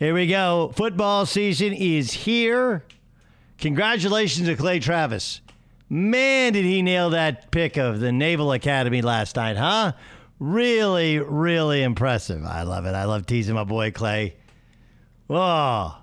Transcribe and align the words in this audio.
Here 0.00 0.14
we 0.14 0.28
go. 0.28 0.72
Football 0.76 1.26
season 1.26 1.74
is 1.74 2.10
here. 2.10 2.86
Congratulations 3.58 4.48
to 4.48 4.56
Clay 4.56 4.78
Travis. 4.78 5.42
Man, 5.90 6.54
did 6.54 6.64
he 6.64 6.80
nail 6.80 7.10
that 7.10 7.50
pick 7.50 7.76
of 7.76 8.00
the 8.00 8.10
Naval 8.10 8.52
Academy 8.52 9.02
last 9.02 9.36
night, 9.36 9.58
huh? 9.58 9.92
Really, 10.38 11.18
really 11.18 11.82
impressive. 11.82 12.46
I 12.46 12.62
love 12.62 12.86
it. 12.86 12.94
I 12.94 13.04
love 13.04 13.26
teasing 13.26 13.56
my 13.56 13.64
boy 13.64 13.90
Clay. 13.90 14.36
Oh, 15.28 15.98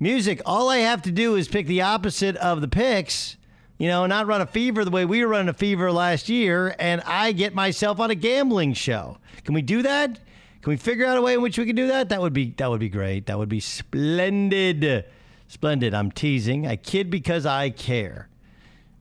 music. 0.00 0.42
All 0.44 0.68
I 0.68 0.78
have 0.78 1.02
to 1.02 1.12
do 1.12 1.36
is 1.36 1.46
pick 1.46 1.68
the 1.68 1.82
opposite 1.82 2.34
of 2.34 2.60
the 2.60 2.66
picks, 2.66 3.36
you 3.78 3.86
know, 3.86 4.06
not 4.06 4.26
run 4.26 4.40
a 4.40 4.46
fever 4.46 4.84
the 4.84 4.90
way 4.90 5.04
we 5.04 5.24
were 5.24 5.30
running 5.30 5.48
a 5.48 5.54
fever 5.54 5.92
last 5.92 6.28
year, 6.28 6.74
and 6.80 7.00
I 7.06 7.30
get 7.30 7.54
myself 7.54 8.00
on 8.00 8.10
a 8.10 8.16
gambling 8.16 8.72
show. 8.72 9.18
Can 9.44 9.54
we 9.54 9.62
do 9.62 9.82
that? 9.82 10.18
Can 10.66 10.72
we 10.72 10.78
figure 10.78 11.06
out 11.06 11.16
a 11.16 11.22
way 11.22 11.34
in 11.34 11.42
which 11.42 11.58
we 11.58 11.64
can 11.64 11.76
do 11.76 11.86
that? 11.86 12.08
That 12.08 12.20
would 12.20 12.32
be 12.32 12.50
that 12.56 12.68
would 12.68 12.80
be 12.80 12.88
great. 12.88 13.26
That 13.26 13.38
would 13.38 13.48
be 13.48 13.60
splendid. 13.60 15.04
Splendid. 15.46 15.94
I'm 15.94 16.10
teasing. 16.10 16.66
I 16.66 16.74
kid 16.74 17.08
because 17.08 17.46
I 17.46 17.70
care. 17.70 18.28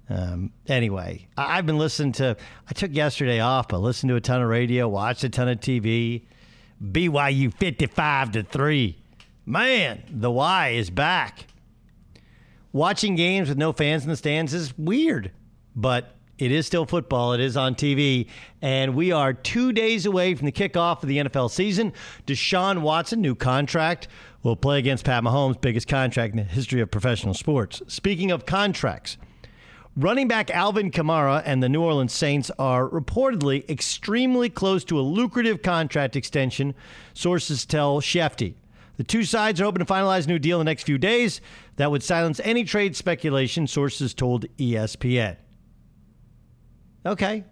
Um, 0.07 0.51
anyway, 0.67 1.27
I, 1.35 1.57
I've 1.57 1.65
been 1.65 1.79
listening 1.79 2.11
to. 2.11 2.37
I 2.69 2.73
took 2.73 2.93
yesterday 2.93 3.39
off, 3.39 3.69
but 3.69 3.79
listened 3.79 4.11
to 4.11 4.15
a 4.15 4.21
ton 4.21 4.43
of 4.43 4.47
radio, 4.47 4.87
watched 4.87 5.23
a 5.23 5.29
ton 5.29 5.47
of 5.47 5.59
TV. 5.59 6.25
BYU 6.83 7.51
55 7.51 8.33
to 8.33 8.43
three. 8.43 8.99
Man, 9.47 10.03
the 10.07 10.29
Y 10.29 10.69
is 10.69 10.91
back. 10.91 11.47
Watching 12.73 13.15
games 13.15 13.49
with 13.49 13.57
no 13.57 13.73
fans 13.73 14.03
in 14.03 14.11
the 14.11 14.17
stands 14.17 14.53
is 14.53 14.77
weird, 14.77 15.31
but 15.75 16.14
it 16.37 16.51
is 16.51 16.65
still 16.65 16.85
football. 16.85 17.33
It 17.33 17.39
is 17.39 17.55
on 17.55 17.75
TV. 17.75 18.27
And 18.61 18.95
we 18.95 19.11
are 19.11 19.33
two 19.33 19.71
days 19.71 20.05
away 20.05 20.35
from 20.35 20.45
the 20.45 20.51
kickoff 20.51 21.01
of 21.01 21.09
the 21.09 21.17
NFL 21.17 21.51
season. 21.51 21.93
Deshaun 22.27 22.81
Watson, 22.81 23.21
new 23.21 23.35
contract, 23.35 24.07
will 24.43 24.55
play 24.55 24.79
against 24.79 25.05
Pat 25.05 25.23
Mahomes, 25.23 25.59
biggest 25.59 25.87
contract 25.87 26.31
in 26.31 26.37
the 26.37 26.43
history 26.43 26.81
of 26.81 26.91
professional 26.91 27.33
sports. 27.33 27.81
Speaking 27.87 28.31
of 28.31 28.45
contracts, 28.45 29.17
running 29.95 30.27
back 30.27 30.51
Alvin 30.51 30.91
Kamara 30.91 31.41
and 31.45 31.63
the 31.63 31.69
New 31.69 31.81
Orleans 31.81 32.13
Saints 32.13 32.51
are 32.59 32.87
reportedly 32.89 33.67
extremely 33.69 34.49
close 34.49 34.83
to 34.85 34.99
a 34.99 35.01
lucrative 35.01 35.61
contract 35.61 36.15
extension, 36.15 36.75
sources 37.13 37.65
tell 37.65 38.01
Schefty. 38.01 38.55
The 38.97 39.03
two 39.03 39.23
sides 39.23 39.59
are 39.59 39.65
hoping 39.65 39.85
to 39.85 39.91
finalize 39.93 40.25
a 40.25 40.29
new 40.29 40.39
deal 40.39 40.59
in 40.59 40.65
the 40.65 40.71
next 40.71 40.83
few 40.83 40.97
days 40.97 41.41
that 41.75 41.91
would 41.91 42.03
silence 42.03 42.39
any 42.43 42.63
trade 42.63 42.95
speculation, 42.95 43.67
sources 43.67 44.13
told 44.13 44.45
ESPN. 44.57 45.35
Okay. 47.05 47.43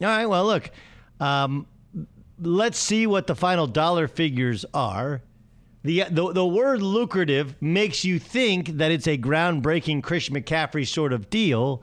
All 0.00 0.08
right. 0.08 0.26
Well, 0.26 0.44
look, 0.44 0.70
um, 1.20 1.66
let's 2.40 2.78
see 2.78 3.06
what 3.06 3.26
the 3.26 3.34
final 3.34 3.66
dollar 3.66 4.08
figures 4.08 4.64
are. 4.74 5.22
The, 5.84 6.04
the, 6.10 6.32
the 6.32 6.46
word 6.46 6.82
lucrative 6.82 7.54
makes 7.60 8.04
you 8.04 8.18
think 8.18 8.78
that 8.78 8.90
it's 8.90 9.06
a 9.06 9.16
groundbreaking 9.16 10.02
Chris 10.02 10.28
McCaffrey 10.28 10.86
sort 10.86 11.12
of 11.12 11.30
deal. 11.30 11.82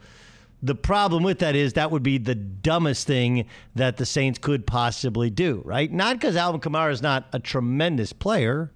The 0.61 0.75
problem 0.75 1.23
with 1.23 1.39
that 1.39 1.55
is 1.55 1.73
that 1.73 1.89
would 1.89 2.03
be 2.03 2.17
the 2.17 2.35
dumbest 2.35 3.07
thing 3.07 3.45
that 3.75 3.97
the 3.97 4.05
Saints 4.05 4.39
could 4.39 4.67
possibly 4.67 5.29
do, 5.29 5.61
right? 5.65 5.91
Not 5.91 6.17
because 6.17 6.35
Alvin 6.35 6.59
Kamara 6.59 6.91
is 6.91 7.01
not 7.01 7.27
a 7.31 7.39
tremendous 7.39 8.11
player, 8.11 8.71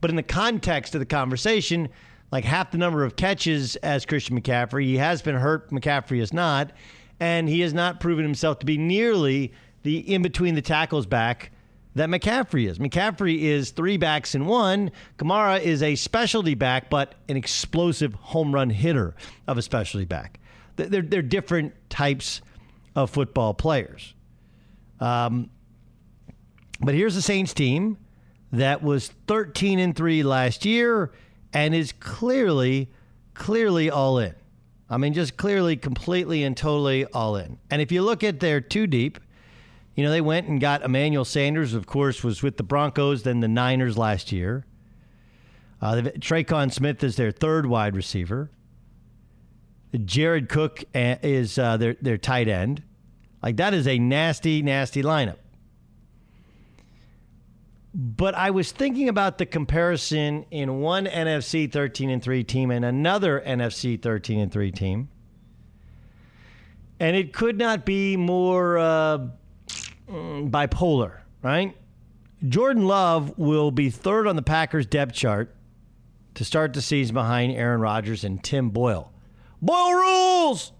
but 0.00 0.08
in 0.08 0.16
the 0.16 0.22
context 0.22 0.94
of 0.94 1.00
the 1.00 1.06
conversation, 1.06 1.88
like 2.32 2.44
half 2.44 2.70
the 2.70 2.78
number 2.78 3.04
of 3.04 3.14
catches 3.14 3.76
as 3.76 4.06
Christian 4.06 4.40
McCaffrey. 4.40 4.84
He 4.84 4.96
has 4.96 5.20
been 5.22 5.36
hurt, 5.36 5.70
McCaffrey 5.70 6.20
is 6.20 6.32
not, 6.32 6.72
and 7.20 7.48
he 7.48 7.60
has 7.60 7.74
not 7.74 8.00
proven 8.00 8.24
himself 8.24 8.58
to 8.60 8.66
be 8.66 8.78
nearly 8.78 9.52
the 9.82 9.98
in 9.98 10.22
between 10.22 10.54
the 10.54 10.62
tackles 10.62 11.06
back 11.06 11.52
that 11.94 12.08
McCaffrey 12.08 12.68
is. 12.68 12.78
McCaffrey 12.78 13.42
is 13.42 13.70
three 13.70 13.98
backs 13.98 14.34
in 14.34 14.46
one. 14.46 14.90
Kamara 15.18 15.60
is 15.60 15.82
a 15.82 15.94
specialty 15.94 16.54
back, 16.54 16.88
but 16.88 17.14
an 17.28 17.36
explosive 17.36 18.14
home 18.14 18.52
run 18.52 18.70
hitter 18.70 19.14
of 19.46 19.58
a 19.58 19.62
specialty 19.62 20.06
back. 20.06 20.40
They're, 20.76 21.02
they're 21.02 21.20
different 21.20 21.74
types 21.90 22.40
of 22.96 23.10
football 23.10 23.52
players. 23.52 24.14
Um, 25.00 25.50
but 26.80 26.94
here's 26.94 27.14
the 27.14 27.22
Saints 27.22 27.52
team 27.52 27.98
that 28.52 28.82
was 28.82 29.08
13 29.26 29.78
and 29.78 29.94
3 29.94 30.22
last 30.22 30.64
year 30.64 31.12
and 31.52 31.74
is 31.74 31.92
clearly, 31.92 32.90
clearly 33.34 33.90
all 33.90 34.18
in. 34.18 34.34
I 34.88 34.98
mean, 34.98 35.14
just 35.14 35.36
clearly, 35.36 35.76
completely, 35.76 36.44
and 36.44 36.56
totally 36.56 37.06
all 37.06 37.36
in. 37.36 37.58
And 37.70 37.80
if 37.80 37.90
you 37.90 38.02
look 38.02 38.22
at 38.22 38.40
their 38.40 38.60
two 38.60 38.86
deep, 38.86 39.18
you 39.94 40.04
know, 40.04 40.10
they 40.10 40.20
went 40.20 40.48
and 40.48 40.60
got 40.60 40.82
Emmanuel 40.82 41.24
Sanders, 41.24 41.74
of 41.74 41.86
course, 41.86 42.22
was 42.22 42.42
with 42.42 42.56
the 42.56 42.62
Broncos, 42.62 43.22
then 43.22 43.40
the 43.40 43.48
Niners 43.48 43.96
last 43.98 44.32
year. 44.32 44.66
Uh, 45.80 45.94
Tre'Quan 46.18 46.72
Smith 46.72 47.02
is 47.02 47.16
their 47.16 47.30
third 47.30 47.66
wide 47.66 47.96
receiver. 47.96 48.50
Jared 50.04 50.48
Cook 50.48 50.84
uh, 50.94 51.16
is 51.22 51.58
uh, 51.58 51.76
their, 51.76 51.96
their 52.00 52.16
tight 52.16 52.48
end. 52.48 52.82
Like, 53.42 53.56
that 53.56 53.74
is 53.74 53.86
a 53.86 53.98
nasty, 53.98 54.62
nasty 54.62 55.02
lineup. 55.02 55.36
But 57.94 58.34
I 58.34 58.50
was 58.50 58.72
thinking 58.72 59.08
about 59.08 59.36
the 59.36 59.44
comparison 59.44 60.46
in 60.50 60.80
one 60.80 61.06
NFC 61.06 61.70
13 61.70 62.08
and 62.08 62.22
3 62.22 62.42
team 62.44 62.70
and 62.70 62.84
another 62.84 63.42
NFC 63.46 64.00
13 64.00 64.40
and 64.40 64.52
3 64.52 64.70
team. 64.70 65.08
And 66.98 67.16
it 67.16 67.34
could 67.34 67.58
not 67.58 67.84
be 67.84 68.16
more 68.16 68.78
uh, 68.78 69.18
mm, 70.08 70.50
bipolar, 70.50 71.18
right? 71.42 71.76
Jordan 72.48 72.86
Love 72.86 73.36
will 73.38 73.70
be 73.70 73.90
third 73.90 74.26
on 74.26 74.36
the 74.36 74.42
Packers 74.42 74.86
depth 74.86 75.12
chart 75.12 75.54
to 76.34 76.44
start 76.44 76.72
the 76.72 76.80
season 76.80 77.14
behind 77.14 77.52
Aaron 77.52 77.80
Rodgers 77.80 78.24
and 78.24 78.42
Tim 78.42 78.70
Boyle. 78.70 79.12
Boyle 79.60 79.92
rules! 79.92 80.72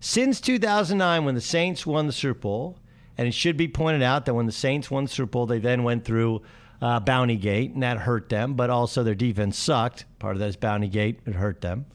Since 0.00 0.40
2009, 0.40 1.24
when 1.24 1.34
the 1.34 1.40
Saints 1.40 1.86
won 1.86 2.06
the 2.06 2.12
Super 2.12 2.40
Bowl, 2.40 2.78
and 3.16 3.28
it 3.28 3.34
should 3.34 3.56
be 3.56 3.68
pointed 3.68 4.02
out 4.02 4.26
that 4.26 4.34
when 4.34 4.46
the 4.46 4.52
Saints 4.52 4.90
won 4.90 5.06
Super 5.06 5.30
Bowl, 5.30 5.46
they 5.46 5.58
then 5.58 5.82
went 5.84 6.04
through 6.04 6.42
uh, 6.80 7.00
Bounty 7.00 7.36
Gate, 7.36 7.72
and 7.72 7.82
that 7.82 7.98
hurt 7.98 8.28
them, 8.28 8.54
but 8.54 8.70
also 8.70 9.02
their 9.02 9.14
defense 9.14 9.58
sucked. 9.58 10.04
Part 10.18 10.36
of 10.36 10.40
that 10.40 10.48
is 10.48 10.56
Bounty 10.56 10.88
Gate, 10.88 11.20
it 11.26 11.34
hurt 11.34 11.60
them. 11.60 11.86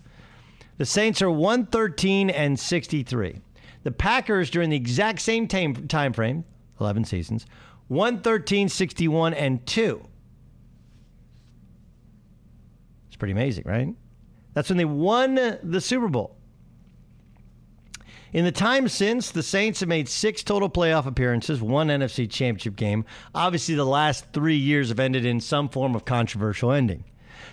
The 0.78 0.86
Saints 0.86 1.22
are 1.22 1.30
113 1.30 2.30
and 2.30 2.58
63. 2.60 3.42
The 3.84 3.92
Packers, 3.92 4.50
during 4.50 4.70
the 4.70 4.78
exact 4.78 5.22
same 5.22 5.48
time, 5.48 5.88
time 5.88 6.14
frame, 6.14 6.46
11 6.80 7.06
seasons, 7.06 7.46
113, 7.90 8.70
61, 8.70 9.34
and 9.34 9.66
2. 9.66 10.06
It's 13.08 13.18
pretty 13.18 13.34
amazing, 13.34 13.66
right? 13.68 13.94
That's 14.54 14.70
when 14.70 14.78
they 14.78 14.86
won 14.86 15.36
the 15.64 15.82
Super 15.82 16.08
Bowl. 16.08 16.39
In 18.32 18.46
the 18.46 18.52
time 18.52 18.88
since, 18.88 19.32
the 19.32 19.42
Saints 19.42 19.80
have 19.80 19.90
made 19.90 20.08
six 20.08 20.44
total 20.44 20.70
playoff 20.70 21.08
appearances, 21.08 21.62
one 21.62 21.88
NFC 21.88 22.30
championship 22.30 22.76
game. 22.76 23.06
Obviously, 23.34 23.74
the 23.74 23.86
last 23.86 24.26
three 24.34 24.56
years 24.56 24.90
have 24.90 25.00
ended 25.00 25.26
in 25.26 25.40
some 25.40 25.68
form 25.68 25.96
of 25.96 26.06
controversial 26.06 26.72
ending. 26.72 27.04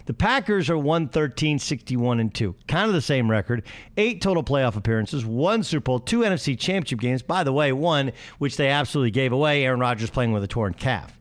The 0.05 0.15
Packers 0.15 0.69
are 0.69 0.77
113, 0.77 1.59
61, 1.59 2.21
and 2.21 2.33
2. 2.33 2.55
Kind 2.69 2.89
of 2.89 2.95
the 2.95 3.01
same 3.01 3.31
record. 3.31 3.65
Eight 3.97 4.21
total 4.21 4.45
playoff 4.45 4.77
appearances, 4.77 5.25
one 5.25 5.63
Super 5.63 5.85
Bowl, 5.85 5.99
two 6.01 6.21
NFC 6.21 6.59
championship 6.59 7.01
games. 7.01 7.23
By 7.23 7.43
the 7.43 7.53
way, 7.53 7.73
one 7.73 8.13
which 8.39 8.57
they 8.57 8.69
absolutely 8.69 9.11
gave 9.11 9.33
away 9.33 9.65
Aaron 9.65 9.81
Rodgers 9.81 10.11
playing 10.11 10.33
with 10.33 10.45
a 10.45 10.49
torn 10.49 10.75
calf. 10.75 11.19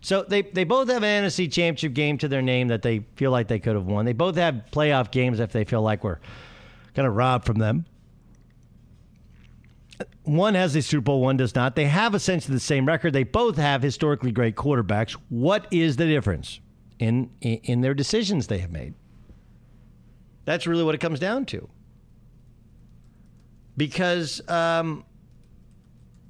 So 0.00 0.22
they, 0.22 0.42
they 0.42 0.64
both 0.64 0.88
have 0.88 1.02
an 1.02 1.24
NFC 1.24 1.52
championship 1.52 1.92
game 1.92 2.16
to 2.18 2.28
their 2.28 2.40
name 2.40 2.68
that 2.68 2.80
they 2.80 3.00
feel 3.16 3.30
like 3.30 3.48
they 3.48 3.58
could 3.58 3.74
have 3.74 3.86
won. 3.86 4.06
They 4.06 4.14
both 4.14 4.36
have 4.36 4.64
playoff 4.72 5.10
games 5.10 5.40
if 5.40 5.52
they 5.52 5.64
feel 5.64 5.82
like 5.82 6.02
we're 6.02 6.18
kind 6.94 7.06
of 7.06 7.14
robbed 7.14 7.46
from 7.46 7.58
them. 7.58 7.86
One 10.22 10.54
has 10.54 10.74
a 10.76 10.82
Super 10.82 11.02
Bowl, 11.02 11.20
one 11.20 11.36
does 11.36 11.54
not. 11.54 11.76
They 11.76 11.86
have 11.86 12.14
essentially 12.14 12.54
the 12.54 12.60
same 12.60 12.86
record. 12.86 13.12
They 13.12 13.24
both 13.24 13.56
have 13.56 13.82
historically 13.82 14.32
great 14.32 14.56
quarterbacks. 14.56 15.12
What 15.28 15.66
is 15.70 15.96
the 15.96 16.06
difference 16.06 16.60
in 16.98 17.30
in 17.40 17.80
their 17.80 17.94
decisions 17.94 18.46
they 18.46 18.58
have 18.58 18.70
made? 18.70 18.94
That's 20.44 20.66
really 20.66 20.84
what 20.84 20.94
it 20.94 20.98
comes 20.98 21.20
down 21.20 21.46
to. 21.46 21.68
Because 23.76 24.46
um, 24.48 25.04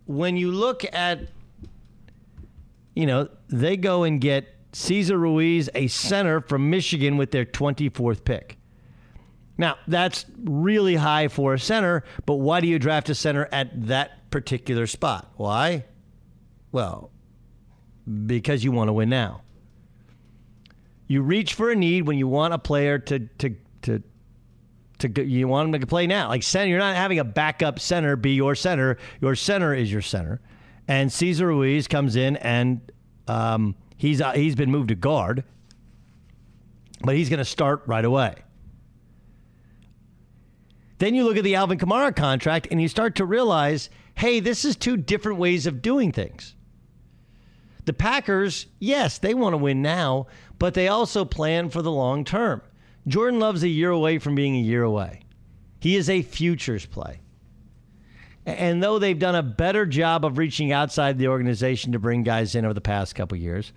when 0.06 0.36
you 0.36 0.52
look 0.52 0.84
at, 0.92 1.20
you 2.94 3.06
know, 3.06 3.28
they 3.48 3.76
go 3.76 4.02
and 4.04 4.20
get 4.20 4.46
Cesar 4.72 5.18
Ruiz, 5.18 5.68
a 5.74 5.86
center 5.88 6.40
from 6.40 6.70
Michigan, 6.70 7.16
with 7.16 7.30
their 7.30 7.44
24th 7.44 8.24
pick. 8.24 8.59
Now, 9.60 9.76
that's 9.86 10.24
really 10.42 10.94
high 10.94 11.28
for 11.28 11.52
a 11.52 11.58
center, 11.58 12.02
but 12.24 12.36
why 12.36 12.60
do 12.60 12.66
you 12.66 12.78
draft 12.78 13.10
a 13.10 13.14
center 13.14 13.46
at 13.52 13.88
that 13.88 14.30
particular 14.30 14.86
spot? 14.86 15.30
Why? 15.36 15.84
Well, 16.72 17.10
because 18.24 18.64
you 18.64 18.72
want 18.72 18.88
to 18.88 18.94
win 18.94 19.10
now. 19.10 19.42
You 21.08 21.20
reach 21.20 21.52
for 21.52 21.70
a 21.70 21.76
need 21.76 22.06
when 22.06 22.16
you 22.16 22.26
want 22.26 22.54
a 22.54 22.58
player 22.58 22.98
to 23.00 23.18
to 23.18 23.54
to 23.82 24.02
to 25.00 25.26
you 25.26 25.46
want 25.46 25.70
them 25.70 25.78
to 25.78 25.86
play 25.86 26.06
now. 26.06 26.28
Like 26.28 26.42
center, 26.42 26.70
you're 26.70 26.78
not 26.78 26.96
having 26.96 27.18
a 27.18 27.24
backup 27.24 27.80
center 27.80 28.16
be 28.16 28.30
your 28.30 28.54
center. 28.54 28.96
Your 29.20 29.34
center 29.34 29.74
is 29.74 29.92
your 29.92 30.00
center. 30.00 30.40
And 30.88 31.12
Cesar 31.12 31.48
Ruiz 31.48 31.86
comes 31.86 32.16
in 32.16 32.38
and 32.38 32.80
um, 33.28 33.74
he's 33.98 34.22
uh, 34.22 34.32
he's 34.32 34.54
been 34.54 34.70
moved 34.70 34.88
to 34.88 34.94
guard, 34.94 35.44
but 37.02 37.14
he's 37.14 37.28
going 37.28 37.40
to 37.40 37.44
start 37.44 37.82
right 37.84 38.06
away. 38.06 38.36
Then 41.00 41.14
you 41.14 41.24
look 41.24 41.38
at 41.38 41.44
the 41.44 41.54
Alvin 41.54 41.78
Kamara 41.78 42.14
contract 42.14 42.68
and 42.70 42.80
you 42.80 42.86
start 42.86 43.14
to 43.16 43.24
realize, 43.24 43.88
hey, 44.16 44.38
this 44.38 44.66
is 44.66 44.76
two 44.76 44.98
different 44.98 45.38
ways 45.38 45.66
of 45.66 45.80
doing 45.80 46.12
things. 46.12 46.54
The 47.86 47.94
Packers, 47.94 48.66
yes, 48.78 49.16
they 49.16 49.32
want 49.32 49.54
to 49.54 49.56
win 49.56 49.80
now, 49.80 50.26
but 50.58 50.74
they 50.74 50.88
also 50.88 51.24
plan 51.24 51.70
for 51.70 51.80
the 51.80 51.90
long 51.90 52.22
term. 52.26 52.60
Jordan 53.08 53.40
Love's 53.40 53.62
a 53.62 53.68
year 53.68 53.90
away 53.90 54.18
from 54.18 54.34
being 54.34 54.54
a 54.54 54.60
year 54.60 54.82
away. 54.82 55.22
He 55.80 55.96
is 55.96 56.10
a 56.10 56.20
futures 56.20 56.84
play. 56.84 57.22
And 58.44 58.82
though 58.82 58.98
they've 58.98 59.18
done 59.18 59.34
a 59.34 59.42
better 59.42 59.86
job 59.86 60.26
of 60.26 60.36
reaching 60.36 60.70
outside 60.70 61.16
the 61.16 61.28
organization 61.28 61.92
to 61.92 61.98
bring 61.98 62.24
guys 62.24 62.54
in 62.54 62.66
over 62.66 62.74
the 62.74 62.82
past 62.82 63.14
couple 63.14 63.38
years, 63.38 63.72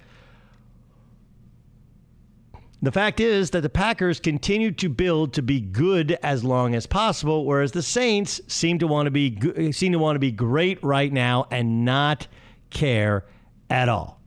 the 2.83 2.91
fact 2.91 3.21
is 3.21 3.51
that 3.51 3.61
the 3.61 3.69
Packers 3.69 4.19
continue 4.19 4.69
to 4.73 4.89
build 4.89 5.33
to 5.35 5.41
be 5.41 5.61
good 5.61 6.17
as 6.21 6.43
long 6.43 6.75
as 6.75 6.85
possible, 6.85 7.45
whereas 7.45 7.71
the 7.71 7.81
Saints 7.81 8.41
seem 8.47 8.77
to 8.79 8.87
want 8.87 9.07
to 9.07 9.11
be 9.11 9.71
seem 9.71 9.93
to 9.93 9.99
want 9.99 10.15
to 10.15 10.19
be 10.19 10.31
great 10.31 10.83
right 10.83 11.11
now 11.11 11.47
and 11.49 11.85
not 11.85 12.27
care 12.71 13.25
at 13.69 13.87
all. 13.87 14.19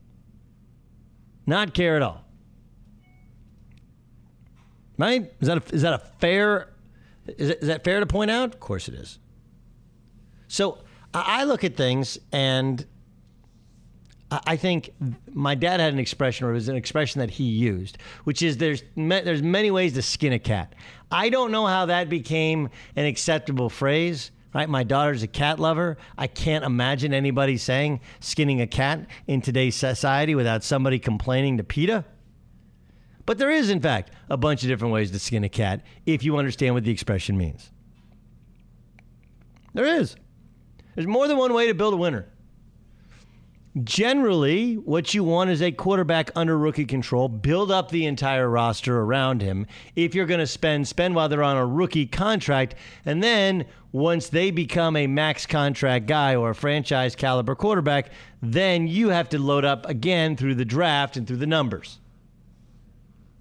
Not 1.46 1.74
care 1.74 1.96
at 1.96 2.02
all. 2.02 2.24
Right? 4.96 5.30
Is 5.40 5.48
that 5.48 5.58
a, 5.58 5.74
is 5.74 5.82
that 5.82 5.92
a 5.92 5.98
fair 5.98 6.72
is, 7.26 7.50
is 7.50 7.68
that 7.68 7.84
fair 7.84 8.00
to 8.00 8.06
point 8.06 8.30
out? 8.30 8.54
Of 8.54 8.60
course 8.60 8.88
it 8.88 8.94
is. 8.94 9.18
So 10.48 10.78
I 11.12 11.44
look 11.44 11.62
at 11.62 11.76
things 11.76 12.18
and 12.32 12.86
I 14.30 14.56
think 14.56 14.90
my 15.32 15.54
dad 15.54 15.78
had 15.78 15.92
an 15.92 16.00
expression, 16.00 16.46
or 16.46 16.50
it 16.50 16.54
was 16.54 16.68
an 16.68 16.74
expression 16.74 17.20
that 17.20 17.30
he 17.30 17.44
used, 17.44 17.98
which 18.24 18.42
is 18.42 18.56
there's 18.56 18.82
there's 18.96 19.42
many 19.42 19.70
ways 19.70 19.92
to 19.92 20.02
skin 20.02 20.32
a 20.32 20.38
cat. 20.38 20.74
I 21.12 21.28
don't 21.28 21.52
know 21.52 21.66
how 21.66 21.86
that 21.86 22.08
became 22.08 22.68
an 22.96 23.06
acceptable 23.06 23.70
phrase. 23.70 24.32
Right, 24.52 24.70
my 24.70 24.84
daughter's 24.84 25.22
a 25.22 25.26
cat 25.26 25.60
lover. 25.60 25.98
I 26.16 26.28
can't 26.28 26.64
imagine 26.64 27.12
anybody 27.12 27.58
saying 27.58 28.00
skinning 28.20 28.62
a 28.62 28.66
cat 28.66 29.06
in 29.26 29.42
today's 29.42 29.76
society 29.76 30.34
without 30.34 30.64
somebody 30.64 30.98
complaining 30.98 31.58
to 31.58 31.64
PETA. 31.64 32.06
But 33.26 33.36
there 33.36 33.50
is, 33.50 33.68
in 33.68 33.80
fact, 33.80 34.12
a 34.30 34.38
bunch 34.38 34.62
of 34.62 34.68
different 34.68 34.94
ways 34.94 35.10
to 35.10 35.18
skin 35.18 35.44
a 35.44 35.50
cat 35.50 35.82
if 36.06 36.24
you 36.24 36.38
understand 36.38 36.74
what 36.74 36.84
the 36.84 36.90
expression 36.90 37.36
means. 37.36 37.70
There 39.74 39.84
is. 39.84 40.16
There's 40.94 41.06
more 41.06 41.28
than 41.28 41.36
one 41.36 41.52
way 41.52 41.66
to 41.66 41.74
build 41.74 41.92
a 41.92 41.98
winner. 41.98 42.26
Generally, 43.84 44.74
what 44.74 45.12
you 45.12 45.22
want 45.22 45.50
is 45.50 45.60
a 45.60 45.70
quarterback 45.70 46.30
under 46.34 46.56
rookie 46.56 46.86
control. 46.86 47.28
Build 47.28 47.70
up 47.70 47.90
the 47.90 48.06
entire 48.06 48.48
roster 48.48 49.00
around 49.00 49.42
him. 49.42 49.66
If 49.94 50.14
you're 50.14 50.24
going 50.24 50.40
to 50.40 50.46
spend, 50.46 50.88
spend 50.88 51.14
while 51.14 51.28
they're 51.28 51.42
on 51.42 51.58
a 51.58 51.66
rookie 51.66 52.06
contract. 52.06 52.74
And 53.04 53.22
then 53.22 53.66
once 53.92 54.30
they 54.30 54.50
become 54.50 54.96
a 54.96 55.06
max 55.06 55.44
contract 55.44 56.06
guy 56.06 56.34
or 56.36 56.50
a 56.50 56.54
franchise 56.54 57.14
caliber 57.14 57.54
quarterback, 57.54 58.10
then 58.40 58.86
you 58.86 59.10
have 59.10 59.28
to 59.30 59.38
load 59.38 59.66
up 59.66 59.86
again 59.86 60.36
through 60.36 60.54
the 60.54 60.64
draft 60.64 61.18
and 61.18 61.26
through 61.26 61.36
the 61.36 61.46
numbers. 61.46 61.98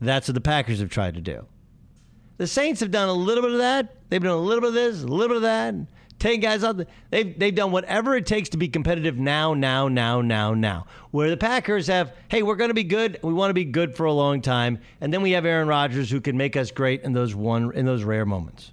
That's 0.02 0.28
what 0.28 0.36
the 0.36 0.42
Packers 0.42 0.82
have 0.82 0.90
tried 0.90 1.14
to 1.14 1.22
do. 1.22 1.46
The 2.38 2.48
Saints 2.48 2.82
have 2.82 2.92
done 2.92 3.08
a 3.08 3.14
little 3.14 3.42
bit 3.42 3.54
of 3.54 3.60
that. 3.60 3.96
They've 4.10 4.22
done 4.22 4.34
a 4.34 4.38
little 4.38 4.60
bit 4.60 4.68
of 4.70 4.74
this, 4.74 5.02
a 5.02 5.08
little 5.08 5.30
bit 5.30 5.38
of 5.38 5.44
that 5.44 5.76
take 6.20 6.42
guys 6.42 6.64
out. 6.64 6.82
They've 7.10 7.38
they've 7.38 7.56
done 7.56 7.72
whatever 7.72 8.16
it 8.16 8.26
takes 8.26 8.50
to 8.50 8.58
be 8.58 8.68
competitive 8.68 9.18
now, 9.18 9.54
now, 9.54 9.88
now, 9.88 10.22
now, 10.22 10.54
now. 10.54 10.88
Where 11.12 11.30
the 11.30 11.38
Packers 11.38 11.88
have, 11.88 12.14
hey, 12.30 12.44
we're 12.44 12.56
going 12.56 12.70
to 12.70 12.76
be 12.76 12.84
good. 12.84 13.20
We 13.24 13.34
want 13.34 13.50
to 13.50 13.54
be 13.54 13.66
good 13.66 13.96
for 13.96 14.06
a 14.06 14.14
long 14.14 14.42
time, 14.42 14.80
and 15.02 15.14
then 15.14 15.22
we 15.22 15.32
have 15.32 15.46
Aaron 15.46 15.68
Rodgers 15.68 16.10
who 16.10 16.22
can 16.22 16.38
make 16.38 16.56
us 16.56 16.72
great 16.72 17.04
in 17.04 17.14
those 17.14 17.36
one 17.36 17.74
in 17.74 17.86
those 17.86 18.04
rare 18.04 18.26
moments. 18.26 18.72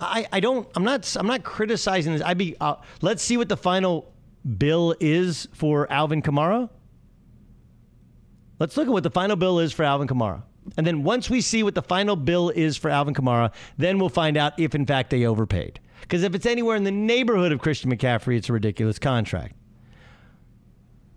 I, 0.00 0.26
I 0.32 0.40
don't 0.40 0.68
I'm 0.74 0.84
not 0.84 1.16
I'm 1.18 1.26
not 1.26 1.42
criticizing 1.42 2.12
this. 2.12 2.22
I'd 2.22 2.38
be 2.38 2.56
uh, 2.60 2.76
let's 3.00 3.22
see 3.22 3.36
what 3.36 3.48
the 3.48 3.56
final 3.56 4.12
bill 4.58 4.94
is 5.00 5.48
for 5.52 5.90
Alvin 5.90 6.22
Kamara. 6.22 6.68
Let's 8.58 8.76
look 8.76 8.86
at 8.86 8.92
what 8.92 9.02
the 9.02 9.10
final 9.10 9.36
bill 9.36 9.58
is 9.58 9.72
for 9.72 9.84
Alvin 9.84 10.08
Kamara. 10.08 10.42
And 10.76 10.86
then 10.86 11.02
once 11.02 11.30
we 11.30 11.40
see 11.40 11.62
what 11.62 11.74
the 11.74 11.82
final 11.82 12.16
bill 12.16 12.50
is 12.50 12.76
for 12.76 12.90
Alvin 12.90 13.14
Kamara, 13.14 13.52
then 13.78 13.98
we'll 13.98 14.08
find 14.08 14.36
out 14.36 14.58
if, 14.58 14.74
in 14.74 14.86
fact, 14.86 15.10
they 15.10 15.24
overpaid. 15.24 15.80
Because 16.00 16.22
if 16.22 16.34
it's 16.34 16.46
anywhere 16.46 16.76
in 16.76 16.84
the 16.84 16.90
neighborhood 16.90 17.52
of 17.52 17.60
Christian 17.60 17.90
McCaffrey, 17.90 18.36
it's 18.36 18.48
a 18.48 18.52
ridiculous 18.52 18.98
contract. 18.98 19.54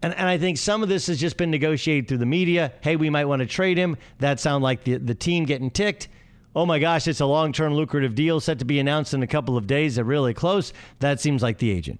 And, 0.01 0.13
and 0.13 0.27
I 0.27 0.38
think 0.38 0.58
some 0.58 0.82
of 0.82 0.89
this 0.89 1.08
has 1.08 1.20
just 1.20 1.38
been 1.38 1.51
negotiated 1.51 2.08
through 2.08 2.20
the 2.20 2.25
media. 2.25 2.74
Hey, 2.82 2.96
we 2.96 3.10
might 3.10 3.25
want 3.25 3.41
to 3.41 3.46
trade 3.46 3.77
him. 3.77 3.98
That 4.20 4.39
sounds 4.39 4.63
like 4.63 4.84
the, 4.84 4.98
the 4.98 5.15
team 5.15 5.46
getting 5.46 5.70
ticked. 5.70 6.08
Oh 6.56 6.65
my 6.65 6.79
gosh, 6.79 7.08
it's 7.08 7.20
a 7.20 7.25
long 7.25 7.51
term 7.51 7.74
lucrative 7.74 8.15
deal 8.15 8.39
set 8.39 8.60
to 8.60 8.65
be 8.65 8.79
announced 8.79 9.13
in 9.13 9.22
a 9.22 9.27
couple 9.27 9.58
of 9.58 9.68
days. 9.68 9.96
They're 9.96 10.06
really 10.06 10.34
close. 10.34 10.74
That 11.00 11.20
seems 11.20 11.44
like 11.44 11.58
the 11.58 11.70
agent. 11.70 12.00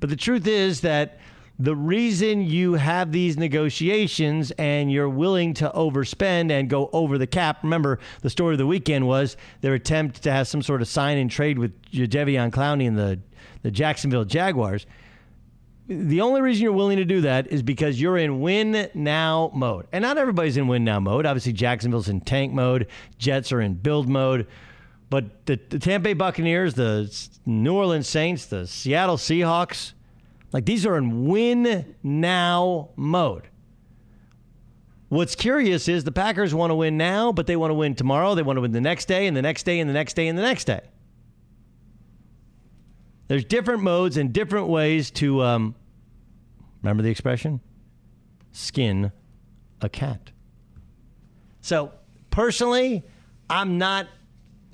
But 0.00 0.10
the 0.10 0.16
truth 0.16 0.46
is 0.46 0.82
that 0.82 1.18
the 1.58 1.74
reason 1.74 2.42
you 2.42 2.74
have 2.74 3.10
these 3.10 3.36
negotiations 3.36 4.52
and 4.52 4.92
you're 4.92 5.08
willing 5.08 5.54
to 5.54 5.70
overspend 5.74 6.52
and 6.52 6.70
go 6.70 6.88
over 6.92 7.18
the 7.18 7.26
cap. 7.26 7.58
Remember, 7.64 7.98
the 8.22 8.30
story 8.30 8.54
of 8.54 8.58
the 8.58 8.66
weekend 8.66 9.06
was 9.06 9.36
their 9.60 9.74
attempt 9.74 10.22
to 10.22 10.30
have 10.30 10.46
some 10.46 10.62
sort 10.62 10.82
of 10.82 10.88
sign 10.88 11.18
and 11.18 11.30
trade 11.30 11.58
with 11.58 11.80
Jadeveon 11.90 12.50
Clowney 12.50 12.86
and 12.86 12.96
the, 12.96 13.18
the 13.62 13.72
Jacksonville 13.72 14.24
Jaguars. 14.24 14.86
The 15.88 16.20
only 16.20 16.42
reason 16.42 16.62
you're 16.62 16.72
willing 16.72 16.98
to 16.98 17.04
do 17.04 17.22
that 17.22 17.50
is 17.50 17.62
because 17.62 18.00
you're 18.00 18.18
in 18.18 18.40
win 18.40 18.90
now 18.94 19.50
mode. 19.54 19.88
And 19.90 20.02
not 20.02 20.18
everybody's 20.18 20.58
in 20.58 20.68
win 20.68 20.84
now 20.84 21.00
mode. 21.00 21.26
Obviously, 21.26 21.54
Jacksonville's 21.54 22.08
in 22.08 22.20
tank 22.20 22.52
mode, 22.52 22.86
Jets 23.16 23.50
are 23.52 23.60
in 23.60 23.74
build 23.74 24.08
mode. 24.08 24.46
But 25.10 25.46
the, 25.46 25.58
the 25.70 25.78
Tampa 25.78 26.04
Bay 26.04 26.12
Buccaneers, 26.12 26.74
the 26.74 27.10
New 27.46 27.74
Orleans 27.74 28.06
Saints, 28.06 28.46
the 28.46 28.66
Seattle 28.66 29.16
Seahawks, 29.16 29.94
like 30.52 30.64
these 30.64 30.86
are 30.86 30.96
in 30.96 31.26
win 31.26 31.94
now 32.02 32.90
mode. 32.96 33.48
What's 35.08 35.34
curious 35.34 35.88
is 35.88 36.04
the 36.04 36.12
Packers 36.12 36.54
want 36.54 36.70
to 36.70 36.74
win 36.74 36.98
now, 36.98 37.32
but 37.32 37.46
they 37.46 37.56
want 37.56 37.70
to 37.70 37.74
win 37.74 37.94
tomorrow. 37.94 38.34
They 38.34 38.42
want 38.42 38.58
to 38.58 38.60
win 38.60 38.72
the 38.72 38.80
next 38.80 39.06
day, 39.06 39.26
and 39.26 39.36
the 39.36 39.42
next 39.42 39.62
day, 39.62 39.80
and 39.80 39.88
the 39.88 39.94
next 39.94 40.14
day, 40.14 40.28
and 40.28 40.36
the 40.36 40.42
next 40.42 40.64
day. 40.64 40.80
There's 43.28 43.44
different 43.44 43.82
modes 43.82 44.16
and 44.16 44.32
different 44.32 44.68
ways 44.68 45.10
to, 45.12 45.42
um, 45.42 45.74
remember 46.82 47.02
the 47.02 47.10
expression? 47.10 47.60
Skin 48.52 49.12
a 49.80 49.88
cat. 49.88 50.30
So, 51.60 51.92
personally, 52.30 53.02
I'm 53.48 53.78
not 53.78 54.08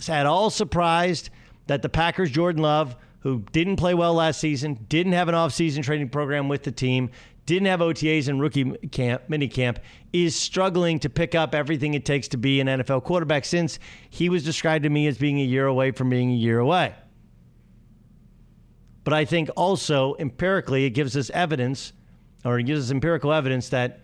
at 0.08 0.26
all 0.26 0.50
surprised 0.50 1.30
that 1.66 1.82
the 1.82 1.88
Packers, 1.88 2.30
Jordan 2.30 2.62
Love, 2.62 2.96
who 3.24 3.42
didn't 3.52 3.76
play 3.76 3.94
well 3.94 4.12
last 4.12 4.38
season, 4.38 4.74
didn't 4.90 5.14
have 5.14 5.28
an 5.28 5.34
off-season 5.34 5.82
training 5.82 6.10
program 6.10 6.46
with 6.46 6.62
the 6.62 6.70
team, 6.70 7.08
didn't 7.46 7.66
have 7.66 7.80
OTAs 7.80 8.28
and 8.28 8.38
rookie 8.38 8.70
camp, 8.88 9.22
mini 9.28 9.48
camp, 9.48 9.78
is 10.12 10.36
struggling 10.36 10.98
to 10.98 11.08
pick 11.08 11.34
up 11.34 11.54
everything 11.54 11.94
it 11.94 12.04
takes 12.04 12.28
to 12.28 12.36
be 12.36 12.60
an 12.60 12.66
NFL 12.66 13.02
quarterback 13.02 13.46
since 13.46 13.78
he 14.10 14.28
was 14.28 14.44
described 14.44 14.82
to 14.82 14.90
me 14.90 15.06
as 15.06 15.16
being 15.16 15.40
a 15.40 15.42
year 15.42 15.66
away 15.66 15.90
from 15.90 16.10
being 16.10 16.32
a 16.32 16.34
year 16.34 16.58
away. 16.58 16.94
But 19.04 19.14
I 19.14 19.24
think 19.24 19.48
also 19.56 20.16
empirically 20.18 20.84
it 20.84 20.90
gives 20.90 21.16
us 21.16 21.30
evidence, 21.30 21.94
or 22.44 22.58
it 22.58 22.64
gives 22.64 22.84
us 22.84 22.90
empirical 22.90 23.32
evidence 23.32 23.70
that 23.70 24.00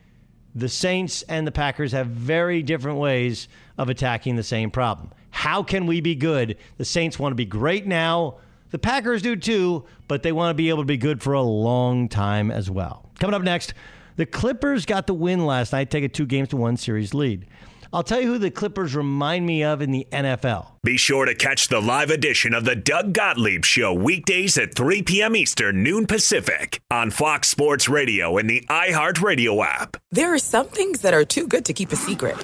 the 0.54 0.68
Saints 0.68 1.20
and 1.24 1.46
the 1.46 1.52
Packers 1.52 1.92
have 1.92 2.06
very 2.06 2.62
different 2.62 2.96
ways 2.96 3.48
of 3.76 3.90
attacking 3.90 4.36
the 4.36 4.42
same 4.42 4.70
problem. 4.70 5.10
How 5.28 5.62
can 5.62 5.84
we 5.86 6.00
be 6.00 6.14
good? 6.14 6.56
The 6.78 6.86
Saints 6.86 7.18
want 7.18 7.32
to 7.32 7.36
be 7.36 7.44
great 7.44 7.86
now 7.86 8.38
the 8.70 8.78
Packers 8.78 9.22
do 9.22 9.36
too, 9.36 9.84
but 10.08 10.22
they 10.22 10.32
want 10.32 10.50
to 10.50 10.54
be 10.54 10.68
able 10.68 10.82
to 10.82 10.86
be 10.86 10.96
good 10.96 11.22
for 11.22 11.32
a 11.32 11.42
long 11.42 12.08
time 12.08 12.50
as 12.50 12.70
well. 12.70 13.10
Coming 13.18 13.34
up 13.34 13.42
next, 13.42 13.74
the 14.16 14.26
Clippers 14.26 14.86
got 14.86 15.06
the 15.06 15.14
win 15.14 15.46
last 15.46 15.72
night, 15.72 15.90
take 15.90 16.04
a 16.04 16.08
two 16.08 16.26
games 16.26 16.48
to 16.50 16.56
one 16.56 16.76
series 16.76 17.14
lead. 17.14 17.46
I'll 17.92 18.04
tell 18.04 18.20
you 18.20 18.28
who 18.28 18.38
the 18.38 18.52
Clippers 18.52 18.94
remind 18.94 19.46
me 19.46 19.64
of 19.64 19.82
in 19.82 19.90
the 19.90 20.06
NFL. 20.12 20.68
Be 20.84 20.96
sure 20.96 21.24
to 21.24 21.34
catch 21.34 21.66
the 21.66 21.80
live 21.80 22.10
edition 22.10 22.54
of 22.54 22.64
the 22.64 22.76
Doug 22.76 23.12
Gottlieb 23.12 23.64
Show 23.64 23.92
weekdays 23.92 24.56
at 24.58 24.76
3 24.76 25.02
p.m. 25.02 25.34
Eastern, 25.34 25.82
noon 25.82 26.06
Pacific 26.06 26.80
on 26.88 27.10
Fox 27.10 27.48
Sports 27.48 27.88
Radio 27.88 28.38
and 28.38 28.48
the 28.48 28.64
iHeartRadio 28.70 29.64
app. 29.64 29.96
There 30.12 30.32
are 30.32 30.38
some 30.38 30.68
things 30.68 31.00
that 31.00 31.14
are 31.14 31.24
too 31.24 31.48
good 31.48 31.64
to 31.64 31.72
keep 31.72 31.90
a 31.90 31.96
secret, 31.96 32.36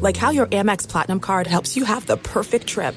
like 0.00 0.16
how 0.16 0.30
your 0.30 0.46
Amex 0.46 0.88
Platinum 0.88 1.20
card 1.20 1.46
helps 1.46 1.76
you 1.76 1.84
have 1.84 2.06
the 2.06 2.16
perfect 2.16 2.66
trip. 2.66 2.96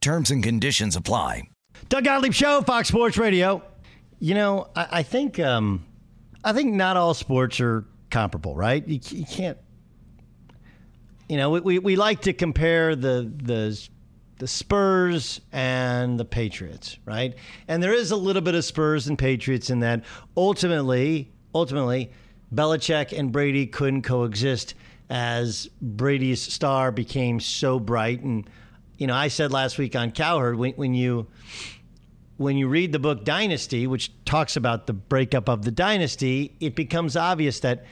Terms 0.00 0.30
and 0.30 0.42
conditions 0.42 0.96
apply. 0.96 1.48
Doug 1.88 2.04
Gottlieb 2.04 2.32
Show, 2.32 2.62
Fox 2.62 2.88
Sports 2.88 3.18
Radio. 3.18 3.62
You 4.18 4.34
know, 4.34 4.68
I, 4.74 4.88
I 4.90 5.02
think 5.02 5.38
um, 5.38 5.84
I 6.42 6.52
think 6.52 6.74
not 6.74 6.96
all 6.96 7.14
sports 7.14 7.60
are 7.60 7.84
comparable, 8.10 8.54
right? 8.54 8.86
You, 8.86 9.00
you 9.10 9.24
can't. 9.24 9.58
You 11.28 11.36
know, 11.36 11.50
we, 11.50 11.60
we, 11.60 11.78
we 11.78 11.96
like 11.96 12.22
to 12.22 12.32
compare 12.32 12.96
the 12.96 13.30
the 13.42 13.88
the 14.38 14.48
Spurs 14.48 15.40
and 15.52 16.18
the 16.18 16.24
Patriots, 16.24 16.98
right? 17.04 17.34
And 17.68 17.82
there 17.82 17.92
is 17.92 18.10
a 18.10 18.16
little 18.16 18.42
bit 18.42 18.54
of 18.54 18.64
Spurs 18.64 19.06
and 19.06 19.18
Patriots 19.18 19.68
in 19.68 19.80
that. 19.80 20.04
Ultimately, 20.34 21.30
ultimately, 21.54 22.10
Belichick 22.54 23.16
and 23.16 23.30
Brady 23.30 23.66
couldn't 23.66 24.02
coexist 24.02 24.74
as 25.10 25.68
Brady's 25.82 26.40
star 26.40 26.90
became 26.90 27.38
so 27.38 27.78
bright 27.78 28.22
and 28.22 28.48
you 29.00 29.06
know, 29.06 29.14
I 29.14 29.28
said 29.28 29.50
last 29.50 29.78
week 29.78 29.96
on 29.96 30.12
Cowherd 30.12 30.56
when, 30.56 30.74
when 30.74 30.94
you 30.94 31.26
when 32.36 32.56
you 32.56 32.68
read 32.68 32.92
the 32.92 32.98
book 32.98 33.24
Dynasty, 33.24 33.86
which 33.86 34.12
talks 34.24 34.56
about 34.56 34.86
the 34.86 34.92
breakup 34.92 35.48
of 35.48 35.62
the 35.62 35.70
dynasty, 35.70 36.56
it 36.60 36.74
becomes 36.74 37.16
obvious 37.16 37.60
that 37.60 37.84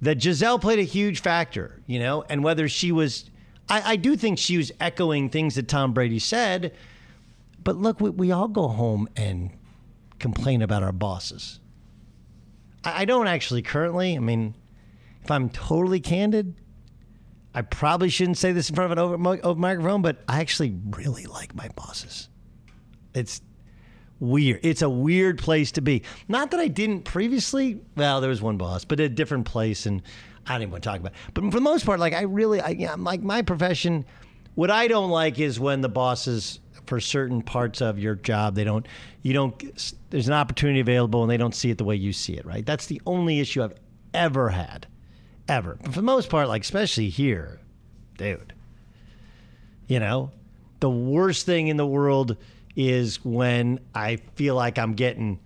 that 0.00 0.18
Gisele 0.18 0.58
played 0.60 0.78
a 0.78 0.84
huge 0.84 1.20
factor, 1.20 1.82
you 1.86 1.98
know, 1.98 2.24
and 2.28 2.42
whether 2.44 2.68
she 2.68 2.92
was, 2.92 3.28
I, 3.68 3.92
I 3.92 3.96
do 3.96 4.16
think 4.16 4.38
she 4.38 4.56
was 4.56 4.70
echoing 4.80 5.28
things 5.28 5.56
that 5.56 5.66
Tom 5.66 5.92
Brady 5.92 6.20
said, 6.20 6.72
but 7.64 7.76
look, 7.76 8.00
we, 8.00 8.10
we 8.10 8.30
all 8.30 8.48
go 8.48 8.68
home 8.68 9.08
and 9.16 9.50
complain 10.20 10.62
about 10.62 10.84
our 10.84 10.92
bosses. 10.92 11.58
I, 12.84 13.02
I 13.02 13.04
don't 13.04 13.26
actually 13.26 13.62
currently. 13.62 14.14
I 14.14 14.20
mean, 14.20 14.54
if 15.24 15.30
I'm 15.32 15.50
totally 15.50 15.98
candid, 15.98 16.54
I 17.58 17.62
probably 17.62 18.08
shouldn't 18.08 18.38
say 18.38 18.52
this 18.52 18.68
in 18.70 18.76
front 18.76 18.92
of 18.92 18.98
an 18.98 19.02
over, 19.42 19.56
microphone, 19.56 20.00
but 20.00 20.22
I 20.28 20.38
actually 20.38 20.76
really 20.90 21.26
like 21.26 21.56
my 21.56 21.66
bosses. 21.74 22.28
It's 23.14 23.40
weird. 24.20 24.60
It's 24.62 24.80
a 24.80 24.88
weird 24.88 25.38
place 25.38 25.72
to 25.72 25.80
be. 25.80 26.04
Not 26.28 26.52
that 26.52 26.60
I 26.60 26.68
didn't 26.68 27.02
previously. 27.02 27.80
Well, 27.96 28.20
there 28.20 28.30
was 28.30 28.40
one 28.40 28.58
boss, 28.58 28.84
but 28.84 29.00
a 29.00 29.08
different 29.08 29.44
place, 29.44 29.86
and 29.86 30.02
I 30.46 30.52
don't 30.52 30.62
even 30.62 30.70
want 30.70 30.84
to 30.84 30.88
talk 30.88 31.00
about. 31.00 31.10
It. 31.10 31.34
But 31.34 31.46
for 31.46 31.50
the 31.50 31.60
most 31.60 31.84
part, 31.84 31.98
like 31.98 32.12
I 32.12 32.22
really, 32.22 32.60
I, 32.60 32.68
yeah, 32.68 32.94
like 32.96 33.22
my 33.22 33.42
profession. 33.42 34.04
What 34.54 34.70
I 34.70 34.86
don't 34.86 35.10
like 35.10 35.40
is 35.40 35.58
when 35.58 35.80
the 35.80 35.88
bosses 35.88 36.60
for 36.86 37.00
certain 37.00 37.42
parts 37.42 37.82
of 37.82 37.98
your 37.98 38.14
job 38.14 38.54
they 38.54 38.64
don't 38.64 38.86
you 39.20 39.34
don't 39.34 39.62
there's 40.08 40.26
an 40.26 40.32
opportunity 40.32 40.80
available 40.80 41.22
and 41.22 41.30
they 41.30 41.36
don't 41.36 41.54
see 41.54 41.68
it 41.70 41.76
the 41.76 41.84
way 41.84 41.94
you 41.94 42.14
see 42.14 42.32
it 42.32 42.46
right 42.46 42.64
that's 42.64 42.86
the 42.86 42.98
only 43.04 43.40
issue 43.40 43.62
i've 43.62 43.74
ever 44.14 44.48
had 44.48 44.86
ever. 45.48 45.78
But 45.82 45.92
for 45.92 46.00
the 46.00 46.02
most 46.02 46.28
part, 46.28 46.48
like 46.48 46.62
especially 46.62 47.08
here, 47.08 47.60
dude. 48.16 48.52
You 49.86 50.00
know, 50.00 50.32
the 50.80 50.90
worst 50.90 51.46
thing 51.46 51.68
in 51.68 51.76
the 51.76 51.86
world 51.86 52.36
is 52.76 53.24
when 53.24 53.80
I 53.94 54.16
feel 54.36 54.54
like 54.54 54.78
I'm 54.78 54.92
getting, 54.94 55.40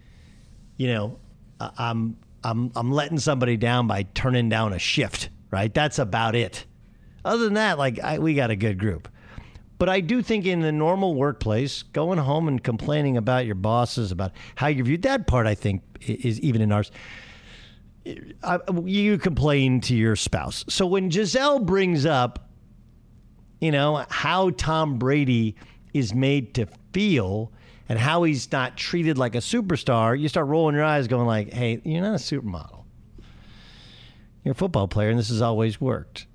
you 0.76 0.88
know, 0.88 1.18
uh, 1.60 1.70
I'm 1.78 2.16
I'm 2.44 2.72
I'm 2.74 2.90
letting 2.90 3.18
somebody 3.18 3.56
down 3.56 3.86
by 3.86 4.02
turning 4.14 4.48
down 4.48 4.72
a 4.72 4.78
shift. 4.78 5.28
Right. 5.50 5.72
That's 5.72 5.98
about 5.98 6.34
it. 6.34 6.64
Other 7.24 7.44
than 7.44 7.54
that, 7.54 7.78
like 7.78 8.00
I, 8.00 8.18
we 8.18 8.34
got 8.34 8.50
a 8.50 8.56
good 8.56 8.78
group. 8.78 9.08
But 9.78 9.88
I 9.88 10.00
do 10.00 10.22
think 10.22 10.46
in 10.46 10.60
the 10.60 10.70
normal 10.70 11.14
workplace, 11.14 11.82
going 11.82 12.18
home 12.18 12.46
and 12.46 12.62
complaining 12.62 13.16
about 13.16 13.46
your 13.46 13.56
bosses, 13.56 14.12
about 14.12 14.32
how 14.54 14.68
you're 14.68 14.84
viewed, 14.84 15.02
that 15.02 15.26
part 15.26 15.46
I 15.46 15.56
think 15.56 15.82
is 16.00 16.40
even 16.40 16.62
in 16.62 16.70
ours 16.70 16.92
you 18.04 19.18
complain 19.18 19.80
to 19.82 19.94
your 19.94 20.16
spouse. 20.16 20.64
So 20.68 20.86
when 20.86 21.08
Gisele 21.08 21.60
brings 21.60 22.04
up, 22.06 22.50
you 23.60 23.70
know, 23.70 24.04
how 24.08 24.50
Tom 24.50 24.98
Brady 24.98 25.56
is 25.94 26.14
made 26.14 26.54
to 26.54 26.66
feel 26.92 27.52
and 27.88 27.98
how 27.98 28.22
he's 28.24 28.50
not 28.50 28.76
treated 28.76 29.18
like 29.18 29.34
a 29.34 29.38
superstar, 29.38 30.18
you 30.18 30.28
start 30.28 30.48
rolling 30.48 30.74
your 30.74 30.84
eyes, 30.84 31.06
going 31.06 31.26
like, 31.26 31.52
"Hey, 31.52 31.80
you're 31.84 32.02
not 32.02 32.14
a 32.14 32.18
supermodel. 32.18 32.84
You're 34.44 34.52
a 34.52 34.56
football 34.56 34.88
player, 34.88 35.10
and 35.10 35.18
this 35.18 35.28
has 35.28 35.42
always 35.42 35.80
worked." 35.80 36.26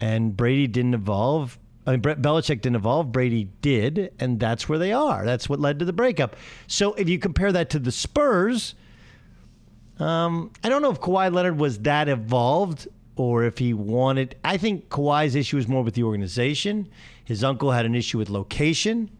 And 0.00 0.36
Brady 0.36 0.66
didn't 0.66 0.94
evolve. 0.94 1.58
I 1.86 1.92
mean, 1.92 2.00
Brett 2.00 2.20
Belichick 2.20 2.60
didn't 2.60 2.76
evolve. 2.76 3.10
Brady 3.10 3.48
did, 3.62 4.12
and 4.18 4.38
that's 4.38 4.68
where 4.68 4.78
they 4.78 4.92
are. 4.92 5.24
That's 5.24 5.48
what 5.48 5.60
led 5.60 5.78
to 5.78 5.84
the 5.84 5.92
breakup. 5.92 6.36
So 6.66 6.94
if 6.94 7.08
you 7.08 7.18
compare 7.18 7.52
that 7.52 7.70
to 7.70 7.78
the 7.78 7.92
Spurs 7.92 8.74
um, 9.98 10.50
I 10.62 10.68
don't 10.68 10.82
know 10.82 10.90
if 10.90 11.00
Kawhi 11.00 11.32
Leonard 11.32 11.58
was 11.58 11.78
that 11.80 12.08
evolved 12.08 12.88
or 13.16 13.44
if 13.44 13.58
he 13.58 13.72
wanted. 13.72 14.36
I 14.44 14.56
think 14.56 14.88
Kawhi's 14.88 15.34
issue 15.34 15.56
is 15.56 15.66
more 15.66 15.82
with 15.82 15.94
the 15.94 16.02
organization. 16.02 16.88
His 17.24 17.42
uncle 17.42 17.70
had 17.72 17.86
an 17.86 17.94
issue 17.94 18.18
with 18.18 18.28
location, 18.28 19.10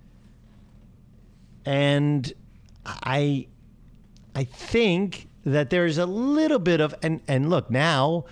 and 1.64 2.32
I, 2.84 3.48
I 4.34 4.44
think 4.44 5.28
that 5.44 5.70
there's 5.70 5.98
a 5.98 6.06
little 6.06 6.58
bit 6.58 6.80
of 6.80 6.94
and 7.02 7.20
and 7.26 7.50
look 7.50 7.70
now. 7.70 8.26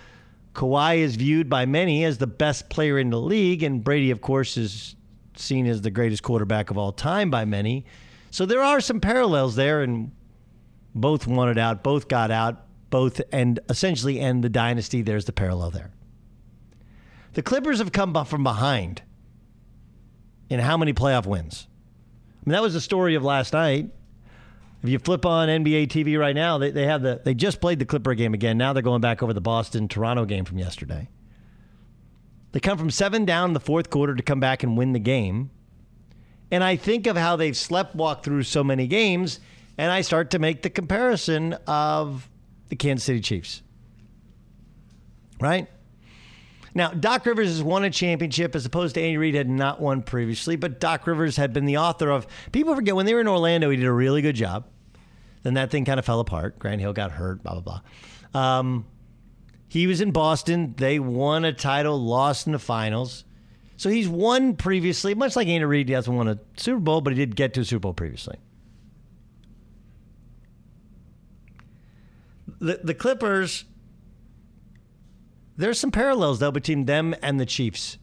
Kawhi 0.53 0.99
is 0.99 1.17
viewed 1.17 1.49
by 1.49 1.65
many 1.65 2.05
as 2.05 2.17
the 2.17 2.27
best 2.27 2.69
player 2.69 2.97
in 2.97 3.09
the 3.09 3.19
league, 3.19 3.63
and 3.63 3.83
Brady, 3.83 4.11
of 4.11 4.21
course, 4.21 4.55
is 4.55 4.95
seen 5.35 5.67
as 5.67 5.81
the 5.81 5.91
greatest 5.91 6.23
quarterback 6.23 6.71
of 6.71 6.77
all 6.77 6.93
time 6.93 7.29
by 7.29 7.43
many. 7.43 7.85
So 8.31 8.45
there 8.45 8.61
are 8.63 8.79
some 8.79 9.01
parallels 9.01 9.55
there, 9.55 9.81
and 9.81 10.11
both 10.95 11.27
wanted 11.27 11.57
out, 11.57 11.83
both 11.83 12.07
got 12.07 12.31
out, 12.31 12.65
both 12.89 13.21
and 13.31 13.59
essentially 13.69 14.19
end 14.19 14.43
the 14.43 14.49
dynasty. 14.49 15.01
There's 15.01 15.25
the 15.25 15.33
parallel 15.33 15.71
there. 15.71 15.91
The 17.33 17.43
Clippers 17.43 17.79
have 17.79 17.91
come 17.91 18.13
from 18.25 18.43
behind 18.43 19.01
in 20.49 20.61
how 20.61 20.77
many 20.77 20.93
playoff 20.93 21.25
wins? 21.25 21.67
I 22.41 22.49
mean, 22.49 22.53
that 22.53 22.61
was 22.61 22.73
the 22.73 22.81
story 22.81 23.15
of 23.15 23.23
last 23.23 23.51
night. 23.51 23.89
If 24.81 24.89
you 24.89 24.99
flip 24.99 25.25
on 25.25 25.49
NBA 25.49 25.87
TV 25.87 26.17
right 26.17 26.35
now, 26.35 26.57
they, 26.57 26.71
they 26.71 26.85
have 26.85 27.01
the 27.01 27.19
they 27.23 27.33
just 27.33 27.59
played 27.59 27.79
the 27.79 27.85
Clipper 27.85 28.13
game 28.13 28.33
again. 28.33 28.57
Now 28.57 28.71
they're 28.71 28.83
going 28.83 29.01
back 29.01 29.21
over 29.21 29.33
the 29.33 29.41
Boston 29.41 29.87
Toronto 29.87 30.25
game 30.25 30.45
from 30.45 30.59
yesterday. 30.59 31.09
They 32.51 32.59
come 32.61 32.77
from 32.77 32.91
seven 32.91 33.25
down 33.25 33.49
in 33.49 33.53
the 33.53 33.59
fourth 33.59 33.89
quarter 33.89 34.15
to 34.15 34.23
come 34.23 34.39
back 34.39 34.63
and 34.63 34.77
win 34.77 34.93
the 34.93 34.99
game. 34.99 35.49
And 36.51 36.63
I 36.63 36.77
think 36.77 37.07
of 37.07 37.17
how 37.17 37.35
they've 37.35 37.57
slept 37.57 37.95
walked 37.95 38.23
through 38.23 38.43
so 38.43 38.63
many 38.63 38.87
games 38.87 39.39
and 39.77 39.91
I 39.91 40.01
start 40.01 40.31
to 40.31 40.39
make 40.39 40.61
the 40.61 40.69
comparison 40.69 41.53
of 41.67 42.29
the 42.69 42.75
Kansas 42.75 43.05
City 43.05 43.19
Chiefs. 43.19 43.61
Right? 45.39 45.67
Now, 46.73 46.89
Doc 46.89 47.25
Rivers 47.25 47.47
has 47.47 47.63
won 47.63 47.85
a 47.85 47.89
championship 47.89 48.53
as 48.53 48.65
opposed 48.65 48.95
to 48.95 49.01
Andy 49.01 49.17
Reid 49.17 49.35
had 49.35 49.49
not 49.49 49.79
won 49.79 50.01
previously, 50.01 50.57
but 50.57 50.79
Doc 50.81 51.07
Rivers 51.07 51.37
had 51.37 51.53
been 51.53 51.65
the 51.65 51.77
author 51.77 52.09
of. 52.09 52.27
People 52.51 52.75
forget 52.75 52.95
when 52.95 53.05
they 53.05 53.13
were 53.13 53.21
in 53.21 53.27
Orlando, 53.27 53.69
he 53.69 53.77
did 53.77 53.85
a 53.85 53.93
really 53.93 54.21
good 54.21 54.35
job. 54.35 54.65
Then 55.43 55.53
that 55.53 55.71
thing 55.71 55.85
kind 55.85 55.99
of 55.99 56.05
fell 56.05 56.19
apart. 56.19 56.59
Grant 56.59 56.81
Hill 56.81 56.91
got 56.91 57.11
hurt, 57.11 57.43
blah, 57.43 57.59
blah, 57.59 57.79
blah. 58.33 58.59
Um, 58.59 58.85
he 59.69 59.87
was 59.87 60.01
in 60.01 60.11
Boston. 60.11 60.73
They 60.77 60.99
won 60.99 61.45
a 61.45 61.53
title, 61.53 61.97
lost 61.97 62.45
in 62.45 62.51
the 62.51 62.59
finals. 62.59 63.23
So 63.77 63.89
he's 63.89 64.09
won 64.09 64.55
previously, 64.55 65.15
much 65.15 65.35
like 65.35 65.47
Andy 65.47 65.65
Reid. 65.65 65.87
He 65.87 65.93
hasn't 65.93 66.15
won 66.15 66.27
a 66.27 66.39
Super 66.57 66.79
Bowl, 66.79 67.01
but 67.01 67.13
he 67.13 67.19
did 67.19 67.35
get 67.35 67.53
to 67.53 67.61
a 67.61 67.65
Super 67.65 67.81
Bowl 67.81 67.93
previously. 67.93 68.37
The, 72.59 72.79
the 72.83 72.93
Clippers, 72.93 73.65
there's 75.57 75.79
some 75.79 75.91
parallels, 75.91 76.39
though, 76.39 76.51
between 76.51 76.85
them 76.85 77.15
and 77.21 77.39
the 77.39 77.45
Chiefs. 77.45 77.97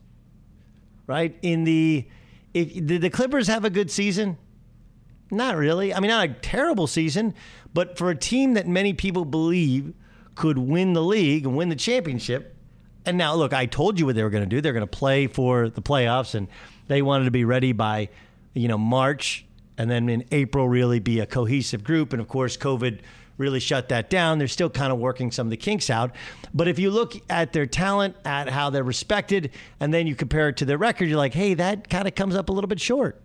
Right? 1.06 1.36
In 1.42 1.64
the, 1.64 2.08
if, 2.54 2.72
did 2.86 3.02
the 3.02 3.10
Clippers 3.10 3.48
have 3.48 3.64
a 3.64 3.70
good 3.70 3.90
season? 3.90 4.38
Not 5.30 5.56
really. 5.56 5.94
I 5.94 6.00
mean, 6.00 6.10
not 6.10 6.28
a 6.28 6.32
terrible 6.34 6.86
season, 6.86 7.34
but 7.72 7.96
for 7.96 8.10
a 8.10 8.16
team 8.16 8.54
that 8.54 8.68
many 8.68 8.92
people 8.92 9.24
believe 9.24 9.94
could 10.34 10.58
win 10.58 10.92
the 10.92 11.02
league 11.02 11.46
and 11.46 11.56
win 11.56 11.70
the 11.70 11.76
championship. 11.76 12.54
And 13.04 13.18
now, 13.18 13.34
look, 13.34 13.52
I 13.52 13.66
told 13.66 13.98
you 13.98 14.06
what 14.06 14.14
they 14.14 14.22
were 14.22 14.30
going 14.30 14.44
to 14.44 14.48
do. 14.48 14.60
They're 14.60 14.72
going 14.72 14.86
to 14.86 14.86
play 14.86 15.26
for 15.26 15.68
the 15.68 15.82
playoffs, 15.82 16.34
and 16.34 16.48
they 16.86 17.02
wanted 17.02 17.24
to 17.24 17.30
be 17.30 17.44
ready 17.44 17.72
by, 17.72 18.10
you 18.54 18.68
know, 18.68 18.78
March, 18.78 19.44
and 19.76 19.90
then 19.90 20.08
in 20.08 20.24
April 20.30 20.68
really 20.68 21.00
be 21.00 21.20
a 21.20 21.26
cohesive 21.26 21.82
group. 21.82 22.12
And 22.12 22.20
of 22.20 22.28
course, 22.28 22.56
COVID 22.56 23.00
really 23.38 23.60
shut 23.60 23.88
that 23.88 24.10
down. 24.10 24.38
They're 24.38 24.48
still 24.48 24.70
kind 24.70 24.92
of 24.92 24.98
working 24.98 25.30
some 25.30 25.46
of 25.46 25.50
the 25.50 25.56
kinks 25.56 25.90
out. 25.90 26.14
But 26.54 26.68
if 26.68 26.78
you 26.78 26.90
look 26.90 27.14
at 27.30 27.52
their 27.52 27.66
talent, 27.66 28.16
at 28.24 28.48
how 28.48 28.70
they're 28.70 28.84
respected, 28.84 29.50
and 29.80 29.92
then 29.92 30.06
you 30.06 30.14
compare 30.14 30.48
it 30.48 30.56
to 30.58 30.64
their 30.64 30.78
record, 30.78 31.08
you're 31.08 31.18
like, 31.18 31.34
hey, 31.34 31.54
that 31.54 31.88
kind 31.88 32.06
of 32.06 32.14
comes 32.14 32.36
up 32.36 32.48
a 32.48 32.52
little 32.52 32.68
bit 32.68 32.80
short. 32.80 33.20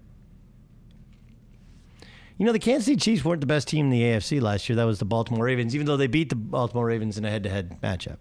You 2.38 2.46
know, 2.46 2.52
the 2.52 2.60
Kansas 2.60 2.86
City 2.86 2.98
Chiefs 2.98 3.26
weren't 3.26 3.42
the 3.42 3.48
best 3.48 3.68
team 3.68 3.86
in 3.86 3.92
the 3.92 4.02
AFC 4.02 4.40
last 4.40 4.70
year. 4.70 4.76
That 4.76 4.84
was 4.84 5.00
the 5.00 5.06
Baltimore 5.06 5.46
Ravens, 5.46 5.74
even 5.74 5.88
though 5.88 5.98
they 5.98 6.08
beat 6.08 6.30
the 6.30 6.36
Baltimore 6.36 6.86
Ravens 6.86 7.18
in 7.18 7.26
a 7.26 7.30
head 7.30 7.44
to 7.44 7.50
head 7.50 7.82
matchup 7.82 8.18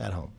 at 0.00 0.12
home. 0.14 0.32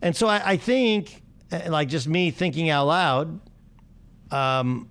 And 0.00 0.14
so 0.14 0.28
I, 0.28 0.52
I, 0.52 0.56
think, 0.56 1.22
like 1.66 1.88
just 1.88 2.06
me 2.06 2.30
thinking 2.30 2.70
out 2.70 2.86
loud, 2.86 3.40
um, 4.30 4.88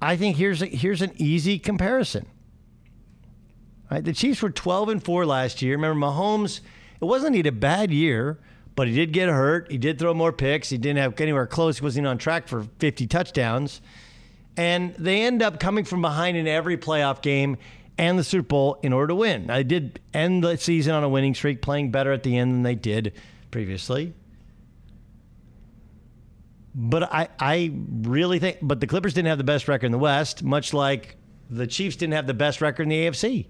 I 0.00 0.16
think 0.16 0.36
here's 0.36 0.62
a, 0.62 0.66
here's 0.66 1.02
an 1.02 1.12
easy 1.16 1.58
comparison. 1.58 2.26
Right, 3.90 4.04
the 4.04 4.12
Chiefs 4.12 4.40
were 4.40 4.50
12 4.50 4.88
and 4.88 5.04
four 5.04 5.26
last 5.26 5.62
year. 5.62 5.76
Remember, 5.76 6.06
Mahomes. 6.06 6.60
It 7.00 7.04
wasn't 7.04 7.34
he 7.34 7.38
had 7.38 7.46
a 7.46 7.52
bad 7.52 7.90
year, 7.90 8.38
but 8.76 8.86
he 8.86 8.94
did 8.94 9.12
get 9.12 9.28
hurt. 9.28 9.70
He 9.70 9.78
did 9.78 9.98
throw 9.98 10.14
more 10.14 10.32
picks. 10.32 10.68
He 10.68 10.78
didn't 10.78 10.98
have 10.98 11.20
anywhere 11.20 11.46
close. 11.46 11.78
He 11.78 11.84
wasn't 11.84 12.06
on 12.06 12.18
track 12.18 12.46
for 12.46 12.66
50 12.78 13.06
touchdowns. 13.06 13.80
And 14.56 14.94
they 14.96 15.22
end 15.22 15.42
up 15.42 15.58
coming 15.58 15.84
from 15.84 16.02
behind 16.02 16.36
in 16.36 16.46
every 16.46 16.76
playoff 16.76 17.22
game 17.22 17.56
and 17.98 18.18
the 18.18 18.24
Super 18.24 18.46
Bowl 18.46 18.80
in 18.82 18.92
order 18.92 19.08
to 19.08 19.14
win. 19.14 19.46
They 19.46 19.64
did 19.64 20.00
end 20.14 20.44
the 20.44 20.56
season 20.56 20.94
on 20.94 21.02
a 21.02 21.08
winning 21.08 21.34
streak, 21.34 21.62
playing 21.62 21.90
better 21.90 22.12
at 22.12 22.22
the 22.22 22.36
end 22.36 22.52
than 22.52 22.62
they 22.62 22.74
did 22.74 23.14
previously. 23.50 24.14
But 26.74 27.12
I, 27.12 27.28
I 27.38 27.72
really 28.02 28.38
think, 28.38 28.58
but 28.62 28.80
the 28.80 28.86
Clippers 28.86 29.14
didn't 29.14 29.28
have 29.28 29.38
the 29.38 29.44
best 29.44 29.66
record 29.66 29.86
in 29.86 29.92
the 29.92 29.98
West, 29.98 30.42
much 30.42 30.72
like 30.72 31.16
the 31.48 31.66
Chiefs 31.66 31.96
didn't 31.96 32.14
have 32.14 32.26
the 32.26 32.34
best 32.34 32.60
record 32.60 32.84
in 32.84 32.88
the 32.90 33.06
AFC. 33.06 33.46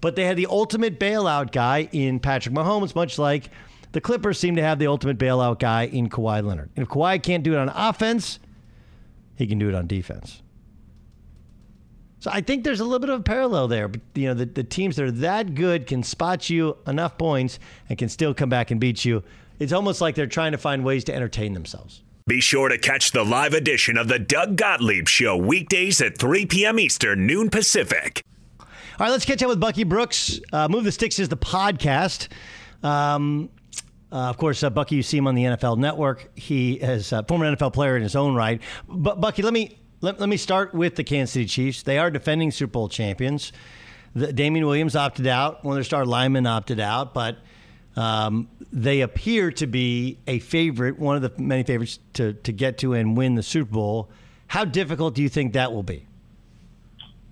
But 0.00 0.16
they 0.16 0.24
had 0.24 0.36
the 0.36 0.46
ultimate 0.46 1.00
bailout 1.00 1.52
guy 1.52 1.88
in 1.92 2.20
Patrick 2.20 2.54
Mahomes, 2.54 2.94
much 2.94 3.18
like 3.18 3.50
the 3.92 4.00
Clippers 4.00 4.38
seem 4.38 4.56
to 4.56 4.62
have 4.62 4.78
the 4.78 4.86
ultimate 4.86 5.18
bailout 5.18 5.58
guy 5.58 5.84
in 5.86 6.08
Kawhi 6.08 6.44
Leonard. 6.44 6.70
And 6.76 6.84
if 6.84 6.88
Kawhi 6.88 7.22
can't 7.22 7.42
do 7.42 7.54
it 7.54 7.58
on 7.58 7.68
offense, 7.68 8.38
he 9.36 9.46
can 9.46 9.58
do 9.58 9.68
it 9.68 9.74
on 9.74 9.86
defense. 9.86 10.42
So 12.20 12.30
I 12.32 12.40
think 12.40 12.62
there's 12.62 12.78
a 12.78 12.84
little 12.84 13.00
bit 13.00 13.10
of 13.10 13.18
a 13.18 13.22
parallel 13.24 13.66
there. 13.66 13.88
But, 13.88 14.00
you 14.14 14.28
know, 14.28 14.34
the, 14.34 14.46
the 14.46 14.62
teams 14.62 14.94
that 14.94 15.04
are 15.04 15.10
that 15.10 15.56
good 15.56 15.88
can 15.88 16.04
spot 16.04 16.48
you 16.48 16.76
enough 16.86 17.18
points 17.18 17.58
and 17.88 17.98
can 17.98 18.08
still 18.08 18.32
come 18.32 18.48
back 18.48 18.70
and 18.70 18.80
beat 18.80 19.04
you. 19.04 19.24
It's 19.58 19.72
almost 19.72 20.00
like 20.00 20.14
they're 20.14 20.26
trying 20.26 20.52
to 20.52 20.58
find 20.58 20.84
ways 20.84 21.04
to 21.04 21.14
entertain 21.14 21.54
themselves. 21.54 22.02
Be 22.26 22.40
sure 22.40 22.68
to 22.68 22.78
catch 22.78 23.10
the 23.10 23.24
live 23.24 23.52
edition 23.52 23.96
of 23.96 24.08
the 24.08 24.18
Doug 24.18 24.56
Gottlieb 24.56 25.08
Show 25.08 25.36
weekdays 25.36 26.00
at 26.00 26.18
3 26.18 26.46
p.m. 26.46 26.78
Eastern, 26.78 27.26
noon 27.26 27.50
Pacific. 27.50 28.22
All 28.60 28.66
right, 29.00 29.10
let's 29.10 29.24
catch 29.24 29.42
up 29.42 29.48
with 29.48 29.58
Bucky 29.58 29.84
Brooks. 29.84 30.38
Uh, 30.52 30.68
Move 30.68 30.84
the 30.84 30.92
Sticks 30.92 31.18
is 31.18 31.28
the 31.28 31.36
podcast. 31.36 32.28
Um, 32.84 33.50
uh, 34.12 34.28
of 34.28 34.36
course, 34.36 34.62
uh, 34.62 34.70
Bucky, 34.70 34.96
you 34.96 35.02
see 35.02 35.16
him 35.16 35.26
on 35.26 35.34
the 35.34 35.44
NFL 35.44 35.78
Network. 35.78 36.30
He 36.38 36.74
is 36.74 37.12
a 37.12 37.22
former 37.24 37.46
NFL 37.46 37.72
player 37.72 37.96
in 37.96 38.02
his 38.02 38.14
own 38.14 38.34
right. 38.34 38.60
But 38.86 39.20
Bucky, 39.20 39.42
let 39.42 39.52
me 39.52 39.78
let, 40.02 40.20
let 40.20 40.28
me 40.28 40.36
start 40.36 40.74
with 40.74 40.96
the 40.96 41.04
Kansas 41.04 41.32
City 41.32 41.46
Chiefs. 41.46 41.82
They 41.82 41.98
are 41.98 42.10
defending 42.10 42.50
Super 42.50 42.72
Bowl 42.72 42.88
champions. 42.88 43.52
The, 44.14 44.32
Damien 44.32 44.66
Williams 44.66 44.94
opted 44.94 45.26
out. 45.26 45.64
One 45.64 45.72
of 45.72 45.76
their 45.76 45.84
star 45.84 46.04
linemen 46.04 46.46
opted 46.46 46.80
out, 46.80 47.14
but 47.14 47.38
um, 47.96 48.48
they 48.72 49.00
appear 49.02 49.50
to 49.52 49.66
be 49.66 50.18
a 50.26 50.38
favorite, 50.38 50.98
one 50.98 51.16
of 51.16 51.22
the 51.22 51.32
many 51.42 51.62
favorites 51.62 51.98
to, 52.14 52.32
to 52.34 52.52
get 52.52 52.78
to 52.78 52.94
and 52.94 53.16
win 53.16 53.34
the 53.34 53.42
Super 53.42 53.72
Bowl. 53.72 54.10
How 54.46 54.64
difficult 54.64 55.14
do 55.14 55.22
you 55.22 55.28
think 55.28 55.52
that 55.54 55.72
will 55.72 55.82
be? 55.82 56.06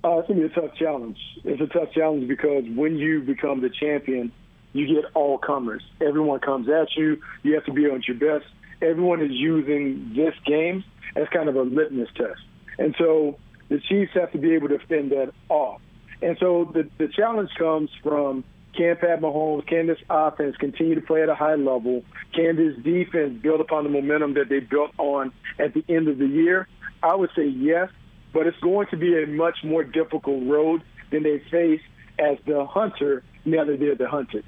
Uh, 0.02 0.18
it's 0.18 0.28
going 0.28 0.40
to 0.40 0.48
be 0.48 0.52
a 0.52 0.60
tough 0.60 0.74
challenge. 0.76 1.18
It's 1.44 1.60
a 1.60 1.66
tough 1.66 1.92
challenge 1.92 2.26
because 2.28 2.64
when 2.74 2.96
you 2.96 3.20
become 3.20 3.60
the 3.60 3.68
champion, 3.68 4.32
you 4.72 4.86
get 4.86 5.10
all 5.14 5.36
comers. 5.36 5.82
Everyone 6.00 6.40
comes 6.40 6.68
at 6.68 6.88
you. 6.96 7.20
You 7.42 7.54
have 7.54 7.64
to 7.66 7.72
be 7.72 7.86
on 7.86 8.02
your 8.06 8.16
best. 8.16 8.50
Everyone 8.80 9.20
is 9.20 9.32
using 9.32 10.12
this 10.16 10.34
game 10.46 10.84
as 11.16 11.26
kind 11.32 11.48
of 11.48 11.56
a 11.56 11.62
litmus 11.62 12.08
test. 12.16 12.40
And 12.78 12.94
so 12.98 13.38
the 13.68 13.78
Chiefs 13.80 14.12
have 14.14 14.32
to 14.32 14.38
be 14.38 14.54
able 14.54 14.68
to 14.68 14.78
fend 14.88 15.10
that 15.12 15.32
off. 15.48 15.80
And 16.22 16.36
so 16.38 16.70
the, 16.72 16.88
the 16.98 17.08
challenge 17.08 17.50
comes 17.58 17.90
from 18.02 18.44
can 18.76 18.96
Pat 18.96 19.20
Mahomes, 19.20 19.66
can 19.66 19.86
this 19.86 19.98
offense 20.08 20.56
continue 20.56 20.94
to 20.94 21.00
play 21.00 21.22
at 21.22 21.28
a 21.28 21.34
high 21.34 21.56
level? 21.56 22.04
Can 22.34 22.56
this 22.56 22.76
defense 22.82 23.40
build 23.42 23.60
upon 23.60 23.84
the 23.84 23.90
momentum 23.90 24.34
that 24.34 24.48
they 24.48 24.60
built 24.60 24.92
on 24.98 25.32
at 25.58 25.74
the 25.74 25.84
end 25.88 26.08
of 26.08 26.18
the 26.18 26.26
year? 26.26 26.68
I 27.02 27.14
would 27.14 27.30
say 27.34 27.46
yes, 27.46 27.90
but 28.32 28.46
it's 28.46 28.58
going 28.58 28.86
to 28.88 28.96
be 28.96 29.22
a 29.22 29.26
much 29.26 29.58
more 29.64 29.82
difficult 29.82 30.46
road 30.46 30.82
than 31.10 31.22
they 31.22 31.40
face 31.50 31.80
as 32.18 32.38
the 32.46 32.64
hunter 32.64 33.24
now 33.44 33.64
that 33.64 33.80
they're 33.80 33.94
the 33.94 34.08
hunted. 34.08 34.44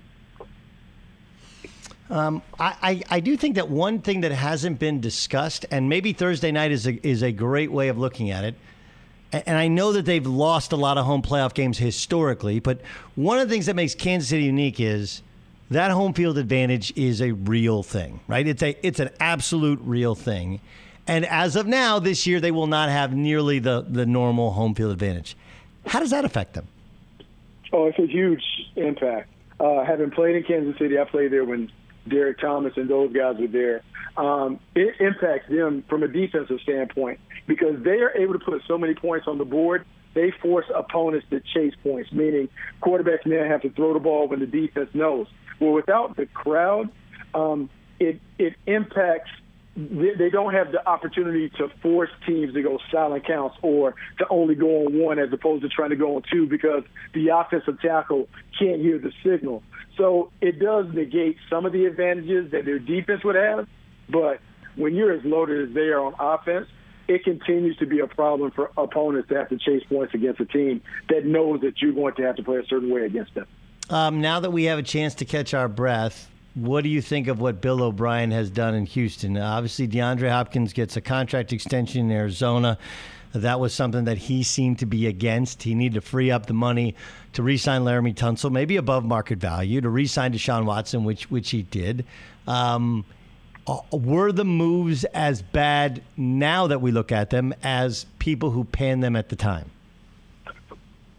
Um, 2.11 2.43
I, 2.61 2.77
I, 2.83 3.03
I, 3.17 3.21
do 3.21 3.39
think 3.39 3.55
that 3.55 3.71
one 3.71 4.01
thing 4.01 4.21
that 4.21 4.33
hasn't 4.33 4.79
been 4.79 5.01
discussed, 5.01 5.65
and 5.71 5.89
maybe 5.89 6.13
Thursday 6.13 6.53
night 6.53 6.71
is 6.71 6.87
a, 6.87 7.07
is 7.07 7.23
a 7.23 7.33
great 7.33 7.73
way 7.73 7.89
of 7.89 7.97
looking 7.97 8.31
at 8.31 8.45
it. 8.45 8.55
And 9.33 9.57
I 9.57 9.69
know 9.69 9.93
that 9.93 10.05
they've 10.05 10.27
lost 10.27 10.73
a 10.73 10.77
lot 10.77 10.99
of 10.99 11.07
home 11.07 11.23
playoff 11.23 11.55
games 11.55 11.79
historically, 11.79 12.61
but 12.61 12.81
one 13.15 13.39
of 13.39 13.49
the 13.49 13.55
things 13.55 13.67
that 13.67 13.77
makes 13.77 13.95
Kansas 13.95 14.29
City 14.29 14.45
unique 14.45 14.79
is 14.79 15.23
that 15.71 15.91
home 15.91 16.13
field 16.13 16.37
advantage 16.37 16.93
is 16.97 17.23
a 17.23 17.33
real 17.33 17.83
thing, 17.83 18.21
right? 18.29 18.47
It's 18.47 18.63
a 18.63 18.77
it's 18.87 19.01
an 19.01 19.09
absolute 19.21 19.81
real 19.83 20.15
thing. 20.15 20.61
And 21.07 21.25
as 21.25 21.57
of 21.57 21.67
now, 21.67 21.99
this 21.99 22.27
year 22.27 22.41
they 22.41 22.51
will 22.51 22.67
not 22.67 22.91
have 22.91 23.15
nearly 23.15 23.59
the 23.59 23.85
the 23.89 24.05
normal 24.05 24.53
home 24.53 24.75
field 24.75 24.93
advantage. 24.93 25.35
How 25.87 26.01
does 26.01 26.11
that 26.11 26.25
affect 26.25 26.53
them? 26.53 26.69
Oh, 27.73 27.87
it's 27.87 27.99
a 27.99 28.07
huge 28.07 28.45
impact. 28.77 29.31
Uh, 29.59 29.83
having 29.85 30.11
played 30.11 30.37
in 30.37 30.43
Kansas 30.43 30.77
City, 30.79 30.99
I 30.99 31.05
played 31.05 31.33
there 31.33 31.45
when 31.45 31.71
Derrick 32.09 32.39
Thomas 32.41 32.73
and 32.77 32.89
those 32.89 33.13
guys 33.13 33.41
are 33.41 33.47
there, 33.49 33.83
um, 34.17 34.61
it 34.75 34.95
impacts 35.01 35.49
them 35.49 35.85
from 35.89 36.03
a 36.03 36.09
defensive 36.09 36.59
standpoint 36.63 37.21
because 37.47 37.83
they 37.83 38.01
are 38.01 38.11
able 38.17 38.35
to 38.35 38.39
put 38.39 38.61
so 38.67 38.77
many 38.77 38.95
points 38.95 39.27
on 39.27 39.39
the 39.39 39.45
board. 39.45 39.85
They 40.15 40.31
force 40.43 40.67
opponents 40.75 41.27
to 41.31 41.41
chase 41.41 41.75
points, 41.83 42.13
meaning 42.13 42.49
quarterbacks 42.83 43.25
now 43.25 43.45
have 43.49 43.63
to 43.63 43.71
throw 43.71 43.95
the 43.95 44.01
ball 44.01 44.29
when 44.29 44.41
the 44.41 44.47
defense 44.47 44.91
knows. 44.93 45.27
Well, 45.59 45.73
without 45.73 46.17
the 46.17 46.27
crowd, 46.27 46.91
um, 47.35 47.71
it 47.99 48.21
it 48.39 48.55
impacts. 48.67 49.31
They 49.75 50.29
don't 50.31 50.53
have 50.53 50.71
the 50.71 50.87
opportunity 50.87 51.49
to 51.57 51.69
force 51.81 52.11
teams 52.27 52.53
to 52.53 52.63
go 52.63 52.79
silent 52.91 53.27
counts 53.27 53.57
or 53.63 53.95
to 54.19 54.27
only 54.29 54.55
go 54.55 54.87
on 54.87 54.99
one 54.99 55.19
as 55.19 55.33
opposed 55.33 55.63
to 55.63 55.69
trying 55.71 55.91
to 55.91 55.97
go 55.97 56.17
on 56.17 56.23
two 56.31 56.47
because 56.47 56.83
the 57.15 57.29
offensive 57.29 57.81
tackle 57.81 58.29
can't 58.59 58.81
hear 58.83 58.99
the 58.99 59.13
signal. 59.25 59.63
So 59.97 60.31
it 60.43 60.59
does 60.59 60.87
negate 60.93 61.37
some 61.49 61.65
of 61.65 61.73
the 61.73 61.87
advantages 61.87 62.51
that 62.53 62.67
their 62.67 62.79
defense 62.79 63.25
would 63.25 63.37
have. 63.37 63.67
But 64.11 64.41
when 64.77 64.95
you're 64.95 65.13
as 65.13 65.25
loaded 65.25 65.69
as 65.69 65.75
they 65.75 65.89
are 65.89 66.01
on 66.01 66.15
offense, 66.19 66.69
it 67.09 67.25
continues 67.25 67.77
to 67.79 67.87
be 67.87 68.01
a 68.01 68.07
problem 68.07 68.51
for 68.51 68.71
opponents 68.77 69.29
to 69.31 69.37
have 69.37 69.49
to 69.49 69.59
chase 69.59 69.83
points 69.89 70.15
against 70.15 70.41
a 70.41 70.47
team 70.47 70.83
that 71.09 71.25
knows 71.25 71.61
that 71.63 71.81
you're 71.81 71.93
going 71.93 72.15
to 72.15 72.23
have 72.23 72.37
to 72.37 72.43
play 72.43 72.59
a 72.59 72.67
certain 72.67 72.91
way 72.91 73.03
against 73.03 73.35
them. 73.35 73.47
Um, 73.91 74.21
now 74.21 74.41
that 74.41 74.51
we 74.51 74.65
have 74.65 74.79
a 74.79 74.83
chance 74.83 75.15
to 75.17 75.25
catch 75.25 75.55
our 75.55 75.69
breath, 75.69 76.31
what 76.55 76.85
do 76.85 76.91
you 76.91 77.01
think 77.01 77.29
of 77.29 77.41
what 77.41 77.61
Bill 77.61 77.83
O'Brien 77.83 78.31
has 78.31 78.51
done 78.51 78.75
in 78.75 78.87
Houston? 78.87 79.39
Obviously, 79.39 79.89
DeAndre 79.89 80.31
Hopkins 80.31 80.73
gets 80.73 80.97
a 80.97 81.01
contract 81.01 81.53
extension 81.53 82.03
in 82.03 82.11
Arizona. 82.11 82.79
That 83.33 83.61
was 83.61 83.73
something 83.73 84.05
that 84.05 84.19
he 84.19 84.43
seemed 84.43 84.79
to 84.81 84.87
be 84.87 85.07
against. 85.07 85.63
He 85.63 85.75
needed 85.75 85.95
to 85.95 86.01
free 86.03 86.31
up 86.31 86.47
the 86.47 86.53
money 86.53 86.95
to 87.33 87.43
re-sign 87.43 87.83
Laremy 87.83 88.15
Tunsil, 88.15 88.53
maybe 88.53 88.77
above 88.77 89.05
market 89.05 89.39
value, 89.39 89.81
to 89.81 89.89
re-sign 89.89 90.35
Deshaun 90.35 90.67
Watson, 90.67 91.05
which 91.05 91.31
which 91.31 91.51
he 91.51 91.63
did. 91.63 92.05
Um, 92.47 93.07
uh, 93.67 93.79
were 93.91 94.33
the 94.33 94.45
moves 94.45 95.05
as 95.05 95.41
bad 95.41 96.03
now 96.17 96.67
that 96.67 96.83
we 96.83 96.91
look 96.91 97.13
at 97.13 97.31
them 97.31 97.55
as 97.63 98.05
people 98.19 98.51
who 98.51 98.65
panned 98.65 99.03
them 99.03 99.17
at 99.17 99.31
the 99.31 99.37
time? 99.37 99.71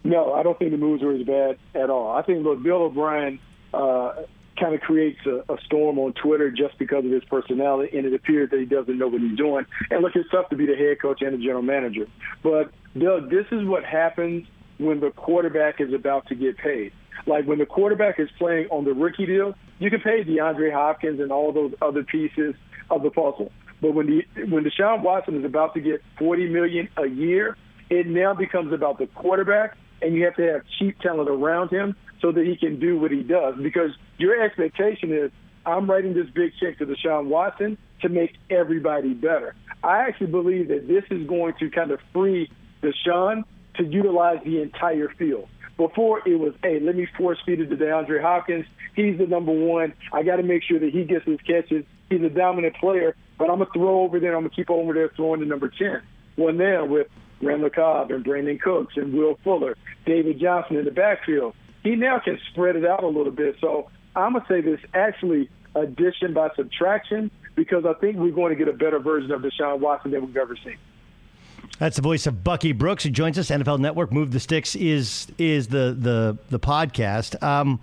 No, 0.04 0.34
I 0.34 0.44
don't 0.44 0.60
think 0.60 0.72
the 0.72 0.78
moves 0.78 1.02
were 1.02 1.14
as 1.14 1.24
bad 1.24 1.58
at 1.74 1.90
all. 1.90 2.12
I 2.12 2.22
think 2.22 2.44
look, 2.44 2.62
Bill 2.62 2.84
O'Brien 2.84 3.40
uh, 3.74 4.24
kind 4.60 4.76
of 4.76 4.82
creates 4.82 5.20
a, 5.26 5.44
a 5.52 5.58
storm 5.66 5.98
on 6.00 6.14
Twitter 6.14 6.52
just 6.52 6.78
because 6.78 7.06
of 7.06 7.12
his 7.12 7.24
personality, 7.26 7.98
and 7.98 8.06
it 8.06 8.14
appears 8.14 8.50
that 8.52 8.60
he 8.60 8.66
doesn't 8.66 8.98
know 8.98 9.08
what 9.08 9.22
he's 9.22 9.38
doing. 9.38 9.66
And 9.90 10.02
look, 10.02 10.16
it's 10.16 10.30
tough 10.30 10.50
to 10.50 10.56
be 10.56 10.66
the 10.66 10.76
head 10.76 11.02
coach 11.02 11.22
and 11.22 11.34
the 11.34 11.38
general 11.38 11.62
manager. 11.62 12.08
But 12.42 12.72
Doug, 12.98 13.30
this 13.30 13.46
is 13.52 13.66
what 13.66 13.84
happens 13.84 14.48
when 14.78 15.00
the 15.00 15.12
quarterback 15.12 15.80
is 15.80 15.94
about 15.94 16.28
to 16.28 16.36
get 16.36 16.58
paid. 16.58 16.92
Like 17.26 17.46
when 17.46 17.60
the 17.60 17.66
quarterback 17.66 18.20
is 18.20 18.30
playing 18.38 18.68
on 18.70 18.86
the 18.86 18.94
rookie 18.94 19.26
deal, 19.26 19.56
you 19.80 19.90
can 19.90 20.02
pay 20.02 20.24
DeAndre 20.24 20.74
Hopkins 20.74 21.20
and 21.20 21.32
all 21.32 21.52
those 21.52 21.74
other 21.82 22.04
pieces 22.04 22.56
of 22.90 23.04
the 23.04 23.10
puzzle. 23.10 23.52
But 23.82 23.94
when 23.94 24.08
the 24.08 24.46
when 24.46 24.64
Deshaun 24.64 25.02
Watson 25.02 25.38
is 25.38 25.46
about 25.46 25.74
to 25.74 25.82
get 25.82 26.02
forty 26.18 26.48
million 26.48 26.90
a 26.98 27.08
year, 27.08 27.58
it 27.90 28.08
now 28.08 28.34
becomes 28.34 28.74
about 28.74 28.98
the 28.98 29.08
quarterback, 29.08 29.78
and 30.04 30.14
you 30.14 30.26
have 30.26 30.36
to 30.36 30.44
have 30.44 30.62
cheap 30.78 31.00
talent 31.00 31.30
around 31.30 31.70
him 31.70 31.96
so 32.22 32.32
that 32.32 32.46
he 32.46 32.56
can 32.56 32.80
do 32.80 33.00
what 33.00 33.12
he 33.12 33.24
does. 33.24 33.56
Because 33.62 33.92
your 34.18 34.42
expectation 34.42 35.12
is, 35.14 35.32
I'm 35.66 35.90
writing 35.90 36.14
this 36.14 36.30
big 36.34 36.52
check 36.60 36.78
to 36.80 36.86
Deshaun 36.86 37.28
Watson 37.28 37.78
to 38.02 38.10
make 38.10 38.34
everybody 38.50 39.14
better. 39.14 39.56
I 39.84 40.00
actually 40.00 40.28
believe 40.28 40.68
that 40.68 40.88
this 40.88 41.04
is 41.10 41.28
going 41.28 41.54
to 41.60 41.70
kind 41.70 41.92
of 41.92 42.00
free 42.12 42.52
Deshaun 42.82 43.44
to 43.76 43.84
utilize 43.84 44.40
the 44.44 44.62
entire 44.62 45.10
field. 45.18 45.48
Before 45.78 46.22
it 46.28 46.36
was, 46.36 46.54
hey, 46.62 46.80
let 46.80 46.96
me 46.96 47.08
force 47.18 47.40
feed 47.46 47.60
it 47.60 47.70
to 47.70 47.76
DeAndre 47.76 48.22
Hopkins. 48.22 48.66
He's 48.96 49.18
the 49.18 49.26
number 49.26 49.52
one. 49.52 49.94
I 50.12 50.22
got 50.22 50.36
to 50.36 50.44
make 50.44 50.64
sure 50.64 50.80
that 50.80 50.92
he 50.92 51.04
gets 51.04 51.26
his 51.26 51.40
catches. 51.42 51.84
He's 52.10 52.22
a 52.22 52.30
dominant 52.30 52.76
player, 52.76 53.16
but 53.40 53.50
I'm 53.50 53.58
gonna 53.58 53.70
throw 53.74 54.02
over 54.02 54.20
there. 54.20 54.36
I'm 54.36 54.44
gonna 54.44 54.54
keep 54.56 54.70
over 54.70 54.94
there 54.94 55.10
throwing 55.16 55.40
the 55.40 55.48
number 55.48 55.68
ten. 55.68 56.04
Well, 56.38 56.54
now 56.54 56.86
with 56.86 57.08
Randall 57.46 57.70
Cobb 57.70 58.12
and 58.12 58.24
Brandin 58.24 58.60
Cooks 58.60 58.96
and 58.98 59.14
Will 59.14 59.38
Fuller, 59.44 59.78
David 60.06 60.40
Johnson 60.40 60.78
in 60.78 60.86
the 60.86 60.92
backfield, 60.92 61.56
he 61.84 61.96
now 61.96 62.20
can 62.20 62.40
spread 62.52 62.76
it 62.76 62.86
out 62.86 63.04
a 63.04 63.08
little 63.08 63.32
bit. 63.32 63.56
So 63.60 63.90
I'm 64.16 64.34
gonna 64.34 64.46
say 64.48 64.62
this 64.62 64.80
actually 64.94 65.50
addition 65.76 66.34
by 66.34 66.50
subtraction 66.56 67.32
because 67.56 67.86
I 67.86 67.94
think 67.94 68.18
we're 68.18 68.32
going 68.32 68.50
to 68.50 68.56
get 68.56 68.68
a 68.68 68.78
better 68.78 69.00
version 69.00 69.32
of 69.32 69.42
Deshaun 69.42 69.80
Watson 69.80 70.12
than 70.12 70.26
we've 70.26 70.38
ever 70.38 70.56
seen. 70.64 70.78
That's 71.80 71.96
the 71.96 72.02
voice 72.02 72.28
of 72.28 72.44
Bucky 72.44 72.72
Brooks 72.72 73.04
who 73.04 73.10
joins 73.10 73.38
us. 73.40 73.50
NFL 73.50 73.80
Network 73.80 74.12
Move 74.12 74.32
the 74.32 74.40
Sticks 74.40 74.76
is 74.76 75.28
is 75.38 75.68
the 75.68 75.96
the 75.98 76.38
the 76.50 76.60
podcast. 76.60 77.42
Um, 77.42 77.80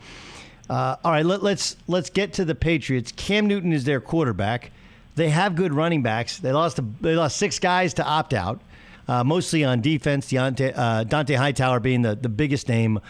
uh, 0.69 0.97
all 1.05 1.11
right, 1.11 1.27
let, 1.27 1.43
let's 1.43 1.77
let's 1.89 2.11
get 2.11 2.33
to 2.35 2.45
the 2.45 2.55
Patriots. 2.55 3.13
Cam 3.13 3.47
Newton 3.47 3.73
is 3.73 3.85
their 3.85 4.01
quarterback. 4.01 4.71
They 5.17 5.29
have 5.31 5.57
good 5.57 5.75
running 5.75 6.03
backs. 6.03 6.39
They 6.39 6.53
lost 6.53 6.79
a, 6.79 6.85
they 7.01 7.17
lost 7.17 7.37
six 7.37 7.59
guys 7.59 7.95
to 7.95 8.05
opt 8.05 8.33
out, 8.33 8.61
uh, 9.11 9.25
mostly 9.25 9.65
on 9.65 9.81
defense. 9.81 10.31
Deontay, 10.31 10.73
uh, 10.77 11.05
Dont'a 11.05 11.35
Hightower 11.35 11.81
being 11.81 12.03
the, 12.03 12.15
the 12.15 12.29
biggest 12.29 12.69
name 12.69 13.01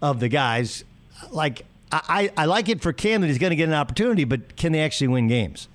of 0.00 0.18
the 0.18 0.28
guys. 0.28 0.84
Like 1.30 1.66
I, 1.92 2.30
I 2.36 2.46
like 2.46 2.68
it 2.68 2.80
for 2.80 2.92
Cam 2.92 3.20
that 3.20 3.26
he's 3.26 3.38
going 3.38 3.50
to 3.50 3.56
get 3.56 3.68
an 3.68 3.74
opportunity, 3.74 4.24
but 4.24 4.56
can 4.56 4.72
they 4.72 4.80
actually 4.80 5.08
win 5.08 5.28
games? 5.28 5.68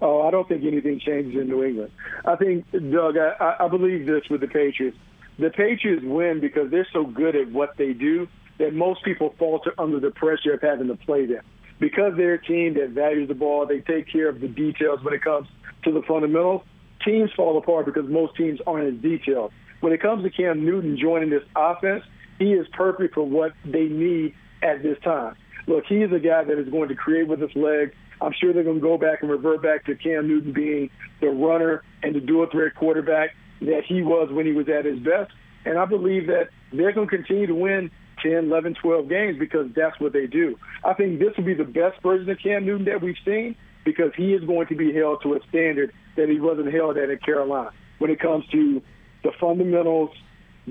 Oh, 0.00 0.22
I 0.22 0.32
don't 0.32 0.48
think 0.48 0.64
anything 0.64 0.98
changes 0.98 1.40
in 1.40 1.48
New 1.48 1.62
England. 1.62 1.92
I 2.24 2.34
think, 2.34 2.64
Doug, 2.72 3.16
I, 3.16 3.56
I 3.60 3.68
believe 3.68 4.04
this 4.04 4.22
with 4.28 4.40
the 4.40 4.48
Patriots. 4.48 4.96
The 5.38 5.50
Patriots 5.50 6.02
win 6.04 6.40
because 6.40 6.70
they're 6.72 6.88
so 6.92 7.04
good 7.04 7.36
at 7.36 7.52
what 7.52 7.76
they 7.76 7.92
do 7.92 8.26
that 8.58 8.74
most 8.74 9.04
people 9.04 9.34
falter 9.38 9.72
under 9.78 10.00
the 10.00 10.10
pressure 10.10 10.54
of 10.54 10.60
having 10.60 10.88
to 10.88 10.96
play 10.96 11.26
them. 11.26 11.44
Because 11.78 12.14
they're 12.16 12.34
a 12.34 12.44
team 12.44 12.74
that 12.74 12.90
values 12.90 13.28
the 13.28 13.34
ball, 13.34 13.64
they 13.66 13.80
take 13.80 14.10
care 14.10 14.28
of 14.28 14.40
the 14.40 14.48
details 14.48 15.02
when 15.04 15.14
it 15.14 15.22
comes 15.22 15.46
to 15.84 15.92
the 15.92 16.02
fundamentals. 16.02 16.62
Teams 17.04 17.30
fall 17.36 17.58
apart 17.58 17.86
because 17.86 18.08
most 18.08 18.36
teams 18.36 18.60
aren't 18.66 18.94
as 18.94 19.02
detailed. 19.02 19.52
When 19.80 19.92
it 19.92 20.00
comes 20.00 20.22
to 20.24 20.30
Cam 20.30 20.64
Newton 20.64 20.96
joining 21.00 21.30
this 21.30 21.42
offense, 21.56 22.04
he 22.38 22.52
is 22.52 22.66
perfect 22.72 23.14
for 23.14 23.26
what 23.26 23.52
they 23.64 23.84
need 23.84 24.34
at 24.62 24.82
this 24.82 24.98
time. 25.02 25.36
Look, 25.66 25.84
he 25.88 26.02
is 26.02 26.12
a 26.12 26.18
guy 26.18 26.44
that 26.44 26.58
is 26.58 26.68
going 26.68 26.88
to 26.88 26.94
create 26.94 27.28
with 27.28 27.40
his 27.40 27.54
legs. 27.54 27.92
I'm 28.20 28.32
sure 28.40 28.52
they're 28.52 28.64
going 28.64 28.80
to 28.80 28.82
go 28.82 28.98
back 28.98 29.22
and 29.22 29.30
revert 29.30 29.62
back 29.62 29.84
to 29.86 29.94
Cam 29.96 30.28
Newton 30.28 30.52
being 30.52 30.90
the 31.20 31.28
runner 31.28 31.82
and 32.02 32.14
the 32.14 32.20
dual 32.20 32.46
threat 32.50 32.74
quarterback 32.76 33.30
that 33.60 33.82
he 33.86 34.02
was 34.02 34.30
when 34.32 34.46
he 34.46 34.52
was 34.52 34.68
at 34.68 34.84
his 34.84 34.98
best. 35.00 35.32
And 35.64 35.78
I 35.78 35.84
believe 35.84 36.26
that 36.28 36.48
they're 36.72 36.92
going 36.92 37.08
to 37.08 37.16
continue 37.16 37.46
to 37.46 37.54
win 37.54 37.90
10, 38.22 38.32
11, 38.32 38.76
12 38.80 39.08
games 39.08 39.38
because 39.38 39.66
that's 39.74 39.98
what 40.00 40.12
they 40.12 40.26
do. 40.26 40.56
I 40.84 40.94
think 40.94 41.18
this 41.18 41.36
will 41.36 41.44
be 41.44 41.54
the 41.54 41.64
best 41.64 42.00
version 42.02 42.28
of 42.30 42.38
Cam 42.38 42.64
Newton 42.64 42.86
that 42.86 43.02
we've 43.02 43.16
seen 43.24 43.56
because 43.84 44.12
he 44.16 44.32
is 44.32 44.44
going 44.44 44.66
to 44.68 44.74
be 44.74 44.92
held 44.92 45.22
to 45.22 45.34
a 45.34 45.40
standard 45.48 45.92
that 46.16 46.28
he 46.28 46.38
wasn't 46.38 46.72
held 46.72 46.96
at 46.96 47.10
in 47.10 47.18
Carolina 47.18 47.70
when 47.98 48.10
it 48.10 48.20
comes 48.20 48.46
to 48.48 48.82
the 49.22 49.32
fundamentals, 49.40 50.10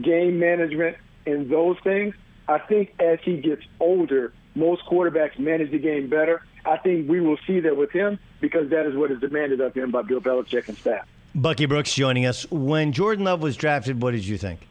game 0.01 0.39
management, 0.39 0.97
and 1.25 1.49
those 1.49 1.77
things. 1.83 2.15
I 2.47 2.59
think 2.59 2.93
as 2.99 3.19
he 3.23 3.37
gets 3.37 3.63
older, 3.79 4.33
most 4.55 4.83
quarterbacks 4.85 5.39
manage 5.39 5.71
the 5.71 5.79
game 5.79 6.09
better. 6.09 6.43
I 6.65 6.77
think 6.77 7.09
we 7.09 7.21
will 7.21 7.37
see 7.47 7.59
that 7.61 7.75
with 7.75 7.91
him 7.91 8.19
because 8.39 8.69
that 8.69 8.85
is 8.85 8.95
what 8.95 9.11
is 9.11 9.19
demanded 9.19 9.61
of 9.61 9.73
him 9.73 9.91
by 9.91 10.01
Bill 10.01 10.19
Belichick 10.19 10.67
and 10.67 10.77
staff. 10.77 11.07
Bucky 11.33 11.65
Brooks 11.65 11.93
joining 11.93 12.25
us. 12.25 12.49
When 12.51 12.91
Jordan 12.91 13.23
Love 13.23 13.41
was 13.41 13.55
drafted, 13.55 14.01
what 14.01 14.11
did 14.11 14.25
you 14.25 14.37
think? 14.37 14.67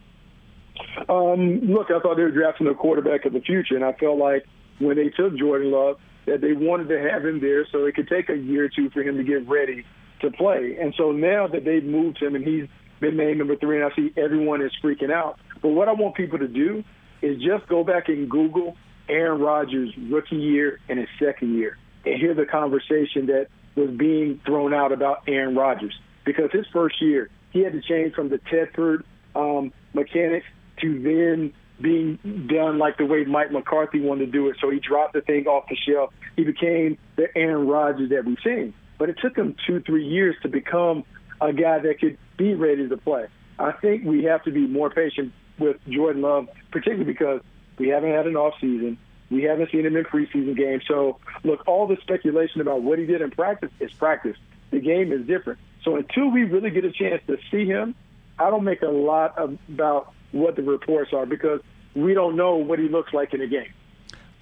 Um, 1.08 1.60
look, 1.60 1.90
I 1.90 1.98
thought 2.00 2.16
they 2.16 2.22
were 2.22 2.30
drafting 2.30 2.66
a 2.66 2.74
quarterback 2.74 3.24
of 3.24 3.32
the 3.32 3.40
future, 3.40 3.76
and 3.76 3.84
I 3.84 3.92
felt 3.94 4.18
like 4.18 4.46
when 4.78 4.96
they 4.96 5.08
took 5.08 5.36
Jordan 5.36 5.70
Love, 5.70 5.98
that 6.26 6.40
they 6.40 6.52
wanted 6.52 6.88
to 6.88 7.00
have 7.10 7.24
him 7.24 7.40
there 7.40 7.66
so 7.70 7.84
it 7.84 7.94
could 7.94 8.08
take 8.08 8.28
a 8.28 8.36
year 8.36 8.64
or 8.64 8.68
two 8.68 8.90
for 8.90 9.02
him 9.02 9.16
to 9.16 9.24
get 9.24 9.48
ready 9.48 9.84
to 10.20 10.30
play. 10.30 10.76
And 10.80 10.94
so 10.96 11.12
now 11.12 11.46
that 11.48 11.64
they've 11.64 11.84
moved 11.84 12.22
him 12.22 12.34
and 12.34 12.44
he's 12.44 12.68
been 13.00 13.16
named 13.16 13.38
number 13.38 13.56
three, 13.56 13.80
and 13.80 13.90
I 13.90 13.96
see 13.96 14.12
everyone 14.16 14.62
is 14.62 14.72
freaking 14.82 15.10
out. 15.10 15.38
But 15.62 15.70
what 15.70 15.88
I 15.88 15.92
want 15.92 16.14
people 16.14 16.38
to 16.38 16.48
do 16.48 16.84
is 17.22 17.38
just 17.42 17.66
go 17.68 17.84
back 17.84 18.08
and 18.08 18.30
Google 18.30 18.76
Aaron 19.08 19.40
Rodgers' 19.40 19.92
rookie 20.08 20.36
year 20.36 20.78
and 20.88 20.98
his 20.98 21.08
second 21.18 21.56
year 21.56 21.76
and 22.04 22.20
hear 22.20 22.34
the 22.34 22.46
conversation 22.46 23.26
that 23.26 23.48
was 23.74 23.90
being 23.90 24.40
thrown 24.44 24.72
out 24.72 24.92
about 24.92 25.22
Aaron 25.26 25.54
Rodgers. 25.54 25.98
Because 26.24 26.50
his 26.52 26.66
first 26.72 27.00
year, 27.00 27.30
he 27.50 27.60
had 27.60 27.72
to 27.72 27.80
change 27.80 28.14
from 28.14 28.28
the 28.28 28.38
Tedford 28.38 29.02
um, 29.34 29.72
mechanics 29.94 30.46
to 30.80 31.02
then 31.02 31.52
being 31.80 32.18
done 32.48 32.78
like 32.78 32.98
the 32.98 33.06
way 33.06 33.24
Mike 33.24 33.52
McCarthy 33.52 34.00
wanted 34.00 34.26
to 34.26 34.32
do 34.32 34.48
it. 34.48 34.56
So 34.60 34.70
he 34.70 34.80
dropped 34.80 35.14
the 35.14 35.20
thing 35.20 35.46
off 35.46 35.64
the 35.68 35.76
shelf. 35.76 36.12
He 36.36 36.44
became 36.44 36.98
the 37.16 37.26
Aaron 37.36 37.66
Rodgers 37.66 38.10
that 38.10 38.24
we've 38.24 38.38
seen. 38.44 38.74
But 38.98 39.08
it 39.08 39.16
took 39.22 39.36
him 39.36 39.56
two, 39.66 39.80
three 39.80 40.06
years 40.06 40.36
to 40.42 40.48
become 40.48 41.04
a 41.40 41.52
guy 41.52 41.78
that 41.78 42.00
could 42.00 42.18
be 42.36 42.54
ready 42.54 42.88
to 42.88 42.96
play. 42.96 43.26
I 43.58 43.72
think 43.72 44.04
we 44.04 44.24
have 44.24 44.44
to 44.44 44.50
be 44.50 44.66
more 44.66 44.90
patient 44.90 45.32
with 45.58 45.76
Jordan 45.88 46.22
Love, 46.22 46.48
particularly 46.70 47.04
because 47.04 47.40
we 47.78 47.88
haven't 47.88 48.10
had 48.10 48.26
an 48.26 48.36
off 48.36 48.54
season. 48.60 48.98
We 49.30 49.44
haven't 49.44 49.70
seen 49.70 49.86
him 49.86 49.96
in 49.96 50.04
preseason 50.04 50.56
games. 50.56 50.82
So, 50.88 51.18
look, 51.44 51.66
all 51.66 51.86
the 51.86 51.96
speculation 52.02 52.60
about 52.60 52.82
what 52.82 52.98
he 52.98 53.06
did 53.06 53.20
in 53.20 53.30
practice 53.30 53.70
is 53.78 53.92
practice. 53.92 54.36
The 54.70 54.80
game 54.80 55.12
is 55.12 55.26
different. 55.26 55.60
So, 55.84 55.96
until 55.96 56.30
we 56.30 56.44
really 56.44 56.70
get 56.70 56.84
a 56.84 56.90
chance 56.90 57.22
to 57.26 57.38
see 57.50 57.64
him, 57.64 57.94
I 58.38 58.50
don't 58.50 58.64
make 58.64 58.82
a 58.82 58.88
lot 58.88 59.38
about 59.38 60.12
what 60.32 60.56
the 60.56 60.62
reports 60.62 61.12
are 61.12 61.26
because 61.26 61.60
we 61.94 62.14
don't 62.14 62.36
know 62.36 62.56
what 62.56 62.78
he 62.78 62.88
looks 62.88 63.12
like 63.12 63.34
in 63.34 63.40
a 63.40 63.46
game. 63.46 63.72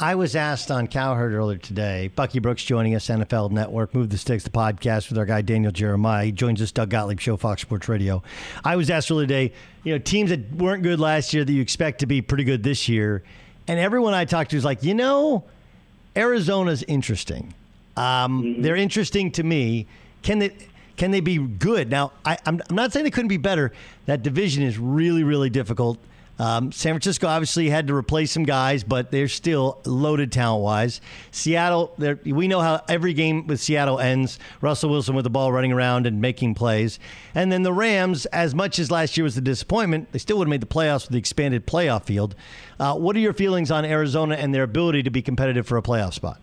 I 0.01 0.15
was 0.15 0.37
asked 0.37 0.71
on 0.71 0.87
Cowherd 0.87 1.33
earlier 1.33 1.59
today. 1.59 2.09
Bucky 2.15 2.39
Brooks 2.39 2.63
joining 2.63 2.95
us, 2.95 3.09
NFL 3.09 3.51
Network, 3.51 3.93
Move 3.97 4.11
the 4.11 4.19
Sticks, 4.19 4.45
the 4.45 4.51
podcast 4.51 5.09
with 5.09 5.19
our 5.19 5.27
guy 5.27 5.43
Daniel 5.43 5.73
Jeremiah. 5.73 6.27
He 6.27 6.33
joins 6.33 6.63
us, 6.63 6.71
Doug 6.71 6.91
Gottlieb 6.91 7.19
Show, 7.19 7.37
Fox 7.37 7.63
Sports 7.63 7.89
Radio. 7.89 8.23
I 8.65 8.77
was 8.77 8.91
asked 8.91 9.11
earlier 9.11 9.27
today, 9.27 9.53
you 9.83 9.93
know, 9.93 9.99
teams 9.99 10.31
that 10.31 10.53
weren't 10.53 10.85
good 10.85 11.01
last 11.01 11.35
year 11.35 11.45
that 11.45 11.53
you 11.53 11.61
expect 11.61 11.99
to 12.01 12.07
be 12.07 12.23
pretty 12.23 12.45
good 12.45 12.63
this 12.63 12.89
year. 12.89 13.25
And 13.67 13.81
everyone 13.81 14.15
I 14.15 14.25
talked 14.25 14.53
to 14.53 14.57
is 14.57 14.65
like, 14.65 14.85
you 14.85 14.95
know, 14.95 15.45
Arizona's 16.15 16.85
interesting. 16.85 17.53
Um, 17.97 18.45
mm-hmm. 18.45 18.63
They're 18.63 18.77
interesting 18.77 19.33
to 19.33 19.43
me. 19.43 19.89
Can 20.23 20.39
they? 20.39 20.53
Can 20.99 21.13
they 21.13 21.21
be 21.21 21.39
good? 21.39 21.91
Now, 21.91 22.13
I, 22.25 22.37
I'm, 22.45 22.61
I'm 22.69 22.77
not 22.77 22.93
saying 22.93 23.05
they 23.05 23.11
couldn't 23.11 23.29
be 23.29 23.39
better. 23.39 23.73
That 24.07 24.23
division 24.23 24.63
is 24.65 24.79
really, 24.79 25.25
really 25.25 25.49
difficult. 25.49 25.99
Um, 26.41 26.71
San 26.71 26.93
Francisco 26.93 27.27
obviously 27.27 27.69
had 27.69 27.89
to 27.89 27.95
replace 27.95 28.31
some 28.31 28.45
guys, 28.45 28.85
but 28.85 29.11
they're 29.11 29.29
still 29.29 29.81
loaded 29.85 30.31
talent 30.31 30.63
wise. 30.63 31.01
Seattle, 31.33 31.93
we 32.25 32.47
know 32.47 32.61
how 32.61 32.83
every 32.89 33.13
game 33.13 33.47
with 33.49 33.61
Seattle 33.61 33.99
ends. 33.99 34.39
Russell 34.61 34.91
Wilson 34.91 35.17
with 35.17 35.25
the 35.25 35.31
ball 35.31 35.51
running 35.51 35.73
around 35.73 36.07
and 36.07 36.21
making 36.21 36.55
plays. 36.55 37.01
And 37.35 37.51
then 37.51 37.65
the 37.65 37.73
Rams, 37.73 38.27
as 38.27 38.55
much 38.55 38.79
as 38.79 38.91
last 38.91 39.17
year 39.17 39.25
was 39.25 39.37
a 39.37 39.41
disappointment, 39.41 40.13
they 40.13 40.19
still 40.19 40.39
would 40.39 40.47
have 40.47 40.51
made 40.51 40.61
the 40.61 40.67
playoffs 40.67 41.05
with 41.05 41.13
the 41.13 41.19
expanded 41.19 41.67
playoff 41.67 42.05
field. 42.05 42.37
Uh, 42.79 42.95
what 42.95 43.17
are 43.17 43.21
your 43.21 43.33
feelings 43.33 43.73
on 43.73 43.85
Arizona 43.85 44.37
and 44.37 44.55
their 44.55 44.63
ability 44.63 45.03
to 45.05 45.11
be 45.11 45.23
competitive 45.23 45.67
for 45.67 45.77
a 45.77 45.83
playoff 45.83 46.13
spot? 46.13 46.41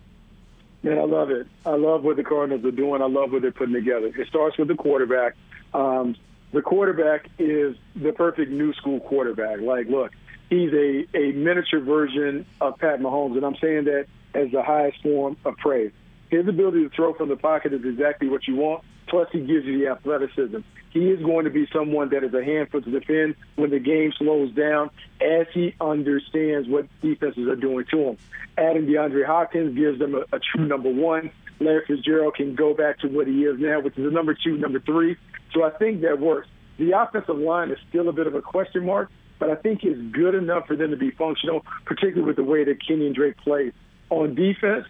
Man, 0.86 0.98
I 0.98 1.02
love 1.02 1.30
it. 1.30 1.48
I 1.64 1.74
love 1.74 2.04
what 2.04 2.16
the 2.16 2.22
Cardinals 2.22 2.64
are 2.64 2.70
doing. 2.70 3.02
I 3.02 3.06
love 3.06 3.32
what 3.32 3.42
they're 3.42 3.50
putting 3.50 3.74
together. 3.74 4.06
It 4.06 4.28
starts 4.28 4.56
with 4.56 4.68
the 4.68 4.76
quarterback. 4.76 5.34
Um, 5.74 6.14
the 6.52 6.62
quarterback 6.62 7.28
is 7.40 7.74
the 7.96 8.12
perfect 8.12 8.52
new 8.52 8.72
school 8.74 9.00
quarterback. 9.00 9.60
Like, 9.60 9.88
look, 9.88 10.12
he's 10.48 10.72
a, 10.72 11.04
a 11.12 11.32
miniature 11.32 11.80
version 11.80 12.46
of 12.60 12.78
Pat 12.78 13.00
Mahomes, 13.00 13.34
and 13.34 13.44
I'm 13.44 13.56
saying 13.56 13.86
that 13.86 14.06
as 14.32 14.52
the 14.52 14.62
highest 14.62 15.02
form 15.02 15.36
of 15.44 15.56
praise. 15.56 15.90
His 16.30 16.46
ability 16.48 16.88
to 16.88 16.90
throw 16.90 17.14
from 17.14 17.28
the 17.28 17.36
pocket 17.36 17.72
is 17.72 17.84
exactly 17.84 18.28
what 18.28 18.46
you 18.48 18.56
want. 18.56 18.84
Plus, 19.08 19.28
he 19.30 19.38
gives 19.38 19.64
you 19.64 19.78
the 19.78 19.88
athleticism. 19.88 20.58
He 20.90 21.10
is 21.10 21.22
going 21.22 21.44
to 21.44 21.50
be 21.50 21.68
someone 21.72 22.08
that 22.10 22.24
is 22.24 22.34
a 22.34 22.42
handful 22.42 22.82
to 22.82 22.90
defend 22.90 23.36
when 23.54 23.70
the 23.70 23.78
game 23.78 24.12
slows 24.18 24.52
down, 24.54 24.90
as 25.20 25.46
he 25.52 25.74
understands 25.80 26.68
what 26.68 26.86
defenses 27.02 27.46
are 27.48 27.56
doing 27.56 27.84
to 27.90 27.98
him. 27.98 28.16
Adding 28.58 28.86
DeAndre 28.86 29.26
Hopkins 29.26 29.76
gives 29.76 29.98
them 29.98 30.14
a, 30.14 30.22
a 30.34 30.40
true 30.40 30.66
number 30.66 30.90
one. 30.90 31.30
Larry 31.60 31.84
Fitzgerald 31.86 32.34
can 32.34 32.54
go 32.54 32.74
back 32.74 32.98
to 33.00 33.08
what 33.08 33.26
he 33.26 33.44
is 33.44 33.58
now, 33.58 33.80
which 33.80 33.96
is 33.96 34.06
a 34.06 34.10
number 34.10 34.34
two, 34.34 34.56
number 34.56 34.80
three. 34.80 35.16
So 35.54 35.64
I 35.64 35.70
think 35.70 36.00
that 36.00 36.18
works. 36.18 36.48
The 36.78 36.98
offensive 36.98 37.38
line 37.38 37.70
is 37.70 37.78
still 37.88 38.08
a 38.08 38.12
bit 38.12 38.26
of 38.26 38.34
a 38.34 38.42
question 38.42 38.84
mark, 38.84 39.10
but 39.38 39.50
I 39.50 39.54
think 39.54 39.84
it's 39.84 40.00
good 40.12 40.34
enough 40.34 40.66
for 40.66 40.76
them 40.76 40.90
to 40.90 40.96
be 40.96 41.10
functional, 41.10 41.64
particularly 41.84 42.26
with 42.26 42.36
the 42.36 42.44
way 42.44 42.64
that 42.64 42.84
Kenyon 42.86 43.12
Drake 43.12 43.36
plays. 43.38 43.72
On 44.10 44.34
defense, 44.34 44.86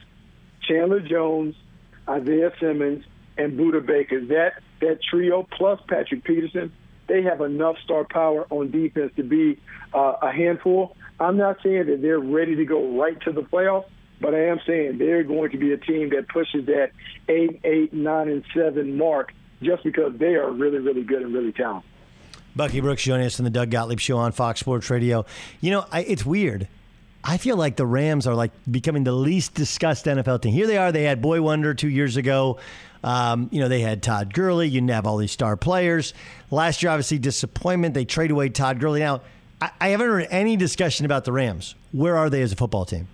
Chandler 0.66 1.00
Jones, 1.00 1.55
Isaiah 2.09 2.52
Simmons, 2.61 3.05
and 3.37 3.59
Budda 3.59 3.85
Baker. 3.85 4.24
That 4.26 4.62
that 4.81 4.98
trio 5.02 5.46
plus 5.57 5.81
Patrick 5.88 6.24
Peterson, 6.24 6.72
they 7.07 7.22
have 7.22 7.40
enough 7.40 7.76
star 7.85 8.05
power 8.05 8.46
on 8.50 8.70
defense 8.70 9.12
to 9.16 9.22
be 9.22 9.59
uh, 9.94 10.14
a 10.22 10.33
handful. 10.33 10.96
I'm 11.18 11.37
not 11.37 11.59
saying 11.62 11.87
that 11.87 12.02
they're 12.02 12.20
ready 12.20 12.57
to 12.57 12.64
go 12.64 12.98
right 12.98 13.18
to 13.22 13.33
the 13.33 13.42
playoffs, 13.42 13.87
but 14.20 14.35
I 14.35 14.46
am 14.46 14.61
saying 14.66 14.98
they're 14.98 15.22
going 15.22 15.50
to 15.52 15.59
be 15.59 15.72
a 15.72 15.79
team 15.79 16.11
that 16.11 16.29
pushes 16.29 16.66
that 16.66 16.90
eight, 17.29 17.61
eight, 17.64 17.92
nine, 17.92 18.29
and 18.29 18.44
seven 18.55 18.98
mark 18.98 19.33
just 19.62 19.83
because 19.83 20.12
they 20.18 20.35
are 20.35 20.50
really, 20.50 20.79
really 20.79 21.02
good 21.02 21.22
and 21.22 21.33
really 21.33 21.52
talented. 21.52 21.88
Bucky 22.55 22.81
Brooks 22.81 23.02
joining 23.02 23.26
us 23.26 23.38
on 23.38 23.44
the 23.44 23.50
Doug 23.50 23.70
Gottlieb 23.70 24.00
Show 24.00 24.16
on 24.16 24.33
Fox 24.33 24.61
Sports 24.61 24.88
Radio. 24.88 25.26
You 25.61 25.70
know, 25.72 25.87
I, 25.92 26.00
it's 26.00 26.24
weird. 26.24 26.68
I 27.28 27.38
feel 27.38 27.56
like 27.56 27.74
the 27.74 27.86
Rams 27.86 28.28
are 28.28 28.36
like 28.36 28.52
becoming 28.70 29.02
the 29.02 29.12
least 29.12 29.52
discussed 29.54 30.04
NFL 30.06 30.42
team. 30.42 30.52
Here 30.52 30.68
they 30.68 30.76
are. 30.76 30.92
They 30.92 31.02
had 31.02 31.20
Boy 31.20 31.42
Wonder 31.42 31.74
two 31.74 31.88
years 31.88 32.16
ago. 32.16 32.58
Um, 33.02 33.48
you 33.50 33.60
know, 33.60 33.68
they 33.68 33.80
had 33.80 34.00
Todd 34.00 34.32
Gurley. 34.32 34.68
You 34.68 34.86
have 34.88 35.06
all 35.06 35.16
these 35.16 35.32
star 35.32 35.56
players. 35.56 36.14
Last 36.52 36.84
year, 36.84 36.92
obviously, 36.92 37.18
disappointment. 37.18 37.94
They 37.94 38.04
trade 38.04 38.30
away 38.30 38.50
Todd 38.50 38.78
Gurley. 38.78 39.00
Now, 39.00 39.22
I, 39.60 39.70
I 39.80 39.88
haven't 39.88 40.06
heard 40.06 40.28
any 40.30 40.56
discussion 40.56 41.04
about 41.04 41.24
the 41.24 41.32
Rams. 41.32 41.74
Where 41.90 42.16
are 42.16 42.30
they 42.30 42.42
as 42.42 42.52
a 42.52 42.56
football 42.56 42.84
team? 42.84 43.08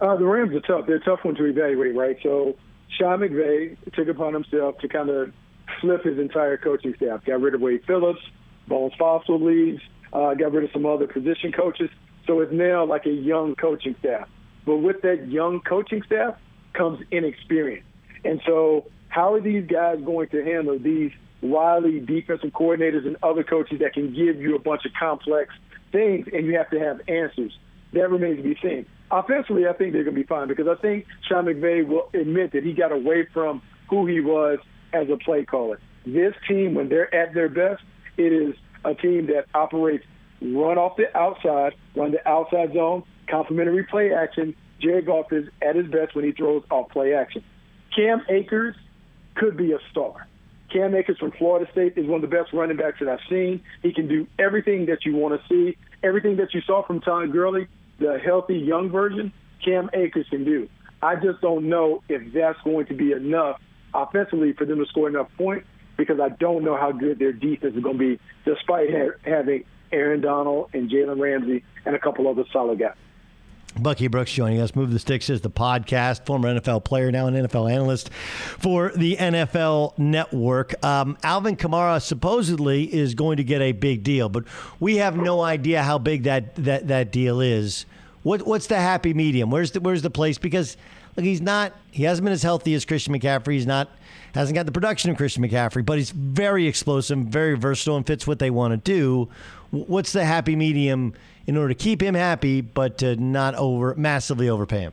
Uh, 0.00 0.16
the 0.16 0.26
Rams 0.26 0.54
are 0.54 0.60
tough. 0.60 0.86
They're 0.86 0.96
a 0.96 1.00
tough 1.00 1.24
one 1.24 1.36
to 1.36 1.44
evaluate, 1.44 1.94
right? 1.94 2.18
So 2.22 2.56
Sean 2.88 3.20
McVay 3.20 3.76
took 3.92 4.08
upon 4.08 4.34
himself 4.34 4.78
to 4.78 4.88
kind 4.88 5.08
of 5.08 5.32
flip 5.80 6.02
his 6.02 6.18
entire 6.18 6.56
coaching 6.56 6.94
staff. 6.96 7.24
Got 7.24 7.40
rid 7.40 7.54
of 7.54 7.60
Wade 7.60 7.84
Phillips, 7.86 8.20
Bones 8.66 8.92
Fassel 8.98 9.40
leaves, 9.40 9.80
uh, 10.12 10.34
got 10.34 10.52
rid 10.52 10.64
of 10.64 10.70
some 10.72 10.84
other 10.84 11.06
position 11.06 11.52
coaches. 11.52 11.90
So 12.28 12.40
it's 12.40 12.52
now 12.52 12.84
like 12.84 13.06
a 13.06 13.10
young 13.10 13.56
coaching 13.56 13.96
staff. 13.98 14.28
But 14.64 14.76
with 14.76 15.00
that 15.02 15.28
young 15.28 15.60
coaching 15.60 16.02
staff 16.06 16.36
comes 16.74 17.00
inexperience. 17.10 17.86
And 18.24 18.40
so 18.46 18.84
how 19.08 19.34
are 19.34 19.40
these 19.40 19.66
guys 19.66 19.98
going 20.04 20.28
to 20.28 20.44
handle 20.44 20.78
these 20.78 21.10
wily 21.40 22.00
defensive 22.00 22.50
coordinators 22.50 23.06
and 23.06 23.16
other 23.22 23.42
coaches 23.42 23.78
that 23.80 23.94
can 23.94 24.14
give 24.14 24.40
you 24.40 24.54
a 24.54 24.58
bunch 24.58 24.84
of 24.84 24.92
complex 24.98 25.54
things 25.90 26.26
and 26.30 26.46
you 26.46 26.56
have 26.56 26.70
to 26.70 26.78
have 26.78 27.00
answers? 27.08 27.58
That 27.94 28.10
remains 28.10 28.36
to 28.36 28.42
be 28.42 28.58
seen. 28.62 28.84
Offensively, 29.10 29.66
I 29.66 29.72
think 29.72 29.94
they're 29.94 30.04
going 30.04 30.14
to 30.14 30.20
be 30.20 30.26
fine 30.26 30.48
because 30.48 30.68
I 30.68 30.78
think 30.82 31.06
Sean 31.26 31.46
McVay 31.46 31.86
will 31.86 32.10
admit 32.12 32.52
that 32.52 32.62
he 32.62 32.74
got 32.74 32.92
away 32.92 33.26
from 33.32 33.62
who 33.88 34.06
he 34.06 34.20
was 34.20 34.58
as 34.92 35.08
a 35.08 35.16
play 35.16 35.46
caller. 35.46 35.80
This 36.04 36.34
team, 36.46 36.74
when 36.74 36.90
they're 36.90 37.12
at 37.14 37.32
their 37.32 37.48
best, 37.48 37.82
it 38.18 38.34
is 38.34 38.54
a 38.84 38.94
team 38.94 39.28
that 39.28 39.46
operates 39.54 40.04
run 40.40 40.78
off 40.78 40.96
the 40.96 41.16
outside, 41.16 41.74
run 41.94 42.12
the 42.12 42.26
outside 42.28 42.72
zone, 42.74 43.04
complementary 43.28 43.84
play 43.84 44.12
action. 44.12 44.54
Jared 44.80 45.06
Goff 45.06 45.32
is 45.32 45.48
at 45.60 45.76
his 45.76 45.86
best 45.88 46.14
when 46.14 46.24
he 46.24 46.32
throws 46.32 46.62
off 46.70 46.90
play 46.90 47.14
action. 47.14 47.42
Cam 47.94 48.22
Akers 48.28 48.76
could 49.34 49.56
be 49.56 49.72
a 49.72 49.78
star. 49.90 50.26
Cam 50.72 50.94
Akers 50.94 51.18
from 51.18 51.32
Florida 51.32 51.70
State 51.72 51.94
is 51.96 52.06
one 52.06 52.22
of 52.22 52.30
the 52.30 52.36
best 52.36 52.52
running 52.52 52.76
backs 52.76 52.98
that 53.00 53.08
I've 53.08 53.26
seen. 53.28 53.62
He 53.82 53.92
can 53.92 54.06
do 54.06 54.26
everything 54.38 54.86
that 54.86 55.04
you 55.04 55.16
want 55.16 55.40
to 55.40 55.48
see, 55.48 55.76
everything 56.02 56.36
that 56.36 56.52
you 56.52 56.60
saw 56.60 56.86
from 56.86 57.00
Todd 57.00 57.32
Gurley, 57.32 57.66
the 57.98 58.18
healthy 58.24 58.56
young 58.56 58.90
version. 58.90 59.32
Cam 59.64 59.90
Akers 59.94 60.26
can 60.30 60.44
do. 60.44 60.68
I 61.02 61.16
just 61.16 61.40
don't 61.40 61.68
know 61.68 62.02
if 62.08 62.32
that's 62.32 62.58
going 62.64 62.86
to 62.86 62.94
be 62.94 63.12
enough 63.12 63.60
offensively 63.94 64.52
for 64.52 64.64
them 64.64 64.78
to 64.78 64.86
score 64.86 65.08
enough 65.08 65.28
points 65.36 65.66
because 65.96 66.20
I 66.20 66.28
don't 66.28 66.64
know 66.64 66.76
how 66.76 66.92
good 66.92 67.18
their 67.18 67.32
defense 67.32 67.74
is 67.74 67.82
going 67.82 67.98
to 67.98 68.16
be, 68.16 68.20
despite 68.44 68.88
ha- 68.90 69.18
having 69.24 69.64
Aaron 69.92 70.20
Donald 70.20 70.70
and 70.72 70.90
Jalen 70.90 71.20
Ramsey 71.20 71.64
and 71.84 71.94
a 71.94 71.98
couple 71.98 72.28
other 72.28 72.44
solid 72.52 72.78
guys. 72.78 72.94
Bucky 73.78 74.08
Brooks 74.08 74.32
joining 74.32 74.60
us. 74.60 74.74
Move 74.74 74.92
the 74.92 74.98
Sticks 74.98 75.30
is 75.30 75.40
the 75.40 75.50
podcast. 75.50 76.26
Former 76.26 76.52
NFL 76.58 76.84
player, 76.84 77.12
now 77.12 77.26
an 77.26 77.34
NFL 77.34 77.70
analyst 77.70 78.10
for 78.12 78.90
the 78.96 79.16
NFL 79.16 79.96
Network. 79.98 80.82
Um, 80.84 81.16
Alvin 81.22 81.56
Kamara 81.56 82.02
supposedly 82.02 82.92
is 82.92 83.14
going 83.14 83.36
to 83.36 83.44
get 83.44 83.60
a 83.60 83.72
big 83.72 84.02
deal, 84.02 84.28
but 84.28 84.44
we 84.80 84.96
have 84.96 85.16
no 85.16 85.42
idea 85.42 85.82
how 85.82 85.98
big 85.98 86.24
that 86.24 86.54
that, 86.56 86.88
that 86.88 87.12
deal 87.12 87.40
is. 87.40 87.86
What 88.22 88.46
what's 88.46 88.66
the 88.66 88.76
happy 88.76 89.14
medium? 89.14 89.50
Where's 89.50 89.70
the 89.70 89.80
where's 89.80 90.02
the 90.02 90.10
place? 90.10 90.38
Because 90.38 90.76
look, 91.16 91.24
he's 91.24 91.40
not 91.40 91.72
he 91.90 92.02
hasn't 92.02 92.24
been 92.24 92.32
as 92.32 92.42
healthy 92.42 92.74
as 92.74 92.84
Christian 92.84 93.14
McCaffrey. 93.14 93.52
He's 93.52 93.66
not 93.66 93.90
hasn't 94.34 94.54
got 94.54 94.66
the 94.66 94.72
production 94.72 95.10
of 95.10 95.16
Christian 95.16 95.42
McCaffrey, 95.42 95.84
but 95.84 95.98
he's 95.98 96.10
very 96.10 96.66
explosive, 96.66 97.18
very 97.18 97.56
versatile, 97.56 97.96
and 97.96 98.06
fits 98.06 98.26
what 98.26 98.38
they 98.38 98.50
want 98.50 98.72
to 98.72 98.76
do. 98.76 99.28
What's 99.70 100.12
the 100.12 100.24
happy 100.24 100.56
medium 100.56 101.14
in 101.46 101.56
order 101.56 101.68
to 101.68 101.74
keep 101.74 102.02
him 102.02 102.14
happy, 102.14 102.60
but 102.60 102.98
to 102.98 103.16
not 103.16 103.54
over 103.54 103.94
massively 103.94 104.48
overpay 104.48 104.80
him? 104.80 104.92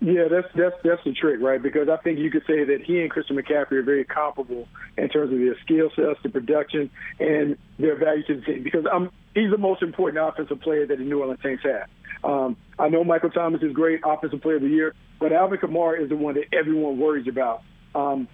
Yeah, 0.00 0.28
that's 0.30 0.48
that's 0.54 0.76
that's 0.82 1.04
the 1.04 1.12
trick, 1.12 1.40
right? 1.42 1.62
Because 1.62 1.90
I 1.90 1.98
think 1.98 2.18
you 2.18 2.30
could 2.30 2.44
say 2.46 2.64
that 2.64 2.80
he 2.82 3.02
and 3.02 3.10
Christian 3.10 3.36
McCaffrey 3.36 3.72
are 3.72 3.82
very 3.82 4.04
comparable 4.04 4.66
in 4.96 5.08
terms 5.10 5.30
of 5.30 5.38
their 5.38 5.58
skill 5.60 5.90
sets, 5.94 6.18
the 6.22 6.30
production, 6.30 6.90
and 7.18 7.58
their 7.78 7.96
value 7.96 8.22
to 8.24 8.36
the 8.36 8.40
team. 8.40 8.62
Because 8.62 8.86
I'm 8.90 9.10
he's 9.34 9.50
the 9.50 9.58
most 9.58 9.82
important 9.82 10.26
offensive 10.26 10.60
player 10.62 10.86
that 10.86 10.96
the 10.96 11.04
New 11.04 11.20
Orleans 11.20 11.40
Saints 11.42 11.62
have. 11.64 11.88
Um, 12.24 12.56
I 12.78 12.88
know 12.88 13.04
Michael 13.04 13.30
Thomas 13.30 13.62
is 13.62 13.72
great, 13.72 14.00
offensive 14.04 14.40
player 14.40 14.56
of 14.56 14.62
the 14.62 14.68
year, 14.68 14.94
but 15.18 15.32
Alvin 15.32 15.58
Kamara 15.58 16.02
is 16.02 16.08
the 16.08 16.16
one 16.16 16.34
that 16.34 16.44
everyone 16.52 16.98
worries 16.98 17.28
about. 17.28 17.62
Um, 17.94 18.26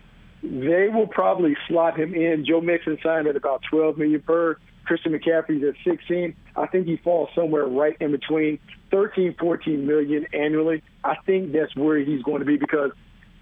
they 0.42 0.88
will 0.88 1.08
probably 1.08 1.56
slot 1.66 1.98
him 1.98 2.14
in. 2.14 2.44
Joe 2.46 2.60
Mixon 2.60 2.98
signed 3.02 3.26
at 3.26 3.34
about 3.34 3.62
12 3.70 3.98
million 3.98 4.20
per. 4.20 4.58
Christian 4.86 5.12
McCaffrey's 5.12 5.62
at 5.64 5.74
16. 5.84 6.34
I 6.54 6.66
think 6.66 6.86
he 6.86 6.96
falls 6.96 7.28
somewhere 7.34 7.66
right 7.66 7.96
in 8.00 8.12
between 8.12 8.58
13, 8.90 9.34
14 9.38 9.86
million 9.86 10.26
annually. 10.32 10.82
I 11.04 11.16
think 11.26 11.52
that's 11.52 11.74
where 11.76 11.98
he's 11.98 12.22
going 12.22 12.40
to 12.40 12.44
be 12.44 12.56
because 12.56 12.92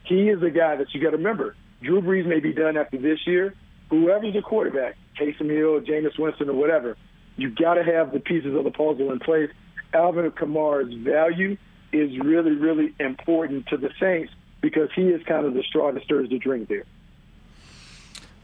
he 0.05 0.29
is 0.29 0.43
a 0.43 0.51
guy 0.51 0.77
that 0.77 0.87
you 0.93 1.03
got 1.03 1.11
to 1.11 1.17
remember. 1.17 1.55
Drew 1.83 2.01
Brees 2.01 2.27
may 2.27 2.41
be 2.41 2.53
done 2.53 2.77
after 2.77 2.99
this 2.99 3.19
year. 3.27 3.55
Whoever's 3.91 4.33
the 4.33 4.43
quarterback, 4.43 4.97
Taysom 5.21 5.51
Hill, 5.51 5.81
Jameis 5.81 6.19
Winston, 6.19 6.49
or 6.49 6.55
whatever, 6.55 6.97
you 7.37 7.51
got 7.51 7.75
to 7.75 7.85
have 7.85 8.13
the 8.13 8.21
pieces 8.21 8.55
of 8.57 8.65
the 8.65 8.71
puzzle 8.71 9.13
in 9.13 9.19
place. 9.19 9.51
Alvin 9.93 10.31
Kamara's 10.31 10.95
value 11.05 11.57
is 11.93 12.11
really, 12.19 12.53
really 12.53 12.95
important 12.99 13.67
to 13.69 13.77
the 13.77 13.91
Saints 14.01 14.33
because 14.61 14.89
he 14.97 15.03
is 15.03 15.23
kind 15.29 15.47
of 15.47 15.55
the 15.55 15.63
straw 15.63 15.93
that 15.93 16.03
stirs 16.05 16.31
the 16.31 16.39
drink 16.39 16.69
there. 16.69 16.85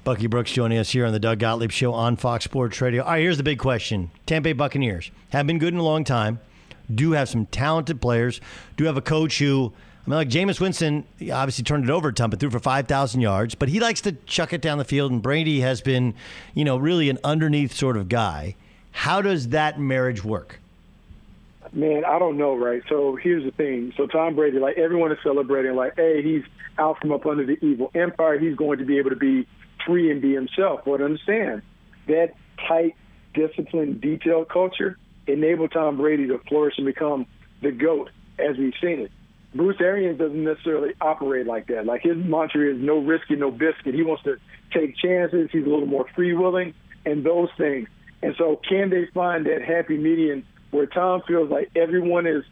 Bucky 0.02 0.26
Brooks 0.28 0.50
joining 0.50 0.78
us 0.78 0.90
here 0.90 1.04
on 1.04 1.12
the 1.12 1.18
Doug 1.18 1.40
Gottlieb 1.40 1.70
Show 1.70 1.92
on 1.92 2.16
Fox 2.16 2.44
Sports 2.44 2.80
Radio. 2.80 3.02
All 3.02 3.10
right, 3.10 3.20
here's 3.20 3.36
the 3.36 3.42
big 3.42 3.58
question: 3.58 4.10
Tampa 4.24 4.48
Bay 4.48 4.52
Buccaneers 4.54 5.10
have 5.28 5.46
been 5.46 5.58
good 5.58 5.74
in 5.74 5.78
a 5.78 5.82
long 5.82 6.04
time, 6.04 6.40
do 6.92 7.12
have 7.12 7.28
some 7.28 7.44
talented 7.46 8.00
players, 8.00 8.40
do 8.76 8.84
have 8.84 8.96
a 8.96 9.02
coach 9.02 9.38
who. 9.38 9.72
I 10.06 10.10
mean, 10.10 10.16
like 10.16 10.30
Jameis 10.30 10.58
Winston 10.58 11.04
obviously 11.30 11.62
turned 11.62 11.84
it 11.84 11.90
over 11.90 12.08
a 12.08 12.12
ton, 12.12 12.30
but 12.30 12.40
threw 12.40 12.48
for 12.48 12.58
5,000 12.58 13.20
yards. 13.20 13.54
But 13.54 13.68
he 13.68 13.80
likes 13.80 14.00
to 14.00 14.12
chuck 14.24 14.54
it 14.54 14.62
down 14.62 14.78
the 14.78 14.84
field, 14.84 15.12
and 15.12 15.20
Brady 15.20 15.60
has 15.60 15.82
been, 15.82 16.14
you 16.54 16.64
know, 16.64 16.78
really 16.78 17.10
an 17.10 17.18
underneath 17.22 17.74
sort 17.74 17.98
of 17.98 18.08
guy. 18.08 18.56
How 18.92 19.20
does 19.20 19.48
that 19.48 19.78
marriage 19.78 20.24
work? 20.24 20.58
Man, 21.72 22.06
I 22.06 22.18
don't 22.18 22.38
know, 22.38 22.56
right? 22.56 22.82
So 22.88 23.16
here's 23.16 23.44
the 23.44 23.50
thing. 23.50 23.92
So 23.98 24.06
Tom 24.06 24.34
Brady, 24.34 24.58
like 24.58 24.78
everyone 24.78 25.12
is 25.12 25.18
celebrating, 25.22 25.76
like, 25.76 25.94
hey, 25.96 26.22
he's 26.22 26.44
out 26.78 26.98
from 26.98 27.12
up 27.12 27.26
under 27.26 27.44
the 27.44 27.62
evil 27.64 27.90
empire. 27.94 28.38
He's 28.38 28.56
going 28.56 28.78
to 28.78 28.86
be 28.86 28.96
able 28.98 29.10
to 29.10 29.16
be 29.16 29.46
free 29.86 30.10
and 30.10 30.20
be 30.20 30.34
himself. 30.34 30.80
But 30.84 31.00
understand 31.00 31.62
that 32.06 32.34
tight, 32.68 32.94
disciplined, 33.34 34.00
detailed 34.00 34.48
culture 34.48 34.98
enabled 35.26 35.72
Tom 35.72 35.96
Brady 35.96 36.26
to 36.28 36.38
flourish 36.48 36.74
and 36.76 36.86
become 36.86 37.26
the 37.62 37.70
GOAT 37.70 38.10
as 38.38 38.56
we've 38.56 38.74
seen 38.80 39.00
it. 39.00 39.12
Bruce 39.54 39.76
Arians 39.80 40.18
doesn't 40.18 40.44
necessarily 40.44 40.94
operate 41.00 41.46
like 41.46 41.66
that. 41.68 41.84
Like 41.84 42.02
his 42.02 42.16
mantra 42.16 42.72
is 42.72 42.80
no 42.80 42.98
risk 42.98 43.30
and 43.30 43.40
no 43.40 43.50
biscuit. 43.50 43.94
He 43.94 44.02
wants 44.02 44.22
to 44.24 44.36
take 44.72 44.96
chances. 44.96 45.48
He's 45.52 45.66
a 45.66 45.68
little 45.68 45.86
more 45.86 46.06
free 46.14 46.34
willing 46.34 46.74
and 47.04 47.24
those 47.24 47.48
things. 47.58 47.88
And 48.22 48.34
so 48.38 48.60
can 48.68 48.90
they 48.90 49.06
find 49.12 49.46
that 49.46 49.62
happy 49.62 49.96
median 49.96 50.44
where 50.70 50.86
Tom 50.86 51.22
feels 51.26 51.50
like 51.50 51.70
everyone 51.74 52.26
is 52.26 52.44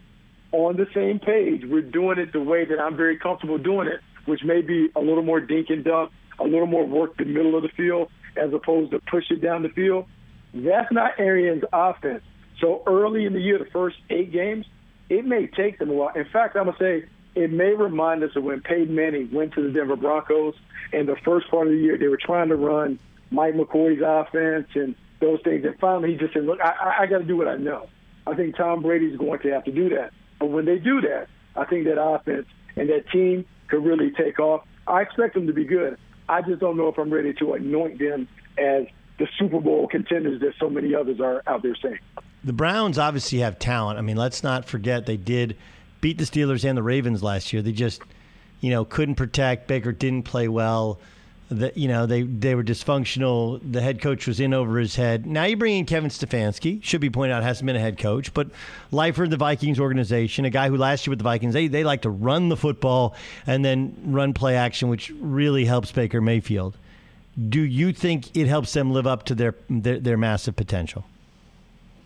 on 0.51 0.77
the 0.77 0.87
same 0.95 1.19
page. 1.19 1.63
We're 1.65 1.83
doing 1.83 2.19
it 2.19 2.33
the 2.33 2.43
way 2.43 2.65
that 2.65 2.81
I'm 2.81 2.97
very 2.97 3.19
comfortable 3.19 3.59
doing 3.59 3.87
it, 3.87 4.01
which 4.25 4.43
may 4.45 4.63
be 4.63 4.89
a 4.97 5.01
little 5.01 5.23
more 5.23 5.41
dink 5.41 5.69
and 5.71 5.85
dunk, 5.85 6.11
a 6.39 6.45
little 6.45 6.67
more 6.67 6.87
work 6.87 7.17
the 7.17 7.25
middle 7.25 7.57
of 7.57 7.63
the 7.63 7.69
field 7.71 8.11
as 8.37 8.53
opposed 8.53 8.91
to 8.93 9.01
push 9.11 9.25
it 9.31 9.41
down 9.43 9.63
the 9.63 9.69
field. 9.71 10.07
That's 10.55 10.91
not 10.93 11.13
Arians' 11.19 11.65
offense. 11.73 12.23
So 12.61 12.83
early 12.87 13.25
in 13.25 13.33
the 13.33 13.41
year, 13.41 13.59
the 13.59 13.71
first 13.73 13.97
eight 14.11 14.33
games, 14.33 14.67
it 15.09 15.25
may 15.25 15.47
take 15.47 15.79
them 15.79 15.91
a 15.91 15.95
while. 15.95 16.13
In 16.15 16.27
fact, 16.33 16.57
I'm 16.57 16.67
gonna 16.67 16.77
say 16.79 17.05
it 17.35 17.53
may 17.53 17.75
remind 17.75 18.23
us 18.23 18.31
of 18.37 18.45
when 18.45 18.61
Peyton 18.61 18.95
Manning 18.95 19.31
went 19.33 19.55
to 19.55 19.63
the 19.63 19.71
Denver 19.71 19.97
Broncos, 19.97 20.55
and 20.93 21.09
the 21.09 21.17
first 21.25 21.49
part 21.51 21.67
of 21.67 21.73
the 21.73 21.79
year 21.79 21.97
they 21.99 22.09
were 22.09 22.19
trying 22.21 22.49
to 22.49 22.57
run 22.57 22.99
Mike 23.31 23.55
McCoy's 23.55 24.03
offense 24.05 24.69
and 24.75 24.95
those 25.21 25.41
things. 25.43 25.65
And 25.65 25.79
finally, 25.79 26.13
he 26.13 26.17
just 26.17 26.35
said, 26.35 26.45
"Look, 26.45 26.61
I, 26.61 26.99
I 27.01 27.07
got 27.07 27.19
to 27.19 27.25
do 27.25 27.37
what 27.37 27.49
I 27.49 27.57
know." 27.57 27.89
I 28.27 28.35
think 28.35 28.57
Tom 28.57 28.83
Brady's 28.83 29.17
going 29.17 29.41
to 29.41 29.51
have 29.51 29.65
to 29.65 29.73
do 29.73 29.89
that. 29.91 30.11
But 30.39 30.47
when 30.47 30.65
they 30.67 30.79
do 30.79 31.01
that, 31.01 31.29
I 31.57 31.65
think 31.65 31.87
that 31.87 32.01
offense 32.01 32.47
and 32.77 32.89
that 32.91 33.11
team 33.11 33.47
could 33.69 33.85
really 33.85 34.11
take 34.11 34.39
off. 34.39 34.65
I 34.87 35.03
expect 35.03 35.35
them 35.35 35.47
to 35.47 35.53
be 35.53 35.65
good. 35.65 35.97
I 36.29 36.43
just 36.43 36.61
don't 36.61 36.77
know 36.77 36.89
if 36.89 36.99
I'm 36.99 37.13
ready 37.13 37.33
to 37.35 37.55
anoint 37.55 37.99
them 37.99 38.29
as 38.59 38.87
the 39.19 39.27
Super 39.39 39.61
Bowl 39.61 39.89
contenders 39.89 40.41
that 40.41 40.53
so 40.61 40.69
many 40.71 40.95
others 40.95 41.21
are 41.21 41.43
out 41.47 41.63
there 41.63 41.75
saying. 41.83 41.99
The 42.45 42.53
Browns 42.53 42.99
obviously 42.99 43.39
have 43.39 43.59
talent. 43.59 43.99
I 43.99 44.03
mean, 44.03 44.17
let's 44.17 44.43
not 44.43 44.65
forget 44.65 45.07
they 45.07 45.17
did 45.17 45.57
beat 46.01 46.19
the 46.19 46.25
Steelers 46.25 46.65
and 46.65 46.77
the 46.77 46.83
Ravens 46.83 47.23
last 47.23 47.53
year. 47.53 47.63
They 47.63 47.73
just, 47.73 48.03
you 48.61 48.71
know, 48.71 48.85
couldn't 48.85 49.17
protect. 49.17 49.67
Baker 49.67 49.93
didn't 49.93 50.23
play 50.23 50.49
well. 50.49 51.01
That 51.51 51.79
you 51.79 51.89
know 51.89 52.05
they 52.05 52.23
they 52.23 52.55
were 52.55 52.63
dysfunctional. 52.63 53.61
The 53.73 53.81
head 53.81 54.03
coach 54.03 54.27
was 54.27 54.39
in 54.39 54.53
over 54.53 54.79
his 54.79 54.97
head. 54.97 55.25
Now 55.25 55.45
you 55.45 55.57
bring 55.57 55.79
in 55.79 55.87
Kevin 55.87 56.11
Stefanski. 56.11 56.83
Should 56.85 57.01
be 57.01 57.09
pointed 57.09 57.33
out 57.33 57.43
hasn't 57.43 57.67
been 57.67 57.77
a 57.77 57.81
head 57.81 57.99
coach, 57.99 58.35
but 58.35 58.49
lifer 58.91 59.25
in 59.25 59.31
the 59.31 59.39
Vikings 59.39 59.81
organization, 59.81 60.45
a 60.45 60.51
guy 60.51 60.69
who 60.69 60.77
last 60.77 61.07
year 61.07 61.13
with 61.13 61.21
the 61.21 61.25
Vikings 61.25 61.55
they 61.55 61.67
they 61.67 61.85
like 61.85 62.03
to 62.03 62.11
run 62.11 62.51
the 62.51 62.57
football 62.57 63.15
and 63.47 63.65
then 63.65 63.97
run 64.05 64.35
play 64.35 64.57
action, 64.57 64.91
which 64.91 65.11
really 65.21 65.65
helps 65.65 65.91
Baker 65.91 66.21
Mayfield. 66.21 66.77
Do 67.49 67.63
you 67.63 67.95
think 67.95 68.37
it 68.37 68.47
helps 68.47 68.75
them 68.75 68.91
live 68.91 69.07
up 69.07 69.25
to 69.27 69.35
their 69.35 69.55
their, 69.71 70.01
their 70.01 70.17
massive 70.19 70.55
potential? 70.55 71.07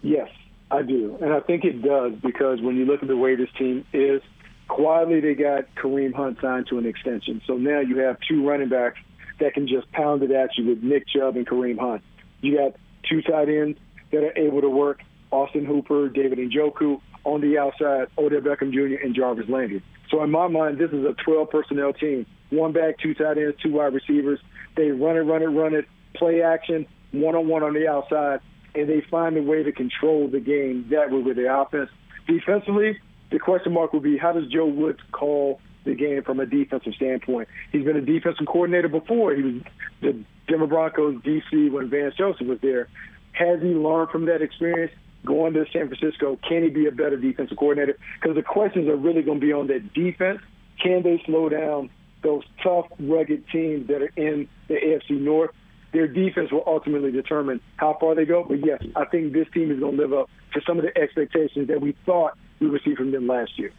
Yes, 0.03 0.29
I 0.71 0.83
do, 0.83 1.19
and 1.21 1.33
I 1.33 1.41
think 1.41 1.65
it 1.65 1.83
does 1.83 2.13
because 2.23 2.61
when 2.61 2.77
you 2.77 2.85
look 2.85 3.03
at 3.03 3.09
the 3.09 3.17
way 3.17 3.35
this 3.35 3.51
team 3.59 3.85
is, 3.93 4.23
quietly 4.69 5.19
they 5.19 5.35
got 5.35 5.65
Kareem 5.75 6.15
Hunt 6.15 6.39
signed 6.41 6.69
to 6.69 6.79
an 6.79 6.87
extension. 6.87 7.43
So 7.47 7.57
now 7.57 7.81
you 7.81 7.99
have 7.99 8.19
two 8.29 8.47
running 8.47 8.69
backs 8.69 8.99
that 9.43 9.55
can 9.55 9.67
just 9.67 9.91
pound 9.93 10.23
it 10.23 10.31
at 10.31 10.57
you 10.57 10.67
with 10.67 10.83
Nick 10.83 11.07
Chubb 11.09 11.37
and 11.37 11.47
Kareem 11.47 11.79
Hunt. 11.79 12.03
You 12.41 12.57
got 12.57 12.77
two 13.09 13.23
tight 13.23 13.49
ends 13.49 13.79
that 14.13 14.23
are 14.23 14.37
able 14.39 14.61
to 14.61 14.69
work 14.69 15.01
Austin 15.31 15.65
Hooper, 15.65 16.09
David 16.09 16.39
Njoku 16.39 17.01
on 17.25 17.41
the 17.41 17.59
outside, 17.59 18.09
Odell 18.19 18.41
Beckham 18.41 18.73
Jr. 18.73 19.03
and 19.03 19.15
Jarvis 19.15 19.49
Landry. 19.49 19.83
So 20.11 20.23
in 20.23 20.31
my 20.31 20.47
mind, 20.49 20.79
this 20.79 20.91
is 20.91 21.05
a 21.05 21.15
12 21.25 21.51
personnel 21.51 21.93
team. 21.93 22.27
One 22.51 22.73
back, 22.73 22.99
two 22.99 23.15
tight 23.15 23.39
ends, 23.39 23.57
two 23.63 23.73
wide 23.73 23.95
receivers. 23.95 24.39
They 24.77 24.91
run 24.91 25.17
it, 25.17 25.21
run 25.21 25.43
it, 25.43 25.47
run 25.47 25.75
it, 25.75 25.87
play 26.15 26.43
action, 26.43 26.87
one 27.13 27.35
on 27.35 27.49
one 27.49 27.63
on 27.63 27.75
the 27.75 27.89
outside, 27.89 28.41
and 28.75 28.89
they 28.89 29.03
find 29.11 29.37
a 29.37 29.43
way 29.43 29.63
to 29.63 29.73
control 29.73 30.29
the 30.29 30.41
game 30.41 30.87
that 30.91 31.11
way 31.11 31.21
with 31.21 31.37
their 31.37 31.55
offense. 31.61 31.91
Defensively, 32.27 32.99
the 33.31 33.39
question 33.39 33.73
mark 33.73 33.93
would 33.93 34.03
be 34.03 34.19
how 34.19 34.33
does 34.33 34.47
Joe 34.49 34.67
Woods 34.67 35.01
call 35.11 35.61
the 35.85 35.95
game 35.95 36.23
from 36.23 36.41
a 36.41 36.47
defensive 36.47 36.95
standpoint? 36.95 37.49
He's 37.71 37.85
been 37.85 37.97
a 37.97 38.01
defensive 38.01 38.47
coordinator 38.47 38.89
before. 38.89 39.35
He 39.35 39.43
was 39.43 39.63
the 40.01 40.25
Denver 40.49 40.67
Broncos 40.67 41.17
DC 41.23 41.71
when 41.71 41.89
Vance 41.89 42.15
Joseph 42.17 42.47
was 42.47 42.61
there. 42.61 42.89
Has 43.33 43.61
he 43.61 43.69
learned 43.69 44.11
from 44.11 44.27
that 44.27 44.43
experience? 44.43 44.93
Going 45.25 45.53
to 45.55 45.65
San 45.73 45.87
Francisco, 45.89 46.37
can 46.49 46.65
he 46.65 46.69
be 46.69 46.87
a 46.87 46.91
better 46.91 47.17
defensive 47.17 47.57
coordinator? 47.57 47.97
Because 48.21 48.35
the 48.35 48.43
questions 48.43 48.89
are 48.89 48.97
really 48.97 49.23
going 49.23 49.39
to 49.39 49.47
be 49.47 49.53
on 49.53 49.69
that 49.69 49.93
defense. 49.95 50.41
Can 50.83 51.05
they 51.05 51.23
slow 51.25 51.49
down 51.49 51.91
those 52.23 52.43
tough, 52.61 52.87
rugged 52.99 53.45
teams 53.49 53.87
that 53.87 54.03
are 54.03 54.13
in 54.17 54.49
the 54.67 54.75
AFC 54.75 55.21
North? 55.21 55.53
their 55.93 56.09
defense 56.09 56.51
will 56.51 56.65
ultimately 56.67 57.13
determine 57.13 57.61
how 57.77 57.97
far 58.01 58.15
they 58.15 58.25
go. 58.25 58.45
But 58.45 58.65
yes, 58.65 58.83
I 58.97 59.05
think 59.05 59.33
this 59.33 59.47
team 59.53 59.71
is 59.71 59.79
going 59.79 59.97
to 59.97 60.03
live 60.03 60.13
up 60.13 60.31
to 60.55 60.61
some 60.67 60.79
of 60.79 60.85
the 60.85 60.99
expectations 60.99 61.69
that 61.69 61.81
we 61.81 61.95
thought 62.05 62.37
we 62.61 62.69
would 62.69 62.83
see 62.85 62.95
from 62.95 63.13
them 63.13 63.27
last 63.27 63.59
year. 63.59 63.73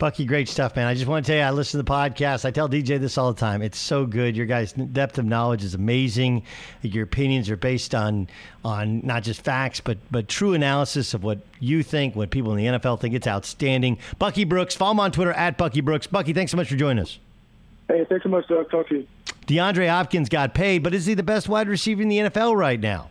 Bucky, 0.00 0.24
great 0.24 0.48
stuff, 0.48 0.76
man. 0.76 0.86
I 0.86 0.94
just 0.94 1.06
want 1.06 1.26
to 1.26 1.30
tell 1.30 1.38
you, 1.38 1.44
I 1.44 1.50
listen 1.50 1.78
to 1.78 1.84
the 1.84 1.92
podcast. 1.92 2.46
I 2.46 2.50
tell 2.50 2.70
DJ 2.70 2.98
this 2.98 3.18
all 3.18 3.34
the 3.34 3.38
time. 3.38 3.60
It's 3.60 3.78
so 3.78 4.06
good. 4.06 4.34
Your 4.34 4.46
guys' 4.46 4.72
depth 4.72 5.18
of 5.18 5.26
knowledge 5.26 5.62
is 5.62 5.74
amazing. 5.74 6.42
Your 6.80 7.04
opinions 7.04 7.50
are 7.50 7.56
based 7.58 7.94
on 7.94 8.26
on 8.64 9.02
not 9.04 9.24
just 9.24 9.42
facts, 9.42 9.78
but 9.78 9.98
but 10.10 10.26
true 10.26 10.54
analysis 10.54 11.12
of 11.12 11.22
what 11.22 11.40
you 11.60 11.82
think, 11.82 12.16
what 12.16 12.30
people 12.30 12.56
in 12.56 12.56
the 12.56 12.78
NFL 12.78 12.98
think. 12.98 13.14
It's 13.14 13.26
outstanding. 13.26 13.98
Bucky 14.18 14.44
Brooks, 14.44 14.74
follow 14.74 14.92
him 14.92 15.00
on 15.00 15.12
Twitter 15.12 15.32
at 15.32 15.58
Bucky 15.58 15.82
Brooks. 15.82 16.06
Bucky, 16.06 16.32
thanks 16.32 16.50
so 16.50 16.56
much 16.56 16.70
for 16.70 16.76
joining 16.76 17.02
us. 17.02 17.18
Hey, 17.86 18.06
thanks 18.08 18.22
so 18.22 18.30
much, 18.30 18.48
Doug. 18.48 18.70
Talk 18.70 18.88
to 18.88 19.00
you. 19.00 19.06
DeAndre 19.46 19.86
Hopkins 19.90 20.30
got 20.30 20.54
paid, 20.54 20.82
but 20.82 20.94
is 20.94 21.04
he 21.04 21.12
the 21.12 21.22
best 21.22 21.46
wide 21.46 21.68
receiver 21.68 22.00
in 22.00 22.08
the 22.08 22.18
NFL 22.20 22.56
right 22.56 22.80
now? 22.80 23.10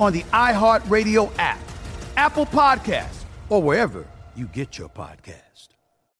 on 0.00 0.12
the 0.12 0.22
iHeartRadio 0.32 1.32
app, 1.38 1.60
Apple 2.16 2.46
Podcasts, 2.46 3.24
or 3.48 3.62
wherever 3.62 4.06
you 4.34 4.46
get 4.46 4.78
your 4.78 4.88
podcast. 4.88 5.68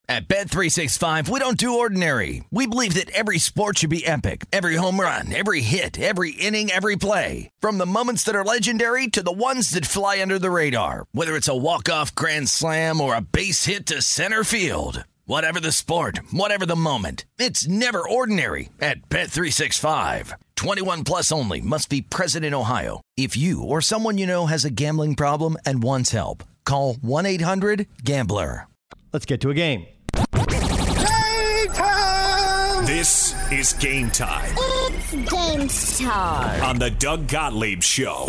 At 0.07 0.29
Bet365, 0.29 1.31
we 1.31 1.41
don't 1.41 1.57
do 1.57 1.79
ordinary. 1.79 2.45
We 2.51 2.67
believe 2.67 2.93
that 2.95 3.09
every 3.11 3.39
sport 3.39 3.79
should 3.79 3.89
be 3.89 4.07
epic. 4.07 4.45
Every 4.53 4.77
home 4.77 5.01
run, 5.01 5.33
every 5.33 5.63
hit, 5.63 5.99
every 5.99 6.33
inning, 6.33 6.71
every 6.71 6.97
play. 6.97 7.49
From 7.59 7.79
the 7.79 7.87
moments 7.87 8.23
that 8.25 8.37
are 8.37 8.45
legendary 8.45 9.09
to 9.09 9.23
the 9.23 9.33
ones 9.33 9.71
that 9.71 9.87
fly 9.87 10.21
under 10.21 10.39
the 10.39 10.51
radar. 10.51 11.07
Whether 11.13 11.35
it's 11.37 11.49
a 11.49 11.57
walk-off 11.57 12.15
grand 12.15 12.51
slam 12.51 13.01
or 13.01 13.15
a 13.15 13.23
base 13.23 13.65
hit 13.65 13.87
to 13.87 14.03
center 14.03 14.45
field. 14.45 15.05
Whatever 15.27 15.59
the 15.59 15.73
sport, 15.73 16.19
whatever 16.33 16.67
the 16.67 16.77
moment. 16.77 17.25
It's 17.39 17.67
never 17.67 18.07
ordinary 18.07 18.69
at 18.79 19.09
Bet365. 19.09 20.35
21 20.57 21.05
plus 21.05 21.33
only 21.33 21.63
must 21.63 21.89
be 21.89 22.03
present 22.03 22.45
in 22.45 22.53
Ohio. 22.53 23.01
If 23.17 23.35
you 23.35 23.63
or 23.63 23.81
someone 23.81 24.19
you 24.19 24.27
know 24.27 24.45
has 24.47 24.67
a 24.67 24.71
gambling 24.71 25.15
problem 25.15 25.57
and 25.65 25.83
wants 25.83 26.11
help, 26.11 26.45
call 26.67 26.97
1-800-GAMBLER. 26.97 28.67
Let's 29.15 29.25
get 29.25 29.41
to 29.41 29.49
a 29.51 29.55
game. 29.55 29.87
Game 30.35 31.73
time! 31.73 32.85
This 32.85 33.35
is 33.51 33.73
game 33.73 34.11
time 34.11 34.55
It's 34.59 35.13
game 35.13 35.69
time. 36.07 36.63
on 36.63 36.79
the 36.79 36.91
Doug 36.91 37.29
Gottlieb 37.29 37.83
Show. 37.83 38.29